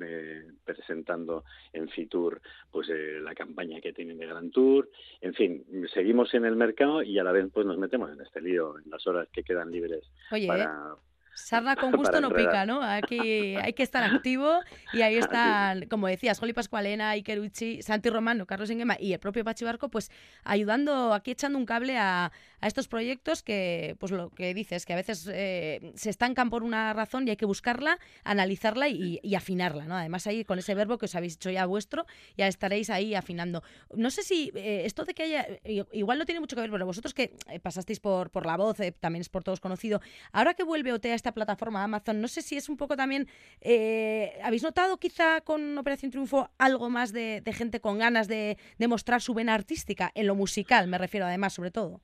presentando 0.63 1.43
en 1.73 1.89
Fitur 1.89 2.41
pues 2.71 2.87
la 2.89 3.35
campaña 3.35 3.81
que 3.81 3.91
tienen 3.91 4.17
de 4.17 4.27
Gran 4.27 4.49
Tour. 4.49 4.89
En 5.19 5.32
en 5.33 5.35
fin, 5.35 5.87
seguimos 5.91 6.31
en 6.35 6.45
el 6.45 6.55
mercado 6.55 7.01
y 7.01 7.17
a 7.17 7.23
la 7.23 7.31
vez 7.31 7.47
pues 7.51 7.65
nos 7.65 7.79
metemos 7.79 8.11
en 8.11 8.21
este 8.21 8.39
lío 8.39 8.77
en 8.77 8.91
las 8.91 9.05
horas 9.07 9.27
que 9.33 9.43
quedan 9.43 9.71
libres 9.71 10.03
para, 10.47 10.95
Sarna 11.35 11.75
con 11.75 11.91
gusto 11.91 12.21
no 12.21 12.29
pica, 12.29 12.65
¿no? 12.65 12.81
Aquí 12.81 13.55
hay 13.61 13.73
que 13.73 13.83
estar 13.83 14.03
activo 14.03 14.59
y 14.93 15.01
ahí 15.01 15.15
están, 15.15 15.87
como 15.87 16.07
decías, 16.07 16.39
Joli 16.39 16.53
Pascualena, 16.53 17.11
Iker 17.11 17.39
Uchi, 17.39 17.81
Santi 17.81 18.09
Romano, 18.09 18.45
Carlos 18.45 18.69
Enguema 18.69 18.97
y 18.99 19.13
el 19.13 19.19
propio 19.19 19.43
Pachi 19.43 19.65
Barco, 19.65 19.89
pues 19.89 20.11
ayudando, 20.43 21.13
aquí 21.13 21.31
echando 21.31 21.57
un 21.57 21.65
cable 21.65 21.97
a, 21.97 22.31
a 22.63 22.67
estos 22.67 22.87
proyectos 22.87 23.43
que, 23.43 23.97
pues 23.99 24.11
lo 24.11 24.29
que 24.29 24.53
dices, 24.53 24.85
que 24.85 24.93
a 24.93 24.95
veces 24.95 25.29
eh, 25.31 25.91
se 25.95 26.09
estancan 26.09 26.49
por 26.49 26.63
una 26.63 26.93
razón 26.93 27.27
y 27.27 27.31
hay 27.31 27.35
que 27.35 27.45
buscarla, 27.45 27.99
analizarla 28.23 28.87
y, 28.87 29.19
afinarla, 29.35 29.85
¿no? 29.85 29.97
Además 29.97 30.27
ahí 30.27 30.45
con 30.45 30.59
ese 30.59 30.73
verbo 30.73 30.97
que 30.97 31.05
os 31.05 31.15
habéis 31.15 31.35
hecho 31.35 31.49
ya 31.49 31.65
vuestro, 31.65 32.05
ya 32.37 32.47
estaréis 32.47 32.89
ahí 32.89 33.15
afinando. 33.15 33.63
No 33.93 34.09
sé 34.11 34.23
si 34.23 34.51
eh, 34.55 34.83
esto 34.85 35.03
de 35.03 35.13
que 35.13 35.23
haya, 35.23 35.45
igual 35.91 36.19
no 36.19 36.25
tiene 36.25 36.39
mucho 36.39 36.55
que 36.55 36.61
ver, 36.61 36.71
pero 36.71 36.85
vosotros 36.85 37.13
que 37.13 37.35
eh, 37.49 37.59
pasasteis 37.59 37.99
por, 37.99 38.29
por 38.29 38.45
la 38.45 38.55
voz, 38.55 38.77
también 38.99 39.21
es 39.21 39.29
por 39.29 39.43
todos 39.43 39.59
conocido, 39.59 39.99
ahora 40.31 40.53
que 40.53 40.63
vuelve 40.63 40.93
OT 40.93 41.07
a 41.07 41.15
esta 41.23 41.31
plataforma 41.31 41.81
Amazon, 41.81 42.19
no 42.19 42.27
sé 42.27 42.41
si 42.41 42.57
es 42.57 42.67
un 42.67 42.75
poco 42.75 42.97
también, 42.97 43.29
¿habéis 44.43 44.61
notado 44.61 44.97
quizá 44.97 45.39
con 45.39 45.77
Operación 45.77 46.11
Triunfo 46.11 46.49
algo 46.57 46.89
más 46.89 47.13
de, 47.13 47.39
de 47.39 47.53
gente 47.53 47.79
con 47.79 47.97
ganas 47.97 48.27
de, 48.27 48.57
de 48.77 48.87
mostrar 48.89 49.21
su 49.21 49.33
vena 49.33 49.53
artística, 49.53 50.11
en 50.15 50.27
lo 50.27 50.35
musical 50.35 50.87
me 50.87 50.97
refiero 50.97 51.25
además 51.25 51.53
sobre 51.53 51.71
todo? 51.71 52.01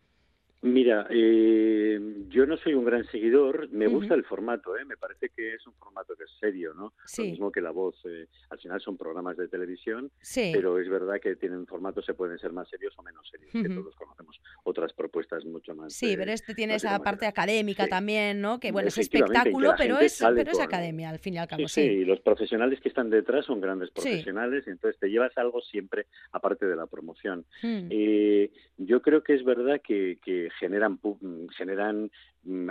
Mira, 0.61 1.07
eh, 1.09 1.99
yo 2.27 2.45
no 2.45 2.57
soy 2.57 2.73
un 2.73 2.83
gran 2.83 3.05
seguidor, 3.05 3.69
me 3.71 3.87
gusta 3.87 4.13
el 4.13 4.25
formato, 4.25 4.77
¿eh? 4.77 4.83
me 4.83 4.97
parece 4.97 5.29
que 5.29 5.53
es 5.53 5.65
un 5.65 5.73
formato 5.75 6.15
que 6.17 6.25
es 6.25 6.31
serio, 6.37 6.73
¿no? 6.73 6.93
Lo 7.17 7.23
mismo 7.23 7.49
que 7.49 7.61
la 7.61 7.71
voz, 7.71 7.95
eh, 8.03 8.27
al 8.49 8.59
final 8.59 8.81
son 8.81 8.97
programas 8.97 9.37
de 9.37 9.47
televisión, 9.47 10.11
pero 10.51 10.77
es 10.77 10.89
verdad 10.89 11.21
que 11.21 11.37
tienen 11.37 11.65
formatos, 11.65 12.05
se 12.05 12.13
pueden 12.13 12.37
ser 12.39 12.51
más 12.51 12.67
serios 12.67 12.93
o 12.97 13.03
menos 13.03 13.25
serios, 13.29 13.51
que 13.53 13.73
todos 13.73 13.95
conocemos 13.95 14.41
otras 14.63 14.91
propuestas 14.91 15.45
mucho 15.45 15.73
más. 15.75 15.93
Sí, 15.93 16.15
pero 16.17 16.31
este 16.31 16.53
tiene 16.53 16.75
esa 16.75 16.99
parte 16.99 17.25
académica 17.25 17.87
también, 17.87 18.41
¿no? 18.41 18.59
Que 18.59 18.73
bueno, 18.73 18.89
es 18.89 18.97
espectáculo, 18.97 19.75
pero 19.77 19.99
es, 19.99 20.21
pero 20.35 20.51
es 20.51 20.59
academia, 20.59 21.09
al 21.09 21.19
fin 21.19 21.35
y 21.35 21.37
al 21.37 21.47
cabo. 21.47 21.69
Sí, 21.69 21.81
sí, 21.81 21.87
y 21.87 22.05
los 22.05 22.19
profesionales 22.19 22.81
que 22.81 22.89
están 22.89 23.09
detrás 23.09 23.45
son 23.45 23.61
grandes 23.61 23.91
profesionales, 23.91 24.65
y 24.67 24.71
entonces 24.71 24.99
te 24.99 25.07
llevas 25.07 25.37
algo 25.37 25.61
siempre 25.61 26.07
aparte 26.33 26.65
de 26.65 26.75
la 26.75 26.85
promoción. 26.85 27.45
Eh, 27.63 28.51
yo 28.77 29.01
creo 29.01 29.23
que 29.23 29.35
es 29.35 29.45
verdad 29.45 29.81
que, 29.81 30.19
que 30.21 30.48
generan, 30.59 30.99
generan 31.57 32.09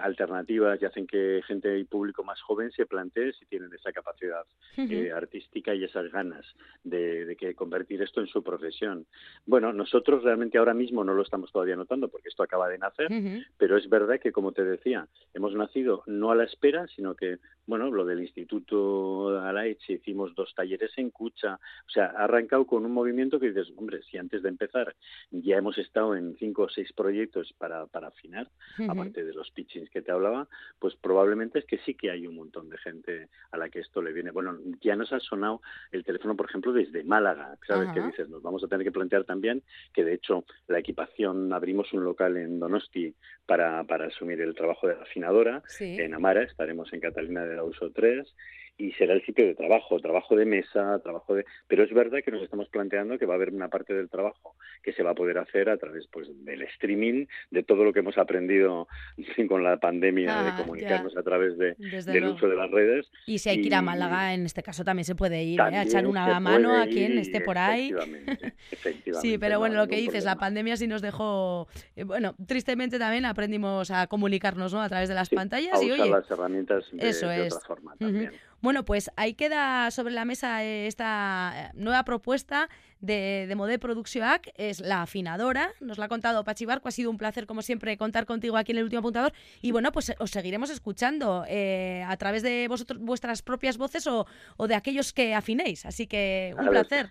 alternativas 0.01 0.81
y 0.81 0.87
hacen 0.87 1.07
que 1.07 1.43
gente 1.47 1.79
y 1.79 1.85
público 1.85 2.25
más 2.25 2.41
joven 2.41 2.71
se 2.73 2.87
plantee 2.87 3.33
si 3.35 3.45
tienen 3.47 3.73
esa 3.75 3.93
capacidad 3.93 4.45
eh, 4.77 5.13
artística 5.13 5.75
y 5.75 5.85
esas 5.85 6.11
ganas 6.11 6.45
de, 6.85 7.37
que 7.39 7.55
convertir 7.55 8.03
esto 8.03 8.21
en 8.21 8.27
su 8.27 8.43
profesión. 8.43 9.07
Bueno, 9.47 9.73
nosotros 9.73 10.25
realmente 10.25 10.59
ahora 10.59 10.75
mismo 10.75 11.05
no 11.05 11.15
lo 11.15 11.23
estamos 11.23 11.53
todavía 11.53 11.77
notando 11.77 12.09
porque 12.09 12.29
esto 12.29 12.43
acaba 12.43 12.69
de 12.69 12.79
nacer, 12.79 13.09
pero 13.57 13.77
es 13.77 13.89
verdad 13.89 14.19
que, 14.21 14.33
como 14.33 14.53
te 14.53 14.65
decía, 14.65 15.07
hemos 15.35 15.55
nacido 15.55 16.03
no 16.07 16.31
a 16.31 16.37
la 16.37 16.45
espera, 16.45 16.87
sino 16.89 17.15
que, 17.15 17.39
bueno, 17.67 17.91
lo 17.91 18.05
del 18.05 18.21
Instituto 18.21 19.39
Alaich 19.41 19.91
hicimos 19.91 20.35
dos 20.35 20.55
talleres 20.55 20.93
en 20.97 21.11
Cucha, 21.11 21.55
o 21.55 21.91
sea, 21.91 22.07
ha 22.17 22.25
arrancado 22.25 22.67
con 22.67 22.85
un 22.85 22.93
movimiento 22.93 23.39
que 23.39 23.49
dices, 23.49 23.73
hombre, 23.77 24.01
si 24.11 24.17
antes 24.17 24.43
de 24.43 24.49
empezar 24.49 24.95
ya 25.31 25.57
hemos 25.57 25.77
estado 25.79 26.17
en 26.17 26.37
cinco 26.39 26.63
o 26.63 26.69
seis 26.69 26.93
proyectos 26.93 27.53
para, 27.59 27.87
para 27.87 28.09
afinar, 28.09 28.49
aparte 28.89 29.25
de 29.25 29.35
los 29.35 29.51
pitchings 29.59 29.91
que 29.91 30.03
te 30.03 30.13
hablaba, 30.13 30.47
pues 30.79 30.95
probablemente 30.95 31.59
es 31.59 31.65
que 31.65 31.79
sí 31.79 31.95
que 31.95 32.13
hay 32.13 32.29
un 32.29 32.37
montón 32.37 32.71
de 32.71 32.79
gente 32.79 33.29
a 33.51 33.57
la 33.57 33.69
que 33.69 33.81
esto 33.81 34.01
le 34.01 34.13
viene. 34.13 34.31
Bueno, 34.31 34.57
ya 34.81 34.95
nos 34.95 35.13
ha 35.13 35.19
sonado 35.19 35.61
el 35.91 36.05
teléfono, 36.05 36.37
por 36.37 36.47
ejemplo, 36.47 36.73
desde 36.73 37.03
Málaga, 37.03 37.59
¿sabes? 37.67 37.89
qué 37.93 38.01
dices, 38.01 38.29
nos 38.29 38.41
vamos 38.41 38.63
a 38.63 38.69
tener 38.69 38.85
que 38.85 38.93
plantear 38.93 39.25
también 39.25 39.65
que, 39.93 40.05
de 40.05 40.15
hecho, 40.15 40.45
la 40.69 40.79
equipación, 40.79 41.53
abrimos 41.53 41.93
un 41.93 42.05
local 42.05 42.37
en 42.37 42.61
Donosti 42.61 43.13
para, 43.47 43.83
para 43.83 44.07
asumir 44.07 44.41
el 44.41 44.55
trabajo 44.55 44.87
de 44.87 44.95
la 44.95 45.03
afinadora, 45.03 45.63
en 45.81 46.15
Amara, 46.15 46.43
estaremos 46.45 46.93
en 46.93 47.01
Catalina 47.01 47.45
de 47.45 47.57
la 47.57 47.65
Uso 47.65 47.91
3, 47.91 48.33
y 48.79 48.93
será 48.93 49.13
el 49.13 49.25
sitio 49.27 49.45
de 49.45 49.57
trabajo, 49.57 49.99
trabajo 49.99 50.37
de 50.37 50.45
mesa, 50.45 51.01
trabajo 51.01 51.35
de... 51.35 51.45
Pero 51.67 51.83
es 51.83 51.93
verdad 51.93 52.21
que 52.25 52.31
nos 52.31 52.43
estamos 52.43 52.69
planteando 52.69 53.19
que 53.19 53.27
va 53.27 53.35
a 53.35 53.37
haber 53.37 53.53
una 53.53 53.69
parte 53.69 53.93
del 53.93 54.09
trabajo 54.09 54.55
que 54.85 54.93
se 54.93 55.03
va 55.03 55.11
a 55.11 55.15
poder 55.15 55.39
hacer 55.39 55.69
a 55.69 55.77
través 55.77 56.07
pues 56.07 56.29
del 56.45 56.63
streaming, 56.63 57.27
de 57.51 57.65
todo 57.65 57.83
lo 57.83 57.93
que 57.93 57.99
hemos 57.99 58.17
aprendido 58.19 58.87
con 59.49 59.65
la 59.65 59.79
pandemia, 59.79 60.43
de 60.45 60.51
ah, 60.51 60.57
comunicarnos 60.57 61.17
a 61.17 61.23
través 61.25 61.59
de, 61.59 61.75
del 61.75 62.25
uso 62.25 62.49
de 62.49 62.55
las 62.55 62.71
redes. 62.71 63.11
Y 63.27 63.39
si 63.39 63.49
hay 63.49 63.61
que 63.61 63.67
ir 63.67 63.75
a 63.75 63.83
Málaga, 63.83 64.33
en 64.33 64.47
este 64.47 64.63
caso 64.63 64.85
también 64.85 65.05
se 65.05 65.17
puede 65.17 65.43
ir 65.43 65.59
¿eh? 65.59 65.77
a 65.77 65.83
echar 65.83 66.07
una 66.07 66.39
mano 66.39 66.81
a 66.81 66.87
quien 66.87 67.19
esté 67.19 67.41
por 67.41 67.59
ahí. 67.59 67.91
Efectivamente, 68.71 69.29
sí, 69.29 69.39
pero 69.39 69.59
bueno, 69.59 69.75
lo 69.75 69.89
que 69.89 69.97
dices, 69.97 70.25
la 70.25 70.37
pandemia 70.37 70.77
sí 70.77 70.87
nos 70.87 71.03
dejó... 71.03 71.67
Eh, 71.97 72.05
bueno, 72.05 72.37
tristemente 72.47 73.01
también 73.01 73.25
aprendimos 73.25 73.91
a 73.91 74.07
comunicarnos 74.07 74.73
¿no? 74.73 74.81
a 74.81 74.89
través 74.89 75.09
de 75.09 75.17
las 75.17 75.31
pantallas. 75.31 75.83
y 75.83 75.91
usar 75.91 76.07
las 76.07 76.31
herramientas 76.31 76.85
de, 76.93 77.09
Eso 77.09 77.29
es. 77.31 77.53
otra 77.53 77.67
forma 77.67 77.97
también. 77.97 78.31
Bueno, 78.61 78.85
pues 78.85 79.11
ahí 79.17 79.35
queda 79.35 79.91
sobre 79.91 80.13
la 80.13 80.25
mesa 80.25 80.65
esta 80.65 81.53
eh, 81.55 81.71
nueva 81.75 82.05
propuesta 82.05 82.69
de, 83.01 83.47
de 83.47 83.55
Modé 83.55 83.79
Produccióac, 83.79 84.51
es 84.57 84.81
la 84.81 85.03
afinadora, 85.03 85.71
nos 85.81 85.99
la 85.99 86.07
ha 86.07 86.09
contado 86.09 86.43
Pachi 86.43 86.65
Barco, 86.65 86.89
ha 86.89 86.91
sido 86.91 87.11
un 87.11 87.19
placer 87.19 87.47
como 87.47 87.63
siempre 87.63 87.97
contar 87.97 88.27
contigo 88.27 88.57
aquí 88.57 88.73
en 88.73 88.79
el 88.79 88.85
último 88.85 88.99
apuntador 88.99 89.33
y 89.63 89.71
bueno, 89.71 89.93
pues 89.93 90.13
os 90.19 90.31
seguiremos 90.31 90.71
escuchando 90.71 91.45
eh, 91.49 92.05
a 92.09 92.17
través 92.17 92.43
de 92.43 92.67
vosotros, 92.69 93.01
vuestras 93.01 93.43
propias 93.43 93.79
voces 93.79 94.09
o, 94.09 94.27
de 94.67 94.75
aquellos 94.75 95.13
que 95.13 95.35
afinéis, 95.35 95.87
así 95.87 96.09
que 96.09 96.55
un 96.59 96.69
placer. 96.69 97.11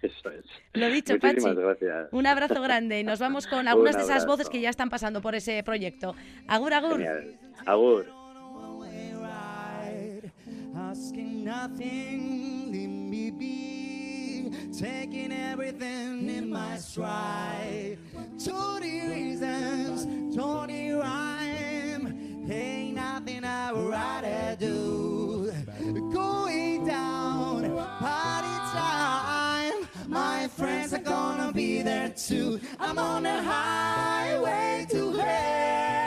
Lo 0.73 0.89
dicho, 0.89 1.17
Pachi. 1.19 1.45
Un 2.11 2.27
abrazo 2.27 2.61
grande 2.61 2.99
y 2.99 3.03
nos 3.05 3.19
vamos 3.19 3.47
con 3.47 3.67
algunas 3.67 3.95
de 3.95 4.03
esas 4.03 4.25
voces 4.25 4.49
que 4.49 4.59
ya 4.59 4.69
están 4.69 4.89
pasando 4.89 5.21
por 5.21 5.35
ese 5.35 5.63
proyecto. 5.63 6.13
Agur, 6.47 6.73
agur. 6.73 7.01
Agur. 7.65 8.16
Asking 10.77 11.43
nothing, 11.43 12.71
leave 12.71 12.89
me 12.89 13.31
be, 13.31 14.51
taking 14.77 15.31
everything 15.31 16.29
in 16.29 16.49
my 16.51 16.77
stride. 16.77 17.97
Twenty 18.43 19.01
reasons, 19.07 20.35
twenty 20.35 20.91
rhyme, 20.91 22.47
ain't 22.49 22.95
nothing 22.95 23.43
I 23.43 23.73
would 23.73 23.89
rather 23.89 24.55
do. 24.59 25.51
Going 26.13 26.85
down, 26.85 27.75
party 27.99 28.55
time, 28.77 29.87
my 30.07 30.47
friends 30.47 30.93
are 30.93 30.99
gonna 30.99 31.51
be 31.51 31.81
there 31.81 32.09
too. 32.09 32.59
I'm 32.79 32.99
on 32.99 33.23
the 33.23 33.41
highway 33.41 34.85
to 34.91 35.13
hell, 35.13 36.06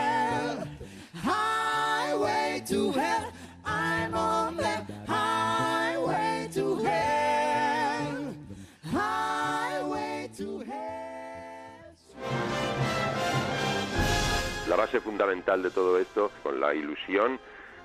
base 14.91 15.01
fundamental 15.01 15.63
de 15.63 15.71
todo 15.71 15.99
esto, 15.99 16.33
con 16.43 16.59
la 16.59 16.75
ilusión 16.75 17.39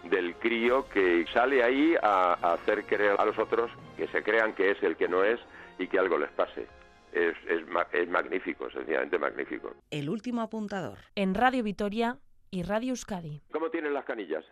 del 0.09 0.33
crío 0.35 0.89
que 0.89 1.25
sale 1.31 1.63
ahí 1.63 1.95
a, 2.01 2.33
hacer 2.53 2.83
creer 2.85 3.15
a 3.19 3.25
los 3.25 3.37
otros 3.37 3.69
que 3.95 4.07
se 4.07 4.23
crean 4.23 4.53
que 4.53 4.71
es 4.71 4.81
el 4.81 4.95
que 4.95 5.07
no 5.07 5.23
es 5.23 5.39
y 5.77 5.87
que 5.87 5.99
algo 5.99 6.17
les 6.17 6.31
pase. 6.31 6.67
Es, 7.13 7.35
es, 7.47 7.63
es 7.93 8.09
magnífico, 8.09 8.71
sencillamente 8.71 9.19
magnífico. 9.19 9.75
El 9.91 10.09
último 10.09 10.41
apuntador. 10.41 10.97
En 11.13 11.35
Radio 11.35 11.63
Vitoria 11.63 12.17
y 12.49 12.63
Radio 12.63 12.89
Euskadi. 12.89 13.41
¿Cómo 13.51 13.69
tienen 13.69 13.93
las 13.93 14.05
canillas? 14.05 14.43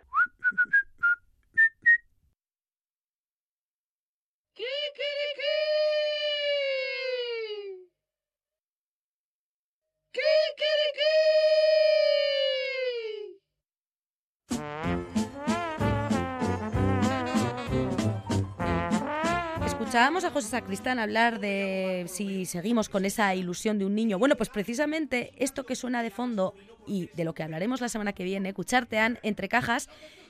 Escuchábamos 19.94 20.24
a 20.24 20.32
José 20.32 20.48
Sacristán 20.48 20.98
hablar 20.98 21.40
de 21.40 22.06
si 22.08 22.48
seguimos 22.48 22.90
con 22.90 23.06
esa 23.06 23.36
ilusión 23.36 23.78
de 23.78 23.86
un 23.86 23.94
niño. 23.94 24.18
Bueno, 24.18 24.36
pues 24.36 24.50
precisamente 24.50 25.34
esto 25.38 25.68
que 25.68 25.76
suena 25.76 26.02
de 26.02 26.10
fondo 26.10 26.56
y 26.88 27.12
de 27.14 27.24
lo 27.24 27.36
que 27.36 27.44
hablaremos 27.44 27.80
la 27.80 27.90
semana 27.90 28.12
que 28.12 28.24
viene, 28.24 28.56
Cuchartean 28.56 29.20
entre 29.22 29.50
cajas, 29.50 29.90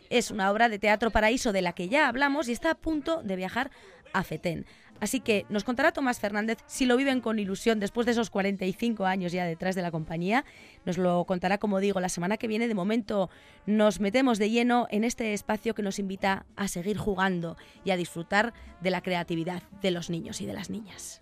es 0.09 0.31
una 0.31 0.51
obra 0.51 0.67
de 0.67 0.79
teatro 0.79 1.11
paraíso 1.11 1.53
de 1.53 1.61
la 1.61 1.71
que 1.71 1.87
ya 1.87 2.09
hablamos 2.09 2.49
y 2.49 2.51
está 2.51 2.71
a 2.71 2.75
punto 2.75 3.23
de 3.23 3.37
viajar 3.37 3.71
a 4.11 4.25
Fetén. 4.25 4.65
Así 5.03 5.19
que 5.19 5.45
nos 5.49 5.65
contará 5.65 5.91
Tomás 5.91 6.21
Fernández 6.21 6.59
si 6.65 6.85
lo 6.85 6.95
viven 6.95 7.19
con 7.19 7.37
ilusión 7.37 7.81
después 7.81 8.05
de 8.05 8.13
esos 8.13 8.29
45 8.29 9.05
años 9.05 9.33
ya 9.33 9.43
detrás 9.43 9.75
de 9.75 9.81
la 9.81 9.91
compañía. 9.91 10.45
Nos 10.85 10.97
lo 10.97 11.25
contará, 11.25 11.57
como 11.57 11.81
digo, 11.81 11.99
la 11.99 12.07
semana 12.07 12.37
que 12.37 12.47
viene. 12.47 12.69
De 12.69 12.73
momento 12.73 13.29
nos 13.65 13.99
metemos 13.99 14.39
de 14.39 14.49
lleno 14.49 14.87
en 14.91 15.03
este 15.03 15.33
espacio 15.33 15.75
que 15.75 15.81
nos 15.81 15.99
invita 15.99 16.45
a 16.55 16.69
seguir 16.69 16.97
jugando 16.97 17.57
y 17.83 17.91
a 17.91 17.97
disfrutar 17.97 18.53
de 18.79 18.91
la 18.91 19.01
creatividad 19.01 19.61
de 19.81 19.91
los 19.91 20.09
niños 20.09 20.39
y 20.39 20.45
de 20.45 20.53
las 20.53 20.69
niñas. 20.69 21.21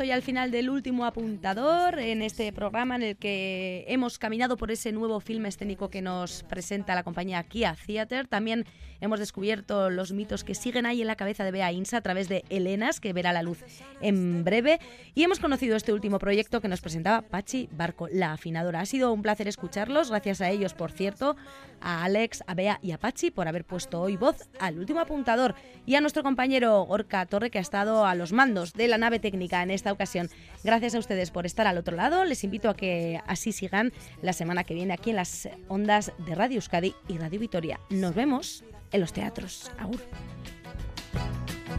Hoy 0.00 0.10
al 0.10 0.22
final 0.22 0.50
del 0.50 0.70
último 0.70 1.04
apuntador 1.04 1.98
en 1.98 2.22
este 2.22 2.52
programa 2.52 2.96
en 2.96 3.02
el 3.02 3.16
que 3.16 3.84
hemos 3.86 4.18
caminado 4.18 4.56
por 4.56 4.70
ese 4.70 4.92
nuevo 4.92 5.20
filme 5.20 5.48
escénico 5.48 5.90
que 5.90 6.00
nos 6.00 6.42
presenta 6.44 6.94
la 6.94 7.02
compañía 7.02 7.42
Kia 7.42 7.76
Theater. 7.86 8.26
También 8.26 8.64
hemos 9.00 9.18
descubierto 9.18 9.90
los 9.90 10.12
mitos 10.12 10.44
que 10.44 10.54
siguen 10.54 10.86
ahí 10.86 11.00
en 11.00 11.06
la 11.06 11.16
cabeza 11.16 11.44
de 11.44 11.50
Bea 11.50 11.72
Insa 11.72 11.98
a 11.98 12.00
través 12.00 12.28
de 12.28 12.44
Elenas, 12.48 13.00
que 13.00 13.12
verá 13.12 13.32
la 13.32 13.42
luz 13.42 13.64
en 14.00 14.44
breve. 14.44 14.78
Y 15.14 15.22
hemos 15.22 15.40
conocido 15.40 15.76
este 15.76 15.92
último 15.92 16.18
proyecto 16.18 16.60
que 16.60 16.68
nos 16.68 16.80
presentaba 16.80 17.22
Pachi 17.22 17.68
Barco, 17.72 18.08
la 18.08 18.32
afinadora. 18.32 18.80
Ha 18.80 18.86
sido 18.86 19.12
un 19.12 19.22
placer 19.22 19.48
escucharlos, 19.48 20.10
gracias 20.10 20.40
a 20.40 20.50
ellos, 20.50 20.74
por 20.74 20.92
cierto, 20.92 21.36
a 21.80 22.04
Alex, 22.04 22.44
a 22.46 22.54
Bea 22.54 22.78
y 22.82 22.92
a 22.92 22.98
Pachi 22.98 23.30
por 23.30 23.48
haber 23.48 23.64
puesto 23.64 24.00
hoy 24.00 24.16
voz 24.16 24.48
al 24.58 24.78
último 24.78 25.00
apuntador 25.00 25.54
y 25.86 25.94
a 25.94 26.00
nuestro 26.00 26.22
compañero 26.22 26.82
Gorka 26.82 27.24
Torre 27.26 27.50
que 27.50 27.58
ha 27.58 27.62
estado 27.62 28.04
a 28.06 28.14
los 28.14 28.32
mandos 28.32 28.72
de 28.74 28.88
la 28.88 28.98
nave 28.98 29.18
técnica 29.18 29.62
en 29.62 29.70
esta 29.70 29.92
ocasión. 29.92 30.28
Gracias 30.62 30.94
a 30.94 30.98
ustedes 30.98 31.30
por 31.30 31.46
estar 31.46 31.66
al 31.66 31.78
otro 31.78 31.96
lado. 31.96 32.24
Les 32.24 32.44
invito 32.44 32.68
a 32.68 32.74
que 32.74 33.20
así 33.26 33.52
sigan 33.52 33.92
la 34.22 34.32
semana 34.32 34.64
que 34.64 34.74
viene 34.74 34.92
aquí 34.92 35.10
en 35.10 35.16
las 35.16 35.48
ondas 35.68 36.12
de 36.18 36.34
Radio 36.34 36.56
Euskadi 36.56 36.94
y 37.08 37.18
Radio 37.18 37.40
Vitoria. 37.40 37.80
Nos 37.90 38.14
vemos 38.14 38.64
en 38.92 39.00
los 39.00 39.12
teatros. 39.12 39.70
Agur. 39.78 40.00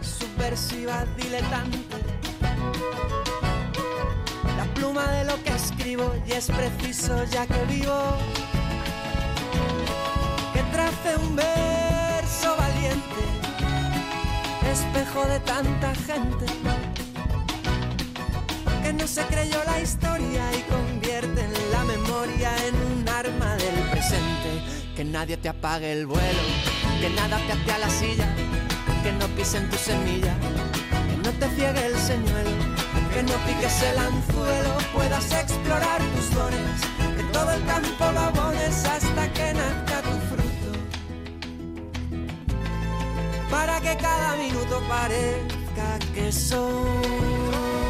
Subversiva 0.02 1.06
diletante. 1.18 1.98
La 4.58 4.66
pluma 4.74 5.12
de 5.12 5.26
lo 5.26 5.42
que 5.44 5.54
escribo 5.54 6.14
y 6.28 6.32
es 6.32 6.48
preciso 6.48 7.24
ya 7.26 7.46
que 7.46 7.66
vivo. 7.66 8.18
Que 10.54 10.64
trace 10.72 11.16
un 11.18 11.36
verso 11.36 12.56
valiente, 12.58 13.22
espejo 14.72 15.26
de 15.26 15.40
tanta 15.40 15.96
gente 15.96 16.46
que 18.82 18.94
no 18.94 19.08
se 19.08 19.24
creyó 19.26 19.58
la 19.66 19.80
historia 19.80 20.44
y 20.54 20.62
convierte 20.64 21.42
en 21.42 21.72
la 21.72 21.84
memoria 21.84 22.52
en 22.68 22.76
un 22.76 23.10
arma 23.10 23.56
del 23.56 23.90
presente. 23.90 24.50
Que 24.96 25.04
nadie 25.06 25.38
te 25.38 25.50
apague 25.50 25.92
el 25.92 26.06
vuelo, 26.08 26.42
que 27.02 27.10
nada 27.10 27.38
te 27.48 27.54
ate 27.54 27.72
a 27.72 27.78
la 27.80 27.90
silla, 27.90 28.28
que 29.02 29.12
no 29.14 29.26
pisen 29.36 29.68
tu 29.72 29.78
semilla, 29.78 30.36
que 31.10 31.18
no 31.18 31.32
te 31.40 31.50
ciegue 31.56 31.88
el 31.88 31.98
señuelo, 31.98 32.52
que 33.12 33.24
no 33.24 33.34
piques 33.48 33.82
el 33.82 33.98
anzuelo, 33.98 34.78
puedas 34.94 35.32
explorar 35.32 36.00
tus 36.14 36.30
dones, 36.36 36.78
que 37.18 37.24
todo 37.34 37.52
el 37.54 37.66
campo 37.66 38.06
lo 38.14 38.20
abones 38.20 38.86
hasta 38.86 39.34
que 39.34 39.52
nazca 39.52 40.02
tu 40.04 40.16
fruto. 40.30 40.72
Para 43.50 43.82
que 43.82 43.98
cada 43.98 44.36
minuto 44.36 44.80
parezca 44.88 45.98
que 46.14 46.32
son 46.32 47.81